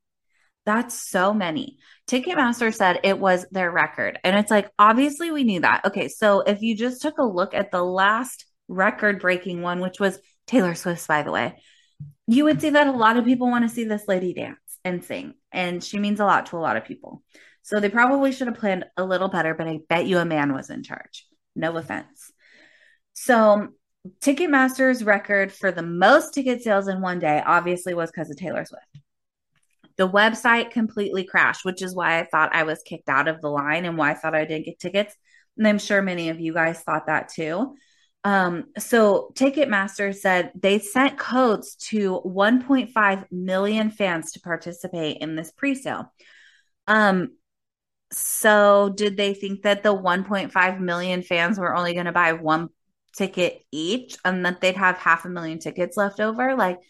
That's 0.67 0.95
so 0.95 1.33
many. 1.33 1.79
Ticketmaster 2.09 2.75
said 2.75 3.01
it 3.03 3.19
was 3.19 3.47
their 3.51 3.71
record. 3.71 4.19
And 4.23 4.37
it's 4.39 4.51
like, 4.51 4.71
obviously, 4.79 5.31
we 5.31 5.45
knew 5.45 5.61
that. 5.61 5.85
Okay. 5.87 6.09
So 6.09 6.41
if 6.41 6.61
you 6.61 6.77
just 6.77 7.03
took 7.03 7.19
a 7.19 7.25
look 7.25 7.55
at 7.55 7.71
the 7.71 7.83
last 7.83 8.45
record 8.69 9.21
breaking 9.21 9.63
one, 9.63 9.81
which 9.81 9.99
was 9.99 10.19
Taylor 10.47 10.75
Swift's, 10.75 11.07
by 11.07 11.23
the 11.23 11.33
way, 11.33 11.59
you 12.27 12.45
would 12.45 12.61
see 12.61 12.71
that 12.71 12.87
a 12.87 12.93
lot 12.93 13.17
of 13.17 13.25
people 13.25 13.49
want 13.49 13.69
to 13.69 13.75
see 13.75 13.85
this 13.85 14.07
lady 14.07 14.35
dance 14.35 14.59
and 14.85 15.05
sing. 15.05 15.35
And 15.53 15.83
she 15.83 15.99
means 15.99 16.21
a 16.21 16.25
lot 16.25 16.47
to 16.47 16.57
a 16.57 16.61
lot 16.61 16.77
of 16.77 16.85
people. 16.85 17.23
So 17.63 17.81
they 17.81 17.89
probably 17.89 18.33
should 18.33 18.47
have 18.47 18.57
planned 18.57 18.87
a 18.97 19.05
little 19.05 19.29
better, 19.29 19.55
but 19.55 19.69
I 19.69 19.81
bet 19.89 20.07
you 20.07 20.19
a 20.19 20.25
man 20.25 20.53
was 20.53 20.71
in 20.71 20.83
charge. 20.83 21.27
No 21.55 21.77
offense. 21.77 22.33
So 23.13 23.69
Ticketmaster's 24.21 25.05
record 25.05 25.53
for 25.53 25.71
the 25.71 25.83
most 25.83 26.33
ticket 26.33 26.63
sales 26.63 26.89
in 26.89 27.01
one 27.01 27.19
day 27.19 27.43
obviously 27.45 27.93
was 27.93 28.11
because 28.11 28.31
of 28.31 28.37
Taylor 28.37 28.65
Swift. 28.65 28.85
The 29.97 30.09
website 30.09 30.71
completely 30.71 31.25
crashed, 31.25 31.65
which 31.65 31.83
is 31.83 31.95
why 31.95 32.19
I 32.19 32.25
thought 32.25 32.55
I 32.55 32.63
was 32.63 32.83
kicked 32.83 33.11
out 33.11 33.29
of 33.29 33.43
the 33.43 33.51
line 33.51 33.85
and 33.85 33.99
why 33.99 34.13
I 34.13 34.15
thought 34.15 34.35
I 34.35 34.47
didn't 34.47 34.65
get 34.65 34.79
tickets. 34.79 35.15
And 35.59 35.69
I'm 35.69 35.79
sure 35.79 36.01
many 36.01 36.31
of 36.31 36.41
you 36.41 36.55
guys 36.55 36.81
thought 36.81 37.07
that 37.07 37.29
too. 37.29 37.77
Um, 38.23 38.67
so 38.79 39.33
Ticketmaster 39.35 40.15
said 40.15 40.53
they 40.55 40.79
sent 40.79 41.19
codes 41.19 41.75
to 41.77 42.21
1.5 42.25 43.25
million 43.31 43.91
fans 43.91 44.33
to 44.33 44.41
participate 44.41 45.19
in 45.19 45.37
this 45.37 45.51
pre-sale. 45.53 46.13
Um, 46.87 47.31
so 48.13 48.93
did 48.95 49.17
they 49.17 49.35
think 49.35 49.63
that 49.63 49.83
the 49.83 49.95
1.5 49.95 50.81
million 50.81 51.23
fans 51.23 51.59
were 51.59 51.75
only 51.75 51.95
going 51.95 52.07
to 52.07 52.13
buy 52.13 52.33
one 52.33 52.69
ticket 53.17 53.63
each 53.71 54.17
and 54.25 54.45
that 54.45 54.61
they'd 54.61 54.77
have 54.77 54.99
half 54.99 55.25
a 55.25 55.29
million 55.29 55.59
tickets 55.59 55.97
left 55.97 56.21
over? 56.21 56.55
Like 56.57 56.81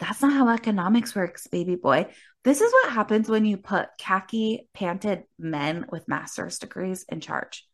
that's 0.00 0.22
not 0.22 0.32
how 0.32 0.48
economics 0.48 1.14
works, 1.14 1.46
baby 1.46 1.76
boy. 1.76 2.06
This 2.42 2.62
is 2.62 2.72
what 2.72 2.92
happens 2.92 3.28
when 3.28 3.44
you 3.44 3.58
put 3.58 3.88
khaki 3.98 4.66
panted 4.72 5.24
men 5.38 5.86
with 5.92 6.08
master's 6.08 6.58
degrees 6.58 7.04
in 7.08 7.20
charge. 7.20 7.68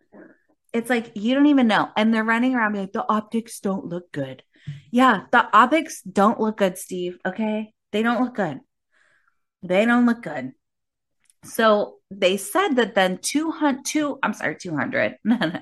It's 0.73 0.91
like 0.91 1.13
you 1.15 1.35
don't 1.35 1.47
even 1.47 1.67
know. 1.67 1.89
And 1.97 2.13
they're 2.13 2.25
running 2.25 2.55
around 2.55 2.73
being 2.73 2.85
like, 2.85 2.93
the 2.93 3.09
optics 3.09 3.61
don't 3.61 3.87
look 3.87 4.13
good. 4.13 4.43
Yeah, 4.91 5.23
the 5.33 5.49
optics 5.57 6.03
don't 6.03 6.41
look 6.41 6.59
good, 6.59 6.79
Steve. 6.79 7.19
Okay. 7.25 7.73
They 7.93 8.03
don't 8.03 8.23
look 8.23 8.35
good. 8.35 8.61
They 9.63 9.85
don't 9.85 10.07
look 10.07 10.23
good. 10.23 10.53
So 11.45 11.97
they 12.11 12.37
said 12.37 12.77
that 12.77 12.95
then 12.95 13.19
200, 13.19 13.85
two, 13.85 14.19
I'm 14.23 14.33
sorry, 14.33 14.57
200, 14.57 15.17
no, 15.25 15.37
no, 15.37 15.61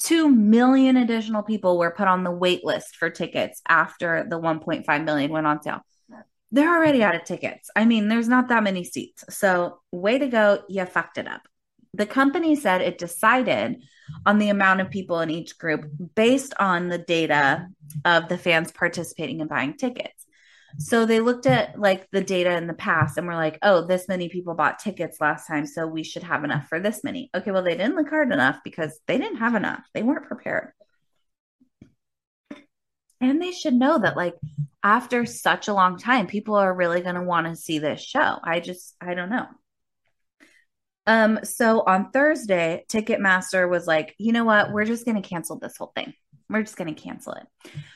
2 0.00 0.28
million 0.28 0.96
additional 0.96 1.42
people 1.42 1.78
were 1.78 1.90
put 1.90 2.08
on 2.08 2.24
the 2.24 2.30
wait 2.30 2.64
list 2.64 2.96
for 2.96 3.10
tickets 3.10 3.60
after 3.68 4.26
the 4.28 4.40
1.5 4.40 5.04
million 5.04 5.30
went 5.30 5.46
on 5.46 5.62
sale. 5.62 5.80
They're 6.50 6.74
already 6.74 7.02
out 7.02 7.14
of 7.14 7.24
tickets. 7.24 7.68
I 7.76 7.84
mean, 7.84 8.08
there's 8.08 8.28
not 8.28 8.48
that 8.48 8.62
many 8.62 8.82
seats. 8.82 9.24
So, 9.28 9.80
way 9.92 10.18
to 10.18 10.28
go. 10.28 10.62
You 10.68 10.86
fucked 10.86 11.18
it 11.18 11.28
up. 11.28 11.42
The 11.94 12.06
company 12.06 12.54
said 12.54 12.80
it 12.80 12.98
decided 12.98 13.82
on 14.24 14.38
the 14.38 14.50
amount 14.50 14.80
of 14.80 14.90
people 14.90 15.20
in 15.20 15.30
each 15.30 15.58
group 15.58 15.90
based 16.14 16.54
on 16.58 16.88
the 16.88 16.98
data 16.98 17.68
of 18.04 18.28
the 18.28 18.38
fans 18.38 18.72
participating 18.72 19.40
in 19.40 19.48
buying 19.48 19.76
tickets. 19.76 20.26
So 20.76 21.06
they 21.06 21.20
looked 21.20 21.46
at 21.46 21.80
like 21.80 22.10
the 22.10 22.20
data 22.20 22.54
in 22.56 22.66
the 22.66 22.74
past 22.74 23.16
and 23.16 23.26
were 23.26 23.34
like, 23.34 23.58
oh, 23.62 23.86
this 23.86 24.06
many 24.06 24.28
people 24.28 24.54
bought 24.54 24.78
tickets 24.78 25.20
last 25.20 25.46
time. 25.46 25.66
So 25.66 25.86
we 25.86 26.04
should 26.04 26.22
have 26.22 26.44
enough 26.44 26.68
for 26.68 26.78
this 26.78 27.02
many. 27.02 27.30
Okay, 27.34 27.50
well, 27.50 27.62
they 27.62 27.76
didn't 27.76 27.96
look 27.96 28.10
hard 28.10 28.32
enough 28.32 28.58
because 28.62 29.00
they 29.06 29.18
didn't 29.18 29.38
have 29.38 29.54
enough. 29.54 29.84
They 29.94 30.02
weren't 30.02 30.26
prepared. 30.26 30.72
And 33.20 33.42
they 33.42 33.50
should 33.50 33.74
know 33.74 33.98
that, 33.98 34.16
like, 34.16 34.34
after 34.82 35.26
such 35.26 35.66
a 35.66 35.74
long 35.74 35.98
time, 35.98 36.28
people 36.28 36.54
are 36.54 36.72
really 36.72 37.00
going 37.00 37.16
to 37.16 37.22
want 37.22 37.48
to 37.48 37.56
see 37.56 37.80
this 37.80 38.00
show. 38.00 38.38
I 38.44 38.60
just, 38.60 38.94
I 39.00 39.14
don't 39.14 39.30
know. 39.30 39.46
Um, 41.08 41.40
so 41.42 41.82
on 41.86 42.10
Thursday, 42.10 42.84
Ticketmaster 42.90 43.68
was 43.68 43.86
like, 43.86 44.14
you 44.18 44.30
know 44.30 44.44
what? 44.44 44.72
We're 44.72 44.84
just 44.84 45.06
going 45.06 45.20
to 45.20 45.26
cancel 45.26 45.58
this 45.58 45.78
whole 45.78 45.90
thing. 45.96 46.12
We're 46.50 46.62
just 46.62 46.76
going 46.76 46.94
to 46.94 47.00
cancel 47.00 47.32
it. 47.32 47.46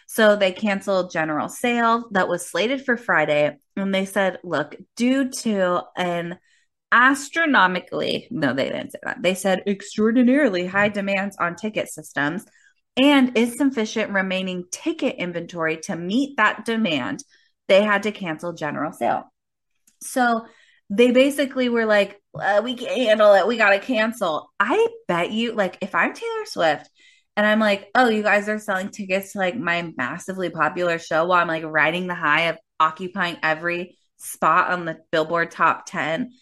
So 0.06 0.34
they 0.34 0.50
canceled 0.50 1.12
general 1.12 1.50
sale 1.50 2.08
that 2.12 2.26
was 2.26 2.48
slated 2.48 2.86
for 2.86 2.96
Friday. 2.96 3.58
And 3.76 3.94
they 3.94 4.06
said, 4.06 4.38
look, 4.42 4.76
due 4.96 5.28
to 5.28 5.82
an 5.94 6.38
astronomically, 6.90 8.28
no, 8.30 8.54
they 8.54 8.70
didn't 8.70 8.92
say 8.92 8.98
that. 9.02 9.22
They 9.22 9.34
said 9.34 9.62
extraordinarily 9.66 10.66
high 10.66 10.88
demands 10.88 11.36
on 11.36 11.54
ticket 11.54 11.90
systems 11.90 12.46
and 12.96 13.36
insufficient 13.36 14.12
remaining 14.12 14.64
ticket 14.70 15.16
inventory 15.16 15.76
to 15.82 15.96
meet 15.96 16.38
that 16.38 16.64
demand, 16.64 17.24
they 17.68 17.82
had 17.82 18.04
to 18.04 18.12
cancel 18.12 18.54
general 18.54 18.92
sale. 18.92 19.30
So 20.02 20.46
they 20.94 21.10
basically 21.10 21.70
were 21.70 21.86
like, 21.86 22.20
uh, 22.38 22.60
we 22.62 22.74
can't 22.74 23.00
handle 23.00 23.32
it. 23.32 23.46
We 23.46 23.56
got 23.56 23.70
to 23.70 23.78
cancel. 23.78 24.52
I 24.60 24.88
bet 25.08 25.30
you, 25.30 25.52
like, 25.52 25.78
if 25.80 25.94
I'm 25.94 26.12
Taylor 26.12 26.44
Swift 26.44 26.90
and 27.34 27.46
I'm 27.46 27.60
like, 27.60 27.88
oh, 27.94 28.10
you 28.10 28.22
guys 28.22 28.46
are 28.50 28.58
selling 28.58 28.90
tickets 28.90 29.32
to 29.32 29.38
like 29.38 29.56
my 29.56 29.90
massively 29.96 30.50
popular 30.50 30.98
show 30.98 31.24
while 31.24 31.40
I'm 31.40 31.48
like 31.48 31.64
riding 31.64 32.08
the 32.08 32.14
high 32.14 32.42
of 32.42 32.58
occupying 32.78 33.38
every 33.42 33.96
spot 34.18 34.70
on 34.70 34.84
the 34.84 34.98
Billboard 35.10 35.50
top 35.50 35.86
10. 35.86 36.32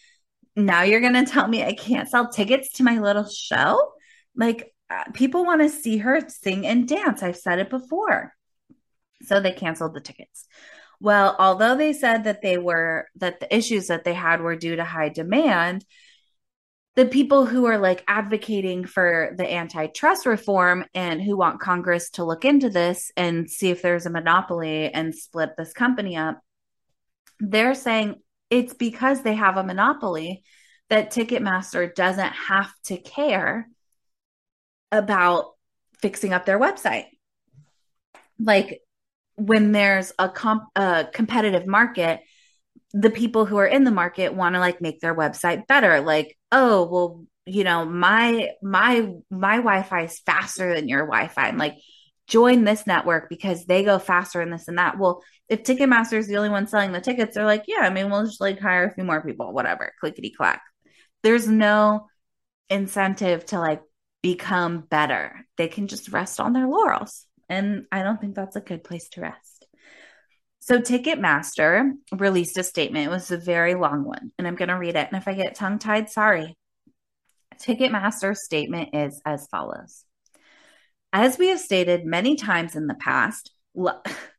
Now 0.56 0.82
you're 0.82 1.00
going 1.00 1.24
to 1.24 1.30
tell 1.30 1.46
me 1.46 1.62
I 1.62 1.74
can't 1.74 2.08
sell 2.08 2.28
tickets 2.28 2.72
to 2.74 2.82
my 2.82 2.98
little 2.98 3.28
show? 3.28 3.92
Like, 4.34 4.74
uh, 4.90 5.04
people 5.14 5.44
want 5.44 5.62
to 5.62 5.68
see 5.68 5.98
her 5.98 6.22
sing 6.28 6.66
and 6.66 6.88
dance. 6.88 7.22
I've 7.22 7.36
said 7.36 7.60
it 7.60 7.70
before. 7.70 8.32
So 9.22 9.38
they 9.38 9.52
canceled 9.52 9.94
the 9.94 10.00
tickets. 10.00 10.46
Well, 11.00 11.34
although 11.38 11.76
they 11.76 11.94
said 11.94 12.24
that 12.24 12.42
they 12.42 12.58
were, 12.58 13.08
that 13.16 13.40
the 13.40 13.54
issues 13.54 13.86
that 13.86 14.04
they 14.04 14.14
had 14.14 14.42
were 14.42 14.56
due 14.56 14.76
to 14.76 14.84
high 14.84 15.08
demand, 15.08 15.84
the 16.94 17.06
people 17.06 17.46
who 17.46 17.66
are 17.66 17.78
like 17.78 18.04
advocating 18.06 18.84
for 18.84 19.32
the 19.36 19.50
antitrust 19.50 20.26
reform 20.26 20.84
and 20.92 21.22
who 21.22 21.36
want 21.36 21.60
Congress 21.60 22.10
to 22.10 22.24
look 22.24 22.44
into 22.44 22.68
this 22.68 23.10
and 23.16 23.48
see 23.48 23.70
if 23.70 23.80
there's 23.80 24.04
a 24.04 24.10
monopoly 24.10 24.92
and 24.92 25.14
split 25.14 25.50
this 25.56 25.72
company 25.72 26.16
up, 26.16 26.40
they're 27.38 27.74
saying 27.74 28.16
it's 28.50 28.74
because 28.74 29.22
they 29.22 29.34
have 29.34 29.56
a 29.56 29.64
monopoly 29.64 30.42
that 30.90 31.12
Ticketmaster 31.12 31.94
doesn't 31.94 32.32
have 32.32 32.70
to 32.84 32.98
care 32.98 33.68
about 34.92 35.52
fixing 36.00 36.32
up 36.32 36.44
their 36.44 36.58
website. 36.58 37.06
Like 38.38 38.80
when 39.40 39.72
there's 39.72 40.12
a, 40.18 40.28
comp- 40.28 40.68
a 40.76 41.06
competitive 41.12 41.66
market, 41.66 42.20
the 42.92 43.10
people 43.10 43.46
who 43.46 43.56
are 43.56 43.66
in 43.66 43.84
the 43.84 43.90
market 43.90 44.34
want 44.34 44.54
to 44.54 44.60
like 44.60 44.82
make 44.82 45.00
their 45.00 45.14
website 45.14 45.66
better. 45.66 46.00
Like 46.00 46.36
oh 46.52 46.84
well 46.86 47.24
you 47.46 47.64
know 47.64 47.84
my 47.84 48.50
my 48.62 49.08
my 49.30 49.56
wi-fi 49.56 50.02
is 50.02 50.20
faster 50.20 50.74
than 50.74 50.88
your 50.88 51.06
wi-fi. 51.06 51.48
I'm 51.48 51.56
like 51.56 51.76
join 52.26 52.64
this 52.64 52.86
network 52.86 53.28
because 53.28 53.64
they 53.64 53.82
go 53.82 53.98
faster 53.98 54.40
and 54.40 54.52
this 54.52 54.68
and 54.68 54.78
that. 54.78 54.98
Well 54.98 55.22
if 55.48 55.62
ticketmaster 55.62 56.18
is 56.18 56.26
the 56.28 56.36
only 56.36 56.50
one 56.50 56.66
selling 56.66 56.92
the 56.92 57.00
tickets 57.00 57.34
they're 57.34 57.44
like 57.44 57.64
yeah 57.66 57.80
i 57.80 57.90
mean 57.90 58.08
we'll 58.08 58.24
just 58.24 58.40
like 58.40 58.60
hire 58.60 58.84
a 58.84 58.94
few 58.94 59.04
more 59.04 59.22
people 59.22 59.52
whatever. 59.52 59.92
Clickety 60.00 60.30
clack 60.30 60.62
there's 61.22 61.48
no 61.48 62.08
incentive 62.68 63.44
to 63.46 63.58
like 63.58 63.82
become 64.22 64.80
better. 64.80 65.46
They 65.56 65.68
can 65.68 65.86
just 65.86 66.10
rest 66.10 66.40
on 66.40 66.52
their 66.52 66.68
laurels 66.68 67.26
and 67.50 67.84
i 67.92 68.02
don't 68.02 68.20
think 68.20 68.34
that's 68.34 68.56
a 68.56 68.60
good 68.60 68.82
place 68.82 69.08
to 69.10 69.20
rest 69.20 69.60
so 70.62 70.78
Ticketmaster 70.78 71.92
released 72.12 72.58
a 72.58 72.62
statement. 72.62 73.06
It 73.06 73.10
was 73.10 73.30
a 73.30 73.38
very 73.38 73.74
long 73.74 74.04
one, 74.04 74.30
and 74.38 74.46
I'm 74.46 74.56
going 74.56 74.68
to 74.68 74.74
read 74.74 74.94
it. 74.94 75.08
And 75.10 75.20
if 75.20 75.26
I 75.26 75.32
get 75.32 75.54
tongue 75.54 75.78
tied, 75.78 76.10
sorry. 76.10 76.54
Ticketmaster's 77.60 78.44
statement 78.44 78.90
is 78.94 79.20
as 79.24 79.46
follows 79.50 80.04
As 81.12 81.38
we 81.38 81.48
have 81.48 81.60
stated 81.60 82.04
many 82.04 82.36
times 82.36 82.76
in 82.76 82.86
the 82.86 82.94
past, 82.94 83.52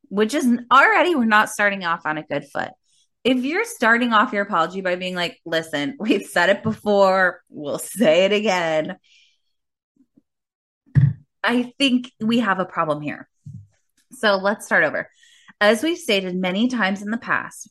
which 0.09 0.33
is 0.33 0.47
already, 0.71 1.15
we're 1.15 1.25
not 1.25 1.49
starting 1.49 1.83
off 1.85 2.05
on 2.05 2.17
a 2.17 2.23
good 2.23 2.45
foot. 2.45 2.69
If 3.23 3.43
you're 3.43 3.65
starting 3.65 4.13
off 4.13 4.33
your 4.33 4.43
apology 4.43 4.81
by 4.81 4.95
being 4.95 5.15
like, 5.15 5.39
listen, 5.45 5.95
we've 5.99 6.25
said 6.25 6.49
it 6.49 6.63
before, 6.63 7.41
we'll 7.49 7.79
say 7.79 8.25
it 8.25 8.31
again, 8.31 8.95
I 11.43 11.73
think 11.77 12.11
we 12.19 12.39
have 12.39 12.59
a 12.59 12.65
problem 12.65 13.01
here. 13.01 13.27
So 14.11 14.35
let's 14.35 14.65
start 14.65 14.83
over. 14.83 15.09
As 15.59 15.83
we've 15.83 15.97
stated 15.97 16.35
many 16.35 16.67
times 16.67 17.01
in 17.01 17.11
the 17.11 17.17
past, 17.17 17.69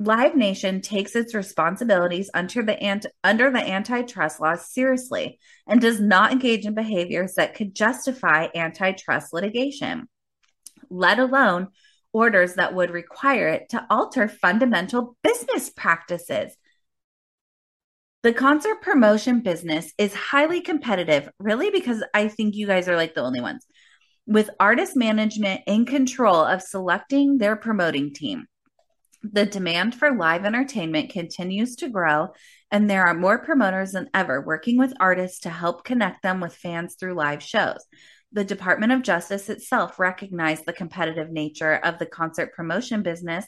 Live 0.00 0.36
Nation 0.36 0.80
takes 0.80 1.16
its 1.16 1.34
responsibilities 1.34 2.30
under 2.32 2.62
the, 2.62 3.10
under 3.24 3.50
the 3.50 3.58
antitrust 3.58 4.40
laws 4.40 4.72
seriously 4.72 5.40
and 5.66 5.80
does 5.80 6.00
not 6.00 6.30
engage 6.30 6.66
in 6.66 6.74
behaviors 6.74 7.34
that 7.34 7.54
could 7.54 7.74
justify 7.74 8.46
antitrust 8.54 9.32
litigation, 9.32 10.08
let 10.88 11.18
alone 11.18 11.68
orders 12.12 12.54
that 12.54 12.74
would 12.74 12.90
require 12.90 13.48
it 13.48 13.70
to 13.70 13.84
alter 13.90 14.28
fundamental 14.28 15.16
business 15.24 15.70
practices. 15.70 16.56
The 18.24 18.32
concert 18.32 18.82
promotion 18.82 19.40
business 19.40 19.92
is 19.96 20.12
highly 20.12 20.60
competitive, 20.60 21.28
really, 21.38 21.70
because 21.70 22.02
I 22.12 22.26
think 22.26 22.56
you 22.56 22.66
guys 22.66 22.88
are 22.88 22.96
like 22.96 23.14
the 23.14 23.22
only 23.22 23.40
ones 23.40 23.64
with 24.26 24.50
artist 24.60 24.94
management 24.94 25.62
in 25.66 25.86
control 25.86 26.36
of 26.36 26.60
selecting 26.60 27.38
their 27.38 27.56
promoting 27.56 28.12
team. 28.12 28.46
The 29.22 29.46
demand 29.46 29.94
for 29.94 30.14
live 30.14 30.44
entertainment 30.44 31.10
continues 31.10 31.76
to 31.76 31.88
grow, 31.88 32.34
and 32.70 32.90
there 32.90 33.06
are 33.06 33.14
more 33.14 33.38
promoters 33.38 33.92
than 33.92 34.10
ever 34.12 34.40
working 34.40 34.78
with 34.78 34.92
artists 35.00 35.40
to 35.40 35.50
help 35.50 35.82
connect 35.84 36.22
them 36.22 36.40
with 36.40 36.54
fans 36.54 36.96
through 36.96 37.14
live 37.14 37.42
shows. 37.42 37.86
The 38.32 38.44
Department 38.44 38.92
of 38.92 39.02
Justice 39.02 39.48
itself 39.48 39.98
recognized 39.98 40.66
the 40.66 40.74
competitive 40.74 41.30
nature 41.30 41.74
of 41.74 41.98
the 41.98 42.06
concert 42.06 42.52
promotion 42.52 43.02
business 43.02 43.46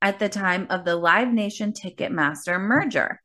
at 0.00 0.18
the 0.18 0.28
time 0.28 0.66
of 0.70 0.84
the 0.84 0.96
Live 0.96 1.32
Nation 1.32 1.72
Ticketmaster 1.72 2.58
merger. 2.58 3.20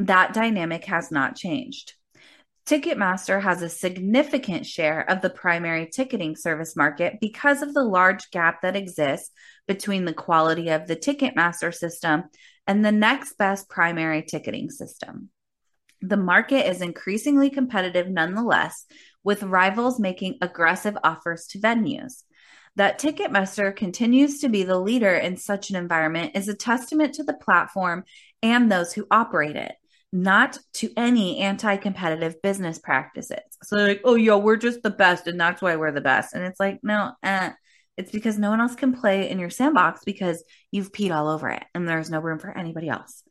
That 0.00 0.34
dynamic 0.34 0.84
has 0.86 1.10
not 1.10 1.36
changed. 1.36 1.94
Ticketmaster 2.66 3.40
has 3.40 3.62
a 3.62 3.68
significant 3.68 4.66
share 4.66 5.08
of 5.08 5.22
the 5.22 5.30
primary 5.30 5.86
ticketing 5.86 6.34
service 6.34 6.74
market 6.74 7.18
because 7.20 7.62
of 7.62 7.72
the 7.72 7.84
large 7.84 8.28
gap 8.32 8.62
that 8.62 8.74
exists 8.74 9.30
between 9.68 10.04
the 10.04 10.12
quality 10.12 10.70
of 10.70 10.88
the 10.88 10.96
Ticketmaster 10.96 11.72
system 11.72 12.24
and 12.66 12.84
the 12.84 12.90
next 12.90 13.38
best 13.38 13.68
primary 13.68 14.22
ticketing 14.22 14.70
system. 14.70 15.30
The 16.02 16.16
market 16.16 16.68
is 16.68 16.82
increasingly 16.82 17.50
competitive 17.50 18.08
nonetheless, 18.08 18.84
with 19.22 19.44
rivals 19.44 20.00
making 20.00 20.38
aggressive 20.42 20.98
offers 21.04 21.46
to 21.48 21.60
venues. 21.60 22.24
That 22.74 22.98
Ticketmaster 22.98 23.74
continues 23.74 24.40
to 24.40 24.48
be 24.48 24.64
the 24.64 24.78
leader 24.78 25.14
in 25.14 25.36
such 25.36 25.70
an 25.70 25.76
environment 25.76 26.32
is 26.34 26.48
a 26.48 26.54
testament 26.54 27.14
to 27.14 27.22
the 27.22 27.32
platform 27.32 28.04
and 28.42 28.70
those 28.70 28.92
who 28.92 29.06
operate 29.10 29.56
it 29.56 29.72
not 30.22 30.58
to 30.72 30.90
any 30.96 31.38
anti 31.38 31.76
competitive 31.76 32.40
business 32.42 32.78
practices. 32.78 33.38
So, 33.62 33.76
like, 33.76 34.00
oh, 34.04 34.14
yo, 34.14 34.38
we're 34.38 34.56
just 34.56 34.82
the 34.82 34.90
best, 34.90 35.26
and 35.26 35.38
that's 35.38 35.60
why 35.60 35.76
we're 35.76 35.92
the 35.92 36.00
best. 36.00 36.34
And 36.34 36.44
it's 36.44 36.58
like, 36.58 36.80
no, 36.82 37.12
eh. 37.22 37.50
it's 37.96 38.10
because 38.10 38.38
no 38.38 38.50
one 38.50 38.60
else 38.60 38.74
can 38.74 38.94
play 38.94 39.28
in 39.30 39.38
your 39.38 39.50
sandbox 39.50 40.02
because 40.04 40.42
you've 40.70 40.92
peed 40.92 41.14
all 41.14 41.28
over 41.28 41.48
it 41.50 41.64
and 41.74 41.88
there's 41.88 42.10
no 42.10 42.20
room 42.20 42.38
for 42.38 42.56
anybody 42.56 42.88
else. 42.88 43.22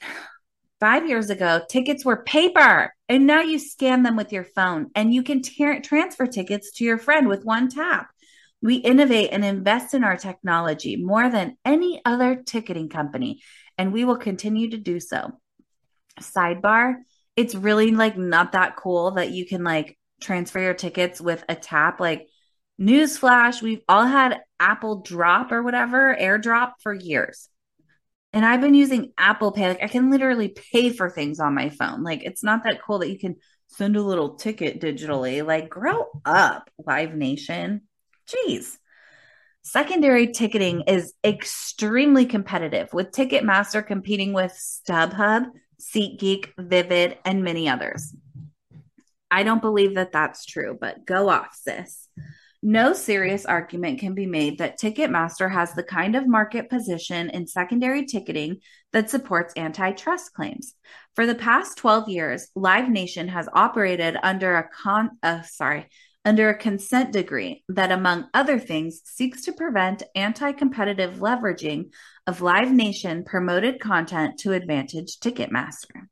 Five 0.80 1.08
years 1.08 1.30
ago, 1.30 1.62
tickets 1.68 2.04
were 2.04 2.22
paper, 2.24 2.92
and 3.08 3.26
now 3.26 3.40
you 3.40 3.58
scan 3.58 4.02
them 4.02 4.16
with 4.16 4.32
your 4.32 4.44
phone 4.44 4.90
and 4.94 5.14
you 5.14 5.22
can 5.22 5.40
transfer 5.42 6.26
tickets 6.26 6.72
to 6.72 6.84
your 6.84 6.98
friend 6.98 7.26
with 7.26 7.44
one 7.44 7.70
tap. 7.70 8.08
We 8.64 8.76
innovate 8.76 9.28
and 9.30 9.44
invest 9.44 9.92
in 9.92 10.04
our 10.04 10.16
technology 10.16 10.96
more 10.96 11.28
than 11.28 11.58
any 11.66 12.00
other 12.02 12.34
ticketing 12.34 12.88
company, 12.88 13.42
and 13.76 13.92
we 13.92 14.06
will 14.06 14.16
continue 14.16 14.70
to 14.70 14.78
do 14.78 15.00
so. 15.00 15.32
Sidebar, 16.18 16.94
it's 17.36 17.54
really 17.54 17.90
like 17.90 18.16
not 18.16 18.52
that 18.52 18.76
cool 18.76 19.12
that 19.12 19.30
you 19.32 19.44
can 19.44 19.64
like 19.64 19.98
transfer 20.18 20.60
your 20.60 20.72
tickets 20.72 21.20
with 21.20 21.44
a 21.46 21.54
tap. 21.54 22.00
Like, 22.00 22.26
newsflash, 22.80 23.60
we've 23.60 23.82
all 23.86 24.06
had 24.06 24.40
Apple 24.58 25.02
Drop 25.02 25.52
or 25.52 25.62
whatever, 25.62 26.16
AirDrop 26.18 26.72
for 26.82 26.94
years. 26.94 27.50
And 28.32 28.46
I've 28.46 28.62
been 28.62 28.72
using 28.72 29.12
Apple 29.18 29.52
Pay. 29.52 29.68
Like, 29.68 29.82
I 29.82 29.88
can 29.88 30.10
literally 30.10 30.56
pay 30.72 30.88
for 30.88 31.10
things 31.10 31.38
on 31.38 31.54
my 31.54 31.68
phone. 31.68 32.02
Like, 32.02 32.24
it's 32.24 32.42
not 32.42 32.64
that 32.64 32.82
cool 32.82 33.00
that 33.00 33.10
you 33.10 33.18
can 33.18 33.36
send 33.66 33.96
a 33.96 34.02
little 34.02 34.36
ticket 34.36 34.80
digitally. 34.80 35.46
Like, 35.46 35.68
grow 35.68 36.06
up, 36.24 36.70
Live 36.84 37.14
Nation. 37.14 37.82
Jeez. 38.28 38.78
Secondary 39.62 40.28
ticketing 40.28 40.82
is 40.82 41.14
extremely 41.24 42.26
competitive, 42.26 42.92
with 42.92 43.12
Ticketmaster 43.12 43.86
competing 43.86 44.32
with 44.32 44.52
StubHub, 44.52 45.46
SeatGeek, 45.80 46.50
Vivid, 46.58 47.18
and 47.24 47.42
many 47.42 47.68
others. 47.68 48.14
I 49.30 49.42
don't 49.42 49.62
believe 49.62 49.94
that 49.94 50.12
that's 50.12 50.44
true, 50.44 50.76
but 50.78 51.06
go 51.06 51.28
off, 51.28 51.58
sis. 51.60 52.08
No 52.62 52.94
serious 52.94 53.44
argument 53.44 54.00
can 54.00 54.14
be 54.14 54.26
made 54.26 54.58
that 54.58 54.78
Ticketmaster 54.78 55.50
has 55.50 55.74
the 55.74 55.82
kind 55.82 56.14
of 56.14 56.26
market 56.26 56.70
position 56.70 57.28
in 57.30 57.46
secondary 57.46 58.06
ticketing 58.06 58.60
that 58.92 59.10
supports 59.10 59.52
antitrust 59.56 60.32
claims. 60.32 60.74
For 61.14 61.26
the 61.26 61.34
past 61.34 61.76
12 61.78 62.08
years, 62.08 62.48
Live 62.54 62.88
Nation 62.88 63.28
has 63.28 63.48
operated 63.52 64.16
under 64.22 64.56
a 64.56 64.68
con 64.68 65.10
uh, 65.22 65.42
sorry, 65.42 65.88
under 66.24 66.48
a 66.48 66.58
consent 66.58 67.12
decree 67.12 67.64
that 67.68 67.92
among 67.92 68.28
other 68.32 68.58
things 68.58 69.02
seeks 69.04 69.42
to 69.42 69.52
prevent 69.52 70.02
anti-competitive 70.14 71.16
leveraging 71.16 71.90
of 72.26 72.40
Live 72.40 72.72
Nation 72.72 73.24
promoted 73.24 73.80
content 73.80 74.38
to 74.38 74.52
advantage 74.52 75.18
Ticketmaster. 75.18 76.08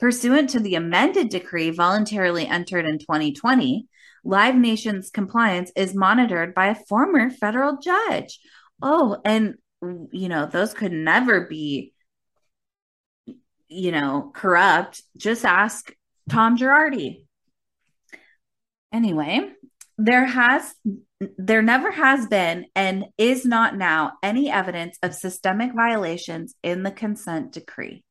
Pursuant 0.00 0.50
to 0.50 0.60
the 0.60 0.76
amended 0.76 1.28
decree 1.28 1.70
voluntarily 1.70 2.46
entered 2.46 2.86
in 2.86 2.98
2020, 2.98 3.86
Live 4.24 4.54
Nation's 4.54 5.10
compliance 5.10 5.70
is 5.76 5.94
monitored 5.94 6.54
by 6.54 6.68
a 6.68 6.74
former 6.74 7.30
federal 7.30 7.78
judge. 7.78 8.40
Oh, 8.80 9.20
and 9.24 9.56
you 9.82 10.28
know, 10.28 10.46
those 10.46 10.74
could 10.74 10.92
never 10.92 11.46
be 11.46 11.92
you 13.68 13.92
know, 13.92 14.30
corrupt. 14.34 15.02
Just 15.16 15.44
ask 15.44 15.92
Tom 16.28 16.56
Girardi. 16.56 17.24
Anyway, 18.92 19.50
there 19.96 20.26
has 20.26 20.74
there 21.36 21.62
never 21.62 21.90
has 21.90 22.26
been 22.26 22.66
and 22.76 23.06
is 23.18 23.44
not 23.44 23.76
now 23.76 24.12
any 24.22 24.50
evidence 24.50 24.96
of 25.02 25.14
systemic 25.14 25.72
violations 25.74 26.54
in 26.62 26.84
the 26.84 26.92
consent 26.92 27.52
decree. 27.52 28.04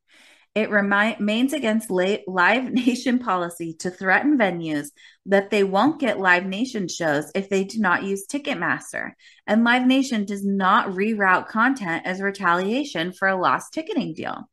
It 0.57 0.71
remains 0.71 1.53
against 1.53 1.91
Live 1.91 2.25
Nation 2.71 3.19
policy 3.19 3.75
to 3.79 3.91
threaten 3.91 4.37
venues 4.37 4.87
that 5.27 5.51
they 5.51 5.63
won't 5.63 5.99
get 5.99 6.19
Live 6.19 6.45
Nation 6.45 6.87
shows 6.87 7.31
if 7.35 7.47
they 7.47 7.63
do 7.63 7.79
not 7.79 8.03
use 8.03 8.25
Ticketmaster. 8.25 9.11
And 9.45 9.63
Live 9.63 9.85
Nation 9.85 10.25
does 10.25 10.43
not 10.43 10.89
reroute 10.89 11.47
content 11.47 12.07
as 12.07 12.21
retaliation 12.21 13.13
for 13.13 13.27
a 13.27 13.39
lost 13.39 13.71
ticketing 13.71 14.15
deal. 14.15 14.49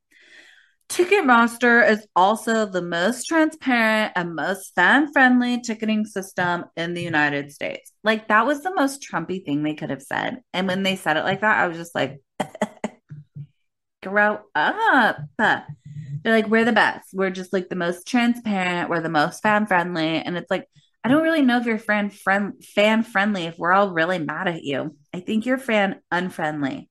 Ticketmaster 0.89 1.89
is 1.89 2.07
also 2.15 2.67
the 2.67 2.83
most 2.83 3.25
transparent 3.27 4.13
and 4.15 4.35
most 4.35 4.75
fan 4.75 5.13
friendly 5.13 5.61
ticketing 5.61 6.05
system 6.05 6.67
in 6.77 6.95
the 6.95 7.03
United 7.03 7.53
States. 7.53 7.93
Like, 8.05 8.29
that 8.29 8.47
was 8.47 8.63
the 8.63 8.75
most 8.75 9.03
Trumpy 9.03 9.45
thing 9.45 9.63
they 9.63 9.75
could 9.75 9.91
have 9.91 10.03
said. 10.03 10.43
And 10.53 10.69
when 10.69 10.83
they 10.83 10.97
said 10.97 11.17
it 11.17 11.25
like 11.25 11.41
that, 11.41 11.59
I 11.59 11.67
was 11.69 11.77
just 11.77 11.95
like, 11.95 12.21
grow 14.03 14.41
up. 14.55 15.19
They're 15.39 15.65
like, 16.25 16.49
we're 16.49 16.65
the 16.65 16.73
best. 16.73 17.09
We're 17.13 17.31
just 17.31 17.53
like 17.53 17.69
the 17.69 17.77
most 17.77 18.07
transparent. 18.07 18.91
We're 18.91 19.01
the 19.01 19.09
most 19.09 19.43
fan 19.43 19.67
friendly. 19.67 20.19
And 20.21 20.37
it's 20.37 20.51
like, 20.51 20.67
I 21.03 21.09
don't 21.09 21.23
really 21.23 21.43
know 21.43 21.59
if 21.59 21.67
you're 21.67 21.79
fan 21.79 22.11
friend 22.11 22.55
fan 22.65 23.03
friendly 23.03 23.45
if 23.45 23.59
we're 23.59 23.73
all 23.73 23.93
really 23.93 24.19
mad 24.19 24.49
at 24.49 24.63
you. 24.63 24.97
I 25.13 25.21
think 25.21 25.45
you're 25.45 25.59
fan 25.59 26.01
unfriendly. 26.11 26.89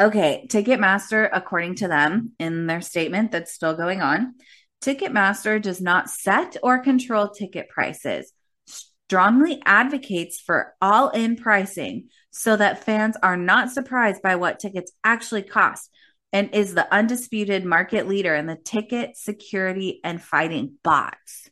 Okay, 0.00 0.46
Ticketmaster, 0.48 1.28
according 1.30 1.74
to 1.76 1.88
them 1.88 2.32
in 2.38 2.66
their 2.66 2.80
statement 2.80 3.32
that's 3.32 3.52
still 3.52 3.76
going 3.76 4.00
on, 4.00 4.34
Ticketmaster 4.82 5.60
does 5.60 5.82
not 5.82 6.08
set 6.08 6.56
or 6.62 6.78
control 6.78 7.28
ticket 7.28 7.68
prices, 7.68 8.32
strongly 8.64 9.60
advocates 9.66 10.40
for 10.40 10.74
all 10.80 11.10
in 11.10 11.36
pricing 11.36 12.08
so 12.30 12.56
that 12.56 12.84
fans 12.84 13.16
are 13.22 13.36
not 13.36 13.70
surprised 13.70 14.22
by 14.22 14.36
what 14.36 14.58
tickets 14.58 14.90
actually 15.04 15.42
cost 15.42 15.90
and 16.32 16.54
is 16.54 16.72
the 16.72 16.90
undisputed 16.94 17.66
market 17.66 18.08
leader 18.08 18.34
in 18.34 18.46
the 18.46 18.56
ticket 18.56 19.18
security 19.18 20.00
and 20.02 20.22
fighting 20.22 20.76
bots. 20.82 21.50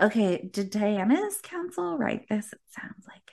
Okay, 0.00 0.48
did 0.52 0.70
Diana's 0.70 1.38
counsel 1.42 1.96
write 1.96 2.28
this? 2.28 2.52
It 2.52 2.60
sounds 2.70 3.06
like. 3.06 3.27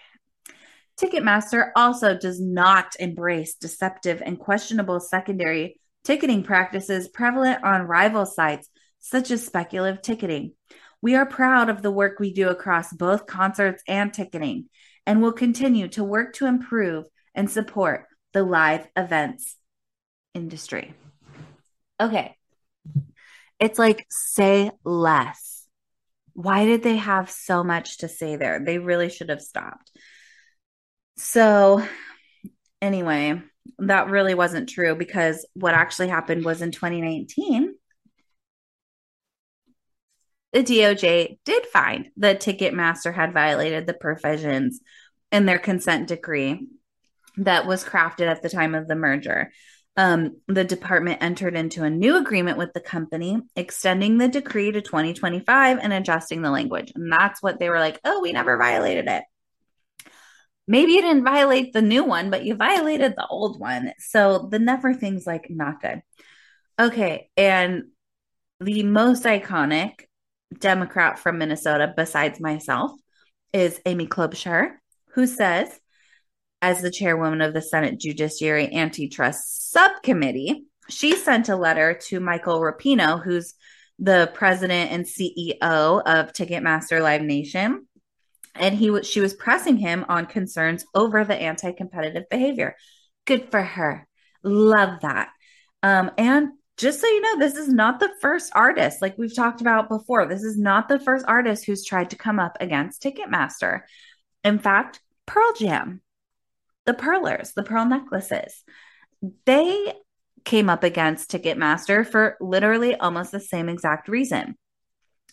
Ticketmaster 1.00 1.72
also 1.76 2.18
does 2.18 2.40
not 2.40 2.96
embrace 3.00 3.56
deceptive 3.56 4.22
and 4.26 4.40
questionable 4.40 5.00
secondary 5.00 5.80
ticketing 6.04 6.44
practices 6.44 7.08
prevalent 7.10 7.64
on 7.64 7.82
rival 7.82 8.26
sites 8.26 8.70
such 9.00 9.30
as 9.32 9.46
speculative 9.46 10.02
ticketing. 10.02 10.54
We 11.02 11.16
are 11.16 11.26
proud 11.26 11.70
of 11.70 11.82
the 11.82 11.92
work 11.92 12.20
we 12.20 12.34
do 12.34 12.50
across 12.50 12.94
both 12.94 13.28
concerts 13.28 13.84
and 13.88 14.14
ticketing 14.14 14.70
and 15.06 15.22
will 15.22 15.34
continue 15.34 15.88
to 15.90 16.04
work 16.04 16.34
to 16.36 16.48
improve 16.48 17.06
and 17.36 17.50
support 17.50 18.06
the 18.34 18.44
live 18.44 18.88
events 18.96 19.58
industry. 20.34 20.94
Okay. 22.00 22.36
It's 23.60 23.80
like 23.80 24.06
say 24.10 24.72
less. 24.84 25.68
Why 26.34 26.66
did 26.66 26.84
they 26.84 26.98
have 26.98 27.30
so 27.30 27.64
much 27.64 28.00
to 28.00 28.08
say 28.08 28.36
there? 28.36 28.60
They 28.64 28.80
really 28.80 29.10
should 29.10 29.30
have 29.30 29.42
stopped. 29.42 29.92
So, 31.18 31.86
anyway, 32.82 33.42
that 33.80 34.10
really 34.10 34.34
wasn't 34.36 34.70
true 34.70 34.96
because 34.96 35.46
what 35.54 35.74
actually 35.74 36.10
happened 36.10 36.44
was 36.46 36.62
in 36.62 36.72
2019, 36.72 37.74
the 40.54 40.64
DOJ 40.64 41.40
did 41.44 41.66
find 41.68 42.10
that 42.18 42.42
Ticketmaster 42.42 43.14
had 43.14 43.34
violated 43.34 43.88
the 43.88 43.94
provisions 43.94 44.80
in 45.32 45.46
their 45.46 45.60
consent 45.60 46.08
decree 46.08 46.68
that 47.38 47.68
was 47.68 47.84
crafted 47.84 48.28
at 48.28 48.42
the 48.42 48.50
time 48.50 48.76
of 48.76 48.88
the 48.88 48.96
merger 48.96 49.52
um, 49.98 50.38
the 50.48 50.64
department 50.64 51.24
entered 51.24 51.56
into 51.56 51.84
a 51.84 51.90
new 51.90 52.18
agreement 52.18 52.58
with 52.58 52.74
the 52.74 52.82
company, 52.82 53.38
extending 53.56 54.18
the 54.18 54.28
decree 54.28 54.72
to 54.72 54.82
2025 54.82 55.80
and 55.82 55.94
adjusting 55.94 56.42
the 56.42 56.52
language. 56.52 56.92
And 56.96 57.12
that's 57.12 57.42
what 57.42 57.60
they 57.60 57.70
were 57.70 57.80
like, 57.80 58.00
oh, 58.04 58.22
we 58.22 58.34
never 58.34 58.58
violated 58.58 59.08
it. 59.08 59.24
Maybe 60.68 60.94
you 60.94 61.02
didn't 61.02 61.24
violate 61.24 61.74
the 61.74 61.82
new 61.82 62.04
one, 62.04 62.30
but 62.30 62.44
you 62.44 62.56
violated 62.56 63.14
the 63.16 63.28
old 63.28 63.60
one. 63.60 63.94
So 64.00 64.48
the 64.50 64.60
never 64.60 64.94
thing's 64.94 65.28
like 65.28 65.48
not 65.50 65.82
good. 65.82 66.02
Okay. 66.80 67.30
And 67.38 67.86
the 68.60 68.84
most 68.84 69.24
iconic 69.24 70.06
Democrat 70.58 71.20
from 71.20 71.38
Minnesota, 71.38 71.94
besides 71.96 72.40
myself, 72.40 72.92
is 73.54 73.80
Amy 73.86 74.08
Klobuchar, 74.08 74.72
who 75.14 75.28
says, 75.28 75.70
as 76.62 76.82
the 76.82 76.92
chairwoman 76.92 77.42
of 77.42 77.54
the 77.54 77.62
Senate 77.62 78.00
Judiciary 78.00 78.74
Antitrust 78.74 79.72
Subcommittee, 79.72 80.66
she 80.90 81.16
sent 81.16 81.50
a 81.50 81.56
letter 81.56 82.00
to 82.08 82.20
Michael 82.20 82.60
Rapino, 82.60 83.24
who's 83.24 83.54
the 84.00 84.32
president 84.34 84.92
and 84.92 85.06
CEO 85.06 85.62
of 85.62 86.34
Ticketmaster 86.34 87.02
Live 87.02 87.22
Nation, 87.22 87.88
and 88.56 88.76
he 88.76 88.90
was 88.90 89.08
she 89.08 89.20
was 89.20 89.34
pressing 89.34 89.78
him 89.78 90.06
on 90.10 90.26
concerns 90.26 90.86
over 90.94 91.24
the 91.24 91.36
anti-competitive 91.36 92.24
behavior. 92.30 92.76
Good 93.26 93.52
for 93.52 93.62
her. 93.62 94.08
Love 94.44 95.02
that. 95.02 95.30
Um, 95.84 96.12
and 96.18 96.50
just 96.78 97.00
so 97.00 97.08
you 97.08 97.22
know, 97.22 97.40
this 97.40 97.56
is 97.56 97.70
not 97.70 98.00
the 98.00 98.12
first 98.22 98.52
artist, 98.54 99.02
like 99.02 99.18
we've 99.18 99.36
talked 99.36 99.62
about 99.62 99.88
before. 99.88 100.28
This 100.28 100.44
is 100.44 100.58
not 100.58 100.90
the 100.90 101.00
first 101.00 101.26
artist 101.28 101.66
who's 101.66 101.86
tried 101.86 102.10
to 102.10 102.18
come 102.18 102.40
up 102.40 102.58
against 102.60 103.02
Ticketmaster. 103.02 103.82
In 104.44 104.60
fact, 104.60 105.00
Pearl 105.26 105.54
Jam 105.58 106.02
the 106.86 106.94
pearlers, 106.94 107.54
the 107.54 107.64
pearl 107.64 107.86
necklaces. 107.86 108.64
They 109.46 109.94
came 110.44 110.70
up 110.70 110.84
against 110.84 111.32
Ticketmaster 111.32 112.06
for 112.06 112.38
literally 112.40 112.96
almost 112.96 113.32
the 113.32 113.40
same 113.40 113.70
exact 113.70 114.08
reason. 114.08 114.56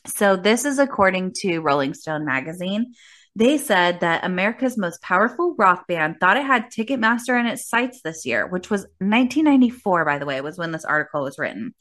So, 0.07 0.37
this 0.37 0.65
is 0.65 0.79
according 0.79 1.35
to 1.39 1.61
Rolling 1.61 1.95
Stone 1.95 2.25
magazine. 2.25 2.95
They 3.35 3.57
said 3.57 4.01
that 4.01 4.25
America's 4.25 4.77
most 4.77 5.01
powerful 5.01 5.55
rock 5.57 5.87
band 5.87 6.17
thought 6.21 6.37
it 6.37 6.45
had 6.45 6.71
Ticketmaster 6.71 7.39
in 7.39 7.47
its 7.47 7.69
sights 7.69 8.03
this 8.03 8.27
year, 8.27 8.47
which 8.47 8.69
was 8.69 8.83
1994, 8.99 10.05
by 10.05 10.19
the 10.19 10.27
way, 10.27 10.41
was 10.41 10.59
when 10.59 10.73
this 10.73 10.85
article 10.85 11.23
was 11.23 11.39
written. 11.39 11.75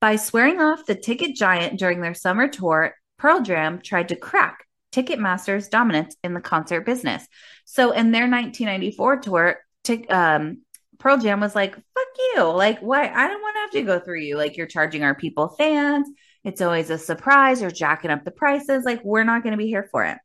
By 0.00 0.16
swearing 0.16 0.60
off 0.60 0.86
the 0.86 0.94
ticket 0.94 1.36
giant 1.36 1.78
during 1.78 2.00
their 2.00 2.14
summer 2.14 2.48
tour, 2.48 2.94
Pearl 3.18 3.42
Jam 3.42 3.80
tried 3.80 4.08
to 4.08 4.16
crack 4.16 4.64
Ticketmaster's 4.92 5.68
dominance 5.68 6.16
in 6.24 6.34
the 6.34 6.40
concert 6.40 6.86
business. 6.86 7.26
So 7.66 7.92
in 7.92 8.10
their 8.10 8.22
1994 8.22 9.16
tour, 9.18 9.60
t- 9.84 10.08
um, 10.08 10.62
Pearl 10.98 11.18
Jam 11.18 11.40
was 11.40 11.54
like, 11.54 11.74
fuck 11.74 12.08
you. 12.34 12.42
Like, 12.44 12.80
why? 12.80 13.08
I 13.08 13.28
don't 13.28 13.42
want 13.42 13.56
to 13.56 13.60
have 13.60 13.70
to 13.72 13.82
go 13.82 14.00
through 14.00 14.20
you. 14.20 14.36
Like, 14.36 14.56
you're 14.56 14.66
charging 14.66 15.02
our 15.04 15.14
people 15.14 15.48
fans. 15.56 16.08
It's 16.44 16.60
always 16.60 16.90
a 16.90 16.98
surprise. 16.98 17.60
You're 17.60 17.70
jacking 17.70 18.10
up 18.10 18.24
the 18.24 18.30
prices. 18.30 18.84
Like, 18.84 19.04
we're 19.04 19.24
not 19.24 19.42
going 19.42 19.52
to 19.52 19.58
be 19.58 19.66
here 19.66 19.88
for 19.90 20.04
it. 20.04 20.18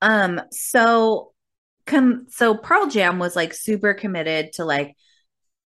Um, 0.00 0.40
so, 0.50 1.32
com- 1.86 2.26
so 2.30 2.56
Pearl 2.56 2.86
Jam 2.86 3.18
was 3.18 3.36
like 3.36 3.52
super 3.52 3.92
committed 3.92 4.54
to 4.54 4.64
like 4.64 4.94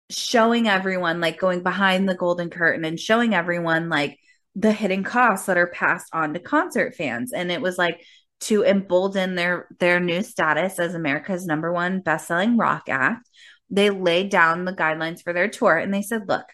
showing 0.09 0.67
everyone, 0.67 1.19
like 1.19 1.39
going 1.39 1.63
behind 1.63 2.07
the 2.07 2.15
golden 2.15 2.49
curtain 2.49 2.85
and 2.85 2.99
showing 2.99 3.33
everyone 3.33 3.89
like 3.89 4.17
the 4.55 4.71
hidden 4.71 5.03
costs 5.03 5.47
that 5.47 5.57
are 5.57 5.67
passed 5.67 6.07
on 6.13 6.33
to 6.33 6.39
concert 6.39 6.95
fans. 6.95 7.33
And 7.33 7.51
it 7.51 7.61
was 7.61 7.77
like, 7.77 8.01
to 8.39 8.63
embolden 8.63 9.35
their 9.35 9.67
their 9.77 9.99
new 9.99 10.23
status 10.23 10.79
as 10.79 10.95
America's 10.95 11.45
number 11.45 11.71
one 11.71 11.99
best-selling 11.99 12.57
rock 12.57 12.89
act 12.89 13.29
they 13.71 13.89
laid 13.89 14.29
down 14.29 14.65
the 14.65 14.73
guidelines 14.73 15.23
for 15.23 15.33
their 15.33 15.47
tour 15.47 15.77
and 15.77 15.93
they 15.93 16.01
said, 16.01 16.27
look, 16.27 16.45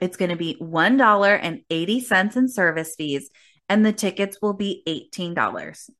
it's 0.00 0.16
going 0.16 0.30
to 0.30 0.36
be 0.36 0.56
$1.80 0.60 2.36
in 2.36 2.48
service 2.48 2.94
fees 2.96 3.30
and 3.68 3.84
the 3.84 3.92
tickets 3.92 4.38
will 4.40 4.54
be 4.54 4.82
$18. 5.16 5.90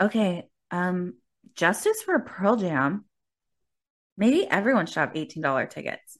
Okay, 0.00 0.48
um 0.70 1.14
justice 1.54 2.02
for 2.02 2.18
Pearl 2.20 2.56
Jam. 2.56 3.04
Maybe 4.16 4.46
everyone 4.46 4.86
should 4.86 5.00
have 5.00 5.12
$18 5.12 5.70
tickets. 5.70 6.16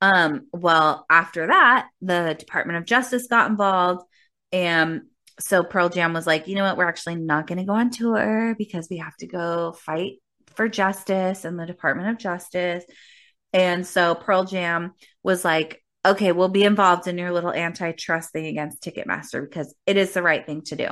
Um 0.00 0.48
well, 0.52 1.06
after 1.08 1.46
that, 1.46 1.88
the 2.00 2.34
Department 2.38 2.78
of 2.78 2.86
Justice 2.86 3.26
got 3.28 3.50
involved 3.50 4.04
and 4.52 5.02
so 5.40 5.64
Pearl 5.64 5.88
Jam 5.88 6.12
was 6.12 6.26
like, 6.26 6.46
you 6.46 6.54
know 6.54 6.64
what, 6.64 6.76
we're 6.76 6.88
actually 6.88 7.16
not 7.16 7.46
going 7.46 7.58
to 7.58 7.64
go 7.64 7.72
on 7.72 7.90
tour 7.90 8.54
because 8.56 8.88
we 8.88 8.98
have 8.98 9.16
to 9.16 9.26
go 9.26 9.72
fight 9.72 10.14
for 10.54 10.68
justice 10.68 11.44
and 11.44 11.58
the 11.58 11.66
Department 11.66 12.08
of 12.08 12.18
Justice. 12.18 12.84
And 13.54 13.86
so 13.86 14.16
Pearl 14.16 14.44
Jam 14.44 14.92
was 15.22 15.44
like, 15.44 15.82
okay, 16.04 16.32
we'll 16.32 16.48
be 16.48 16.64
involved 16.64 17.06
in 17.06 17.16
your 17.16 17.32
little 17.32 17.52
antitrust 17.52 18.32
thing 18.32 18.46
against 18.46 18.82
Ticketmaster 18.82 19.48
because 19.48 19.74
it 19.86 19.96
is 19.96 20.12
the 20.12 20.22
right 20.22 20.44
thing 20.44 20.62
to 20.62 20.76
do. 20.76 20.88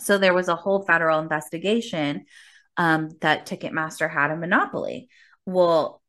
So 0.00 0.18
there 0.18 0.34
was 0.34 0.48
a 0.48 0.56
whole 0.56 0.82
federal 0.82 1.20
investigation 1.20 2.24
um, 2.76 3.10
that 3.20 3.46
Ticketmaster 3.46 4.10
had 4.10 4.30
a 4.30 4.36
monopoly. 4.36 5.08
Well, 5.46 6.02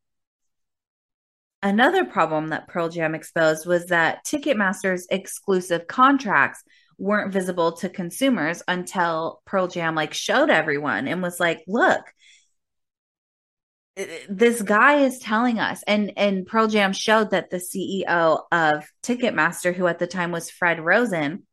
another 1.61 2.05
problem 2.05 2.49
that 2.49 2.67
Pearl 2.67 2.89
Jam 2.89 3.13
exposed 3.13 3.67
was 3.67 3.87
that 3.87 4.25
Ticketmaster's 4.25 5.07
exclusive 5.11 5.87
contracts 5.87 6.63
weren't 6.97 7.33
visible 7.33 7.73
to 7.73 7.89
consumers 7.89 8.63
until 8.67 9.41
Pearl 9.45 9.67
Jam 9.67 9.95
like 9.95 10.13
showed 10.13 10.49
everyone 10.49 11.07
and 11.07 11.21
was 11.21 11.39
like, 11.39 11.63
look, 11.67 12.01
this 13.95 14.61
guy 14.61 15.01
is 15.01 15.19
telling 15.19 15.59
us 15.59 15.83
and 15.85 16.13
and 16.15 16.45
Pearl 16.45 16.67
Jam 16.67 16.93
showed 16.93 17.31
that 17.31 17.49
the 17.49 17.57
CEO 17.57 18.43
of 18.51 18.85
Ticketmaster 19.03 19.73
who 19.73 19.87
at 19.87 19.99
the 19.99 20.07
time 20.07 20.31
was 20.31 20.49
Fred 20.49 20.79
Rosen 20.79 21.45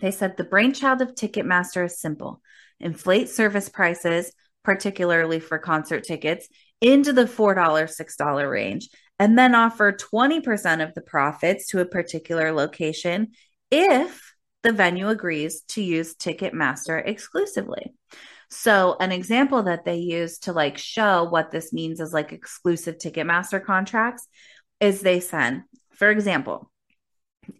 they 0.00 0.10
said 0.10 0.36
the 0.36 0.44
brainchild 0.44 1.00
of 1.00 1.14
Ticketmaster 1.14 1.86
is 1.86 2.00
simple 2.00 2.42
inflate 2.78 3.28
service 3.30 3.68
prices 3.68 4.32
particularly 4.64 5.40
for 5.40 5.58
concert 5.58 6.04
tickets 6.04 6.48
into 6.80 7.12
the 7.12 7.24
$4 7.24 7.56
$6 7.56 8.50
range 8.50 8.88
and 9.18 9.38
then 9.38 9.54
offer 9.54 9.92
20% 9.92 10.82
of 10.82 10.94
the 10.94 11.00
profits 11.00 11.68
to 11.68 11.80
a 11.80 11.86
particular 11.86 12.52
location 12.52 13.28
if 13.70 14.34
the 14.62 14.72
venue 14.72 15.08
agrees 15.08 15.62
to 15.68 15.82
use 15.82 16.14
Ticketmaster 16.14 17.02
exclusively. 17.04 17.92
So 18.52 18.96
an 19.00 19.12
example 19.12 19.62
that 19.62 19.86
they 19.86 19.96
use 19.96 20.38
to 20.40 20.52
like 20.52 20.76
show 20.76 21.24
what 21.24 21.50
this 21.50 21.72
means 21.72 22.00
is 22.00 22.12
like 22.12 22.32
exclusive 22.32 22.98
Ticketmaster 22.98 23.64
contracts 23.64 24.28
is 24.78 25.00
they 25.00 25.20
send, 25.20 25.62
for 25.94 26.10
example, 26.10 26.70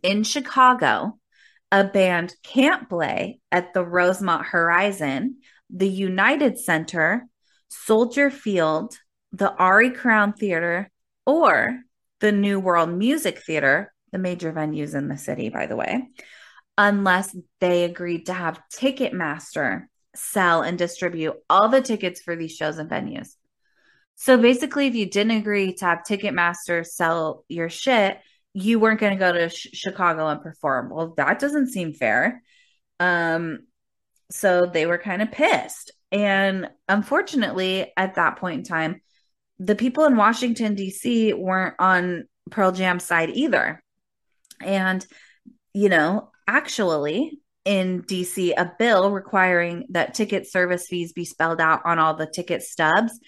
in 0.02 0.22
Chicago, 0.22 1.18
a 1.70 1.82
band 1.82 2.34
can't 2.42 2.90
play 2.90 3.40
at 3.50 3.72
the 3.72 3.82
Rosemont 3.82 4.44
Horizon, 4.44 5.38
the 5.70 5.88
United 5.88 6.58
Center, 6.58 7.26
Soldier 7.70 8.30
Field, 8.30 8.94
the 9.32 9.50
Arie 9.58 9.92
Crown 9.92 10.34
Theater, 10.34 10.90
or 11.24 11.80
the 12.20 12.32
New 12.32 12.60
World 12.60 12.90
Music 12.90 13.38
Theater, 13.38 13.94
the 14.12 14.18
major 14.18 14.52
venues 14.52 14.94
in 14.94 15.08
the 15.08 15.16
city, 15.16 15.48
by 15.48 15.64
the 15.64 15.76
way, 15.76 16.10
unless 16.76 17.34
they 17.60 17.84
agreed 17.84 18.26
to 18.26 18.34
have 18.34 18.60
Ticketmaster 18.74 19.86
sell 20.14 20.62
and 20.62 20.78
distribute 20.78 21.34
all 21.48 21.68
the 21.68 21.80
tickets 21.80 22.20
for 22.20 22.36
these 22.36 22.54
shows 22.54 22.78
and 22.78 22.90
venues. 22.90 23.34
So 24.16 24.36
basically, 24.36 24.86
if 24.86 24.94
you 24.94 25.06
didn't 25.06 25.38
agree 25.38 25.74
to 25.74 25.84
have 25.84 26.04
Ticketmaster 26.08 26.86
sell 26.86 27.44
your 27.48 27.68
shit, 27.68 28.18
you 28.54 28.78
weren't 28.78 29.00
going 29.00 29.14
to 29.14 29.18
go 29.18 29.32
to 29.32 29.48
sh- 29.48 29.68
Chicago 29.72 30.28
and 30.28 30.42
perform. 30.42 30.90
Well, 30.90 31.14
that 31.16 31.38
doesn't 31.38 31.68
seem 31.68 31.92
fair. 31.92 32.42
Um, 33.00 33.60
so 34.30 34.66
they 34.66 34.86
were 34.86 34.98
kind 34.98 35.22
of 35.22 35.32
pissed. 35.32 35.92
And 36.10 36.68
unfortunately, 36.88 37.92
at 37.96 38.14
that 38.16 38.36
point 38.36 38.58
in 38.58 38.64
time, 38.64 39.00
the 39.58 39.74
people 39.74 40.04
in 40.04 40.16
Washington, 40.16 40.74
D.C. 40.74 41.32
weren't 41.32 41.74
on 41.78 42.24
Pearl 42.50 42.72
Jam's 42.72 43.04
side 43.04 43.30
either. 43.30 43.82
And, 44.60 45.04
you 45.72 45.88
know, 45.88 46.30
actually, 46.46 47.40
in 47.64 48.02
DC 48.02 48.52
a 48.56 48.72
bill 48.78 49.10
requiring 49.10 49.86
that 49.90 50.14
ticket 50.14 50.50
service 50.50 50.86
fees 50.88 51.12
be 51.12 51.24
spelled 51.24 51.60
out 51.60 51.82
on 51.84 51.98
all 51.98 52.14
the 52.14 52.26
ticket 52.26 52.62
stubs. 52.62 53.18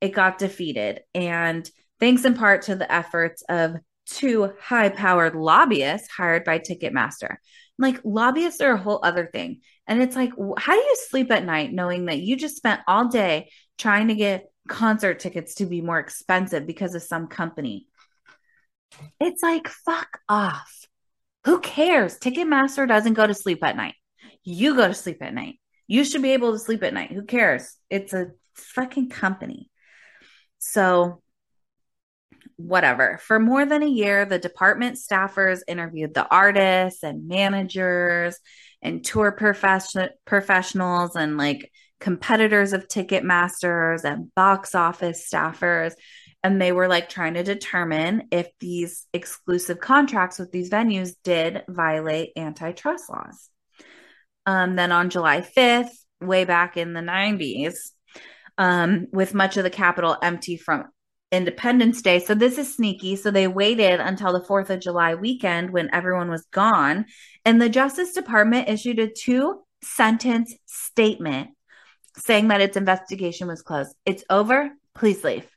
It 0.00 0.10
got 0.10 0.38
defeated. 0.38 1.00
And 1.14 1.68
thanks 2.00 2.24
in 2.24 2.34
part 2.34 2.62
to 2.62 2.74
the 2.74 2.90
efforts 2.90 3.42
of 3.48 3.76
two 4.06 4.52
high 4.60 4.88
powered 4.88 5.34
lobbyists 5.34 6.08
hired 6.08 6.44
by 6.44 6.58
Ticketmaster. 6.58 7.36
Like, 7.78 8.00
lobbyists 8.04 8.60
are 8.60 8.72
a 8.72 8.78
whole 8.78 9.00
other 9.02 9.26
thing. 9.26 9.60
And 9.86 10.02
it's 10.02 10.16
like, 10.16 10.32
how 10.58 10.72
do 10.72 10.78
you 10.78 10.96
sleep 11.08 11.30
at 11.30 11.44
night 11.44 11.72
knowing 11.72 12.06
that 12.06 12.18
you 12.18 12.36
just 12.36 12.56
spent 12.56 12.80
all 12.86 13.08
day 13.08 13.50
trying 13.78 14.08
to 14.08 14.14
get 14.14 14.46
concert 14.68 15.18
tickets 15.18 15.56
to 15.56 15.66
be 15.66 15.80
more 15.80 15.98
expensive 15.98 16.66
because 16.66 16.94
of 16.94 17.02
some 17.02 17.26
company? 17.26 17.86
It's 19.20 19.42
like, 19.42 19.68
fuck 19.68 20.20
off. 20.28 20.86
Who 21.44 21.60
cares? 21.60 22.18
Ticketmaster 22.18 22.86
doesn't 22.86 23.14
go 23.14 23.26
to 23.26 23.34
sleep 23.34 23.62
at 23.64 23.76
night. 23.76 23.94
You 24.44 24.76
go 24.76 24.88
to 24.88 24.94
sleep 24.94 25.22
at 25.22 25.34
night. 25.34 25.58
You 25.86 26.04
should 26.04 26.22
be 26.22 26.32
able 26.32 26.52
to 26.52 26.58
sleep 26.58 26.82
at 26.82 26.94
night. 26.94 27.12
Who 27.12 27.24
cares? 27.24 27.76
It's 27.90 28.12
a 28.12 28.32
fucking 28.54 29.10
company. 29.10 29.70
So, 30.58 31.22
whatever. 32.56 33.18
For 33.18 33.40
more 33.40 33.66
than 33.66 33.82
a 33.82 33.88
year, 33.88 34.24
the 34.24 34.38
department 34.38 34.96
staffers 34.96 35.60
interviewed 35.66 36.14
the 36.14 36.26
artists 36.28 37.02
and 37.02 37.26
managers 37.26 38.38
and 38.80 39.04
tour 39.04 39.32
profession- 39.32 40.10
professionals 40.24 41.16
and 41.16 41.36
like 41.36 41.70
competitors 42.00 42.72
of 42.72 42.88
Ticketmasters 42.88 44.04
and 44.04 44.34
box 44.34 44.74
office 44.74 45.28
staffers 45.32 45.94
and 46.42 46.60
they 46.60 46.72
were 46.72 46.88
like 46.88 47.08
trying 47.08 47.34
to 47.34 47.42
determine 47.42 48.28
if 48.30 48.48
these 48.58 49.06
exclusive 49.12 49.80
contracts 49.80 50.38
with 50.38 50.50
these 50.50 50.70
venues 50.70 51.14
did 51.22 51.62
violate 51.68 52.32
antitrust 52.36 53.08
laws. 53.08 53.48
Um, 54.44 54.74
then 54.74 54.90
on 54.90 55.10
July 55.10 55.40
5th, 55.40 55.90
way 56.20 56.44
back 56.44 56.76
in 56.76 56.94
the 56.94 57.00
90s, 57.00 57.74
um, 58.58 59.06
with 59.12 59.34
much 59.34 59.56
of 59.56 59.64
the 59.64 59.70
Capitol 59.70 60.16
empty 60.22 60.56
from 60.56 60.86
Independence 61.30 62.02
Day. 62.02 62.18
So 62.18 62.34
this 62.34 62.58
is 62.58 62.74
sneaky. 62.74 63.16
So 63.16 63.30
they 63.30 63.48
waited 63.48 64.00
until 64.00 64.32
the 64.32 64.44
4th 64.44 64.68
of 64.70 64.80
July 64.80 65.14
weekend 65.14 65.70
when 65.70 65.90
everyone 65.92 66.28
was 66.28 66.46
gone. 66.52 67.06
And 67.44 67.60
the 67.60 67.68
Justice 67.68 68.12
Department 68.12 68.68
issued 68.68 68.98
a 68.98 69.08
two 69.08 69.60
sentence 69.82 70.54
statement 70.66 71.50
saying 72.16 72.48
that 72.48 72.60
its 72.60 72.76
investigation 72.76 73.48
was 73.48 73.62
closed. 73.62 73.94
It's 74.04 74.24
over. 74.28 74.70
Please 74.94 75.24
leave. 75.24 75.48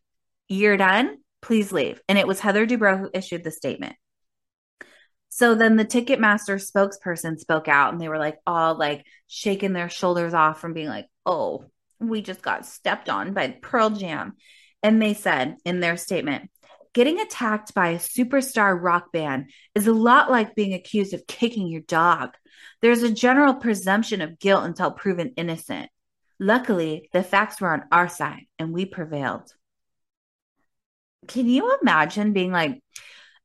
You're 0.47 0.77
done. 0.77 1.17
Please 1.41 1.71
leave. 1.71 2.01
And 2.07 2.17
it 2.17 2.27
was 2.27 2.39
Heather 2.39 2.65
Dubrow 2.65 2.99
who 2.99 3.09
issued 3.13 3.43
the 3.43 3.51
statement. 3.51 3.95
So 5.29 5.53
then 5.53 5.75
the 5.75 5.85
Ticketmaster 5.85 6.55
spokesperson 6.55 7.37
spoke 7.37 7.67
out 7.67 7.91
and 7.91 8.01
they 8.01 8.07
were 8.07 8.17
like 8.17 8.37
all 8.47 8.75
like 8.75 9.05
shaking 9.27 9.73
their 9.73 9.89
shoulders 9.89 10.33
off 10.33 10.61
from 10.61 10.73
being 10.73 10.87
like, 10.87 11.07
oh, 11.25 11.65
we 11.99 12.21
just 12.21 12.41
got 12.41 12.65
stepped 12.65 13.09
on 13.09 13.33
by 13.33 13.49
Pearl 13.61 13.89
Jam. 13.89 14.33
And 14.81 15.01
they 15.01 15.13
said 15.13 15.57
in 15.65 15.81
their 15.81 15.97
statement, 15.97 16.49
getting 16.93 17.19
attacked 17.19 17.73
by 17.73 17.89
a 17.89 17.99
superstar 17.99 18.81
rock 18.81 19.11
band 19.11 19.51
is 19.73 19.87
a 19.87 19.93
lot 19.93 20.31
like 20.31 20.55
being 20.55 20.73
accused 20.73 21.13
of 21.13 21.27
kicking 21.27 21.67
your 21.67 21.81
dog. 21.81 22.29
There's 22.81 23.03
a 23.03 23.11
general 23.11 23.55
presumption 23.55 24.21
of 24.21 24.39
guilt 24.39 24.63
until 24.63 24.91
proven 24.91 25.33
innocent. 25.35 25.89
Luckily, 26.39 27.09
the 27.11 27.23
facts 27.23 27.59
were 27.59 27.73
on 27.73 27.83
our 27.91 28.07
side 28.07 28.45
and 28.57 28.71
we 28.71 28.85
prevailed. 28.85 29.51
Can 31.27 31.47
you 31.47 31.77
imagine 31.81 32.33
being 32.33 32.51
like, 32.51 32.81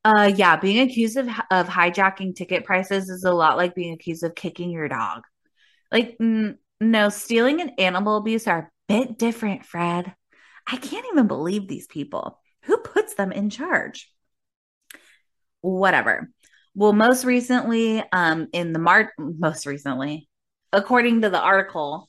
uh, 0.05 0.33
yeah, 0.35 0.57
being 0.57 0.81
accused 0.81 1.17
of, 1.17 1.29
of 1.51 1.69
hijacking 1.69 2.35
ticket 2.35 2.65
prices 2.65 3.09
is 3.11 3.25
a 3.25 3.33
lot 3.33 3.57
like 3.57 3.75
being 3.75 3.93
accused 3.93 4.23
of 4.25 4.35
kicking 4.35 4.71
your 4.71 4.89
dog. 4.89 5.23
Like, 5.93 6.17
n- 6.21 6.59
no, 6.81 7.11
stealing 7.11 7.61
and 7.61 7.73
animal 7.79 8.17
abuse 8.17 8.47
are 8.47 8.59
a 8.59 8.71
bit 8.89 9.19
different, 9.19 9.67
Fred. 9.67 10.15
I 10.67 10.77
can't 10.77 11.07
even 11.13 11.27
believe 11.27 11.69
these 11.69 11.87
people. 11.87 12.41
Who 12.63 12.79
puts 12.79 13.15
them 13.15 13.33
in 13.33 13.51
charge? 13.51 14.11
Whatever. 15.61 16.31
Well, 16.75 16.93
most 16.93 17.25
recently, 17.25 18.03
um, 18.13 18.49
in 18.53 18.73
the 18.73 18.79
March, 18.79 19.09
most 19.19 19.67
recently, 19.67 20.29
according 20.73 21.23
to 21.23 21.31
the 21.31 21.41
article 21.41 22.09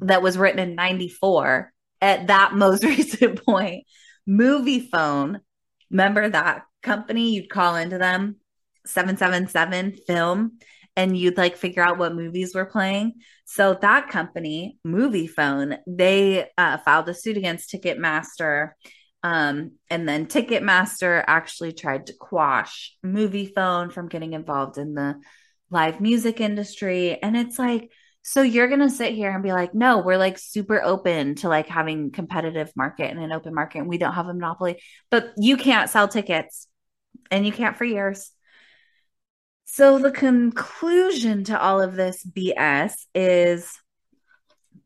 that 0.00 0.22
was 0.22 0.38
written 0.38 0.58
in 0.58 0.74
94, 0.74 1.72
at 2.00 2.26
that 2.28 2.54
most 2.54 2.82
recent 2.84 3.44
point, 3.44 3.84
Moviefone, 4.28 5.40
remember 5.90 6.28
that 6.28 6.62
company? 6.82 7.34
You'd 7.34 7.50
call 7.50 7.76
into 7.76 7.98
them 7.98 8.36
777 8.86 9.96
film 10.06 10.58
and 10.96 11.16
you'd 11.16 11.36
like 11.36 11.56
figure 11.56 11.82
out 11.82 11.98
what 11.98 12.14
movies 12.14 12.54
were 12.54 12.66
playing. 12.66 13.14
So 13.44 13.78
that 13.80 14.08
company, 14.08 14.78
Moviefone, 14.86 15.78
they 15.86 16.48
uh, 16.58 16.78
filed 16.78 17.08
a 17.08 17.14
suit 17.14 17.36
against 17.36 17.72
Ticketmaster. 17.72 18.70
Um, 19.22 19.72
and 19.88 20.08
then 20.08 20.26
Ticketmaster 20.26 21.22
actually 21.26 21.72
tried 21.72 22.06
to 22.06 22.14
quash 22.14 22.96
Moviefone 23.04 23.92
from 23.92 24.08
getting 24.08 24.32
involved 24.32 24.78
in 24.78 24.94
the 24.94 25.16
live 25.70 26.00
music 26.00 26.40
industry. 26.40 27.22
And 27.22 27.36
it's 27.36 27.58
like, 27.58 27.90
so 28.22 28.42
you're 28.42 28.68
going 28.68 28.80
to 28.80 28.90
sit 28.90 29.14
here 29.14 29.30
and 29.30 29.42
be 29.42 29.52
like, 29.52 29.74
no, 29.74 29.98
we're 29.98 30.18
like 30.18 30.38
super 30.38 30.82
open 30.82 31.36
to 31.36 31.48
like 31.48 31.68
having 31.68 32.10
competitive 32.10 32.70
market 32.76 33.10
and 33.10 33.20
an 33.20 33.32
open 33.32 33.54
market 33.54 33.78
and 33.78 33.88
we 33.88 33.98
don't 33.98 34.12
have 34.12 34.26
a 34.26 34.34
monopoly, 34.34 34.80
but 35.10 35.32
you 35.38 35.56
can't 35.56 35.90
sell 35.90 36.06
tickets 36.06 36.66
and 37.30 37.46
you 37.46 37.52
can't 37.52 37.76
for 37.76 37.84
years. 37.84 38.30
So 39.64 39.98
the 39.98 40.10
conclusion 40.10 41.44
to 41.44 41.60
all 41.60 41.80
of 41.80 41.94
this 41.94 42.24
BS 42.24 42.92
is 43.14 43.72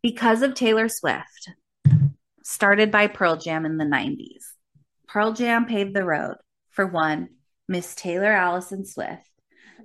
because 0.02 0.42
of 0.42 0.54
Taylor 0.54 0.88
Swift, 0.88 1.50
started 2.44 2.90
by 2.90 3.06
Pearl 3.06 3.36
Jam 3.36 3.64
in 3.64 3.78
the 3.78 3.84
90s. 3.84 4.42
Pearl 5.08 5.32
Jam 5.32 5.64
paved 5.64 5.94
the 5.94 6.04
road 6.04 6.36
for 6.70 6.86
one, 6.86 7.30
Miss 7.68 7.94
Taylor 7.94 8.32
Allison 8.32 8.84
Swift, 8.84 9.28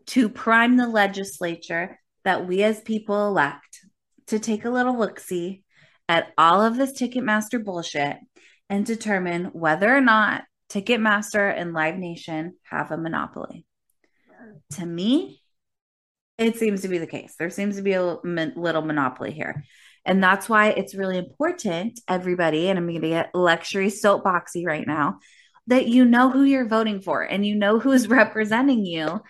to 0.08 0.28
prime 0.28 0.76
the 0.76 0.88
legislature 0.88 1.99
that 2.24 2.48
we 2.48 2.64
as 2.64 2.82
people 2.82 3.28
elect 3.28 3.80
to 4.28 4.40
take 4.40 4.66
a 4.66 4.70
little 4.70 4.98
look 4.98 5.20
see 5.20 5.64
at 6.08 6.32
all 6.38 6.62
of 6.62 6.76
this 6.76 6.92
Ticketmaster 6.92 7.64
bullshit 7.64 8.18
and 8.70 8.86
determine 8.86 9.46
whether 9.46 9.96
or 9.96 10.02
not 10.02 10.44
Ticketmaster 10.70 11.54
and 11.56 11.74
Live 11.74 11.98
Nation 11.98 12.56
have 12.64 12.92
a 12.92 12.98
monopoly. 12.98 13.66
To 14.74 14.86
me, 14.86 15.42
it 16.38 16.58
seems 16.58 16.82
to 16.82 16.88
be 16.88 17.00
the 17.00 17.08
case. 17.08 17.36
There 17.38 17.50
seems 17.50 17.76
to 17.78 17.82
be 17.82 17.94
a 17.94 18.04
little 18.04 18.82
monopoly 18.82 19.32
here. 19.32 19.64
And 20.06 20.24
that's 20.24 20.48
why 20.48 20.70
it's 20.70 20.96
really 20.96 21.18
important, 21.18 22.00
everybody, 22.08 22.70
and 22.70 22.80
I'm 22.80 22.88
going 22.88 23.02
to 23.02 23.10
get 23.10 23.36
luxury 23.36 23.88
soapboxy 23.88 24.66
right 24.66 24.88
now, 24.88 25.20
that 25.68 25.88
you 25.88 26.06
know 26.06 26.30
who 26.30 26.44
you're 26.44 26.68
voting 26.68 27.02
for 27.02 27.22
and 27.22 27.46
you 27.46 27.56
know 27.56 27.80
who's 27.80 28.08
representing 28.10 28.86
you 28.86 29.22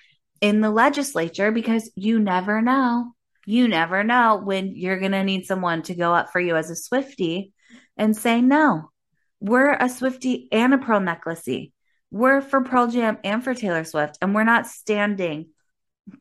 in 0.41 0.61
the 0.61 0.71
legislature 0.71 1.51
because 1.51 1.91
you 1.95 2.19
never 2.19 2.61
know. 2.61 3.13
You 3.45 3.67
never 3.67 4.03
know 4.03 4.41
when 4.43 4.75
you're 4.75 4.99
going 4.99 5.13
to 5.13 5.23
need 5.23 5.45
someone 5.45 5.81
to 5.83 5.95
go 5.95 6.13
up 6.13 6.31
for 6.31 6.39
you 6.39 6.55
as 6.55 6.69
a 6.69 6.75
Swifty 6.75 7.53
and 7.97 8.15
say, 8.15 8.41
no, 8.41 8.91
we're 9.39 9.73
a 9.73 9.89
Swifty 9.89 10.47
and 10.51 10.73
a 10.73 10.77
Pearl 10.77 10.99
Necklacey. 10.99 11.71
We're 12.11 12.41
for 12.41 12.63
Pearl 12.63 12.87
Jam 12.87 13.17
and 13.23 13.43
for 13.43 13.53
Taylor 13.53 13.83
Swift, 13.83 14.17
and 14.21 14.33
we're 14.33 14.43
not 14.43 14.67
standing 14.67 15.49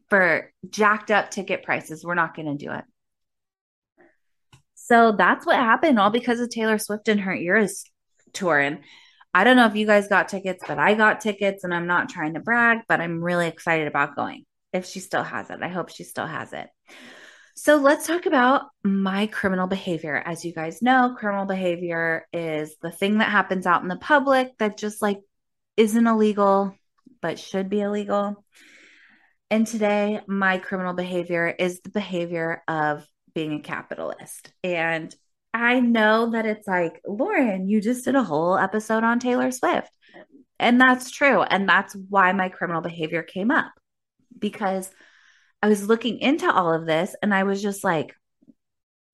for 0.08 0.52
jacked 0.68 1.10
up 1.10 1.30
ticket 1.30 1.62
prices. 1.62 2.04
We're 2.04 2.14
not 2.14 2.34
going 2.34 2.58
to 2.58 2.64
do 2.64 2.72
it. 2.72 2.84
So 4.74 5.12
that's 5.12 5.44
what 5.44 5.56
happened, 5.56 5.98
all 5.98 6.10
because 6.10 6.40
of 6.40 6.50
Taylor 6.50 6.78
Swift 6.78 7.08
and 7.08 7.20
her 7.20 7.34
Eras 7.34 7.84
tour. 8.32 8.58
And 8.58 8.80
I 9.34 9.44
don't 9.44 9.56
know 9.56 9.66
if 9.66 9.76
you 9.76 9.86
guys 9.86 10.08
got 10.08 10.28
tickets, 10.28 10.64
but 10.66 10.78
I 10.78 10.94
got 10.94 11.20
tickets, 11.20 11.64
and 11.64 11.74
I'm 11.74 11.86
not 11.86 12.08
trying 12.08 12.34
to 12.34 12.40
brag, 12.40 12.78
but 12.88 13.00
I'm 13.00 13.22
really 13.22 13.46
excited 13.46 13.86
about 13.86 14.16
going. 14.16 14.44
If 14.72 14.86
she 14.86 15.00
still 15.00 15.22
has 15.22 15.50
it, 15.50 15.60
I 15.62 15.68
hope 15.68 15.90
she 15.90 16.04
still 16.04 16.26
has 16.26 16.52
it. 16.52 16.68
So 17.54 17.76
let's 17.76 18.06
talk 18.06 18.26
about 18.26 18.66
my 18.84 19.26
criminal 19.26 19.66
behavior. 19.66 20.14
As 20.14 20.44
you 20.44 20.52
guys 20.52 20.80
know, 20.80 21.16
criminal 21.18 21.44
behavior 21.44 22.26
is 22.32 22.76
the 22.80 22.92
thing 22.92 23.18
that 23.18 23.30
happens 23.30 23.66
out 23.66 23.82
in 23.82 23.88
the 23.88 23.96
public 23.96 24.56
that 24.58 24.78
just 24.78 25.02
like 25.02 25.18
isn't 25.76 26.06
illegal, 26.06 26.74
but 27.20 27.38
should 27.38 27.68
be 27.68 27.80
illegal. 27.80 28.44
And 29.50 29.66
today, 29.66 30.20
my 30.28 30.58
criminal 30.58 30.92
behavior 30.92 31.48
is 31.48 31.80
the 31.80 31.90
behavior 31.90 32.62
of 32.68 33.04
being 33.34 33.54
a 33.54 33.62
capitalist. 33.62 34.52
And 34.62 35.14
I 35.58 35.80
know 35.80 36.30
that 36.30 36.46
it's 36.46 36.68
like, 36.68 37.00
Lauren, 37.06 37.68
you 37.68 37.80
just 37.80 38.04
did 38.04 38.14
a 38.14 38.22
whole 38.22 38.56
episode 38.56 39.02
on 39.02 39.18
Taylor 39.18 39.50
Swift. 39.50 39.90
And 40.60 40.80
that's 40.80 41.10
true. 41.10 41.42
And 41.42 41.68
that's 41.68 41.96
why 42.08 42.32
my 42.32 42.48
criminal 42.48 42.80
behavior 42.80 43.22
came 43.22 43.50
up 43.50 43.72
because 44.38 44.88
I 45.60 45.68
was 45.68 45.86
looking 45.86 46.20
into 46.20 46.50
all 46.50 46.72
of 46.72 46.86
this 46.86 47.16
and 47.22 47.34
I 47.34 47.42
was 47.42 47.60
just 47.60 47.82
like, 47.82 48.14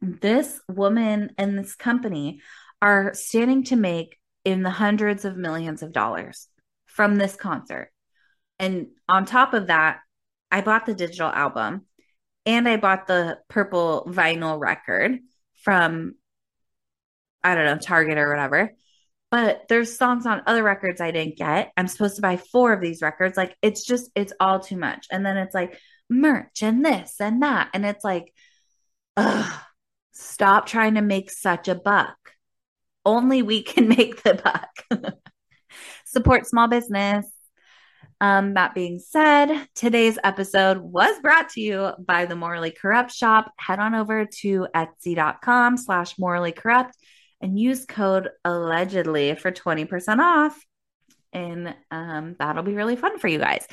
this 0.02 0.60
woman 0.68 1.32
and 1.38 1.58
this 1.58 1.74
company 1.74 2.40
are 2.82 3.14
standing 3.14 3.64
to 3.64 3.76
make 3.76 4.18
in 4.44 4.62
the 4.62 4.70
hundreds 4.70 5.24
of 5.24 5.38
millions 5.38 5.82
of 5.82 5.92
dollars 5.92 6.48
from 6.84 7.16
this 7.16 7.36
concert. 7.36 7.90
And 8.58 8.88
on 9.08 9.24
top 9.24 9.54
of 9.54 9.68
that, 9.68 10.00
I 10.50 10.60
bought 10.60 10.84
the 10.84 10.94
digital 10.94 11.30
album 11.30 11.86
and 12.44 12.68
I 12.68 12.76
bought 12.76 13.06
the 13.06 13.38
purple 13.48 14.06
vinyl 14.10 14.60
record 14.60 15.20
from, 15.62 16.16
I 17.44 17.54
don't 17.54 17.66
know, 17.66 17.78
Target 17.78 18.18
or 18.18 18.28
whatever. 18.28 18.72
But 19.30 19.64
there's 19.68 19.98
songs 19.98 20.26
on 20.26 20.42
other 20.46 20.62
records 20.62 21.00
I 21.00 21.10
didn't 21.10 21.36
get. 21.36 21.72
I'm 21.76 21.88
supposed 21.88 22.16
to 22.16 22.22
buy 22.22 22.36
four 22.36 22.72
of 22.72 22.80
these 22.80 23.02
records. 23.02 23.36
Like, 23.36 23.56
it's 23.62 23.84
just, 23.84 24.10
it's 24.14 24.32
all 24.40 24.60
too 24.60 24.76
much. 24.76 25.06
And 25.10 25.26
then 25.26 25.36
it's 25.36 25.54
like, 25.54 25.78
merch 26.08 26.62
and 26.62 26.84
this 26.84 27.16
and 27.20 27.42
that. 27.42 27.70
And 27.74 27.84
it's 27.84 28.04
like, 28.04 28.32
ugh, 29.16 29.52
stop 30.12 30.66
trying 30.66 30.94
to 30.94 31.02
make 31.02 31.30
such 31.30 31.68
a 31.68 31.74
buck. 31.74 32.16
Only 33.04 33.42
we 33.42 33.62
can 33.62 33.88
make 33.96 34.22
the 34.22 34.34
buck. 34.34 35.02
Support 36.06 36.46
small 36.46 36.68
business. 36.68 37.26
Um, 38.20 38.54
that 38.54 38.74
being 38.74 39.00
said, 39.00 39.66
today's 39.74 40.18
episode 40.22 40.78
was 40.78 41.18
brought 41.20 41.50
to 41.50 41.60
you 41.60 41.90
by 41.98 42.26
the 42.26 42.36
Morally 42.36 42.70
Corrupt 42.70 43.12
shop. 43.12 43.52
Head 43.58 43.80
on 43.80 43.94
over 43.94 44.24
to 44.40 44.68
etsy.com 44.74 45.76
slash 45.76 46.18
morally 46.18 46.52
corrupt 46.52 46.96
and 47.40 47.58
use 47.58 47.84
code 47.84 48.30
allegedly 48.44 49.34
for 49.34 49.50
20% 49.50 50.18
off. 50.18 50.58
And 51.32 51.74
um, 51.90 52.36
that'll 52.38 52.62
be 52.62 52.74
really 52.74 52.96
fun 52.96 53.18
for 53.18 53.28
you 53.28 53.38
guys. 53.38 53.66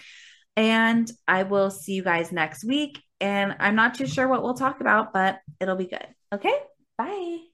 And 0.57 1.09
I 1.27 1.43
will 1.43 1.69
see 1.69 1.93
you 1.93 2.03
guys 2.03 2.31
next 2.31 2.63
week. 2.63 2.99
And 3.19 3.55
I'm 3.59 3.75
not 3.75 3.95
too 3.95 4.07
sure 4.07 4.27
what 4.27 4.43
we'll 4.43 4.55
talk 4.55 4.81
about, 4.81 5.13
but 5.13 5.39
it'll 5.59 5.75
be 5.75 5.87
good. 5.87 6.07
Okay. 6.33 6.53
Bye. 6.97 7.50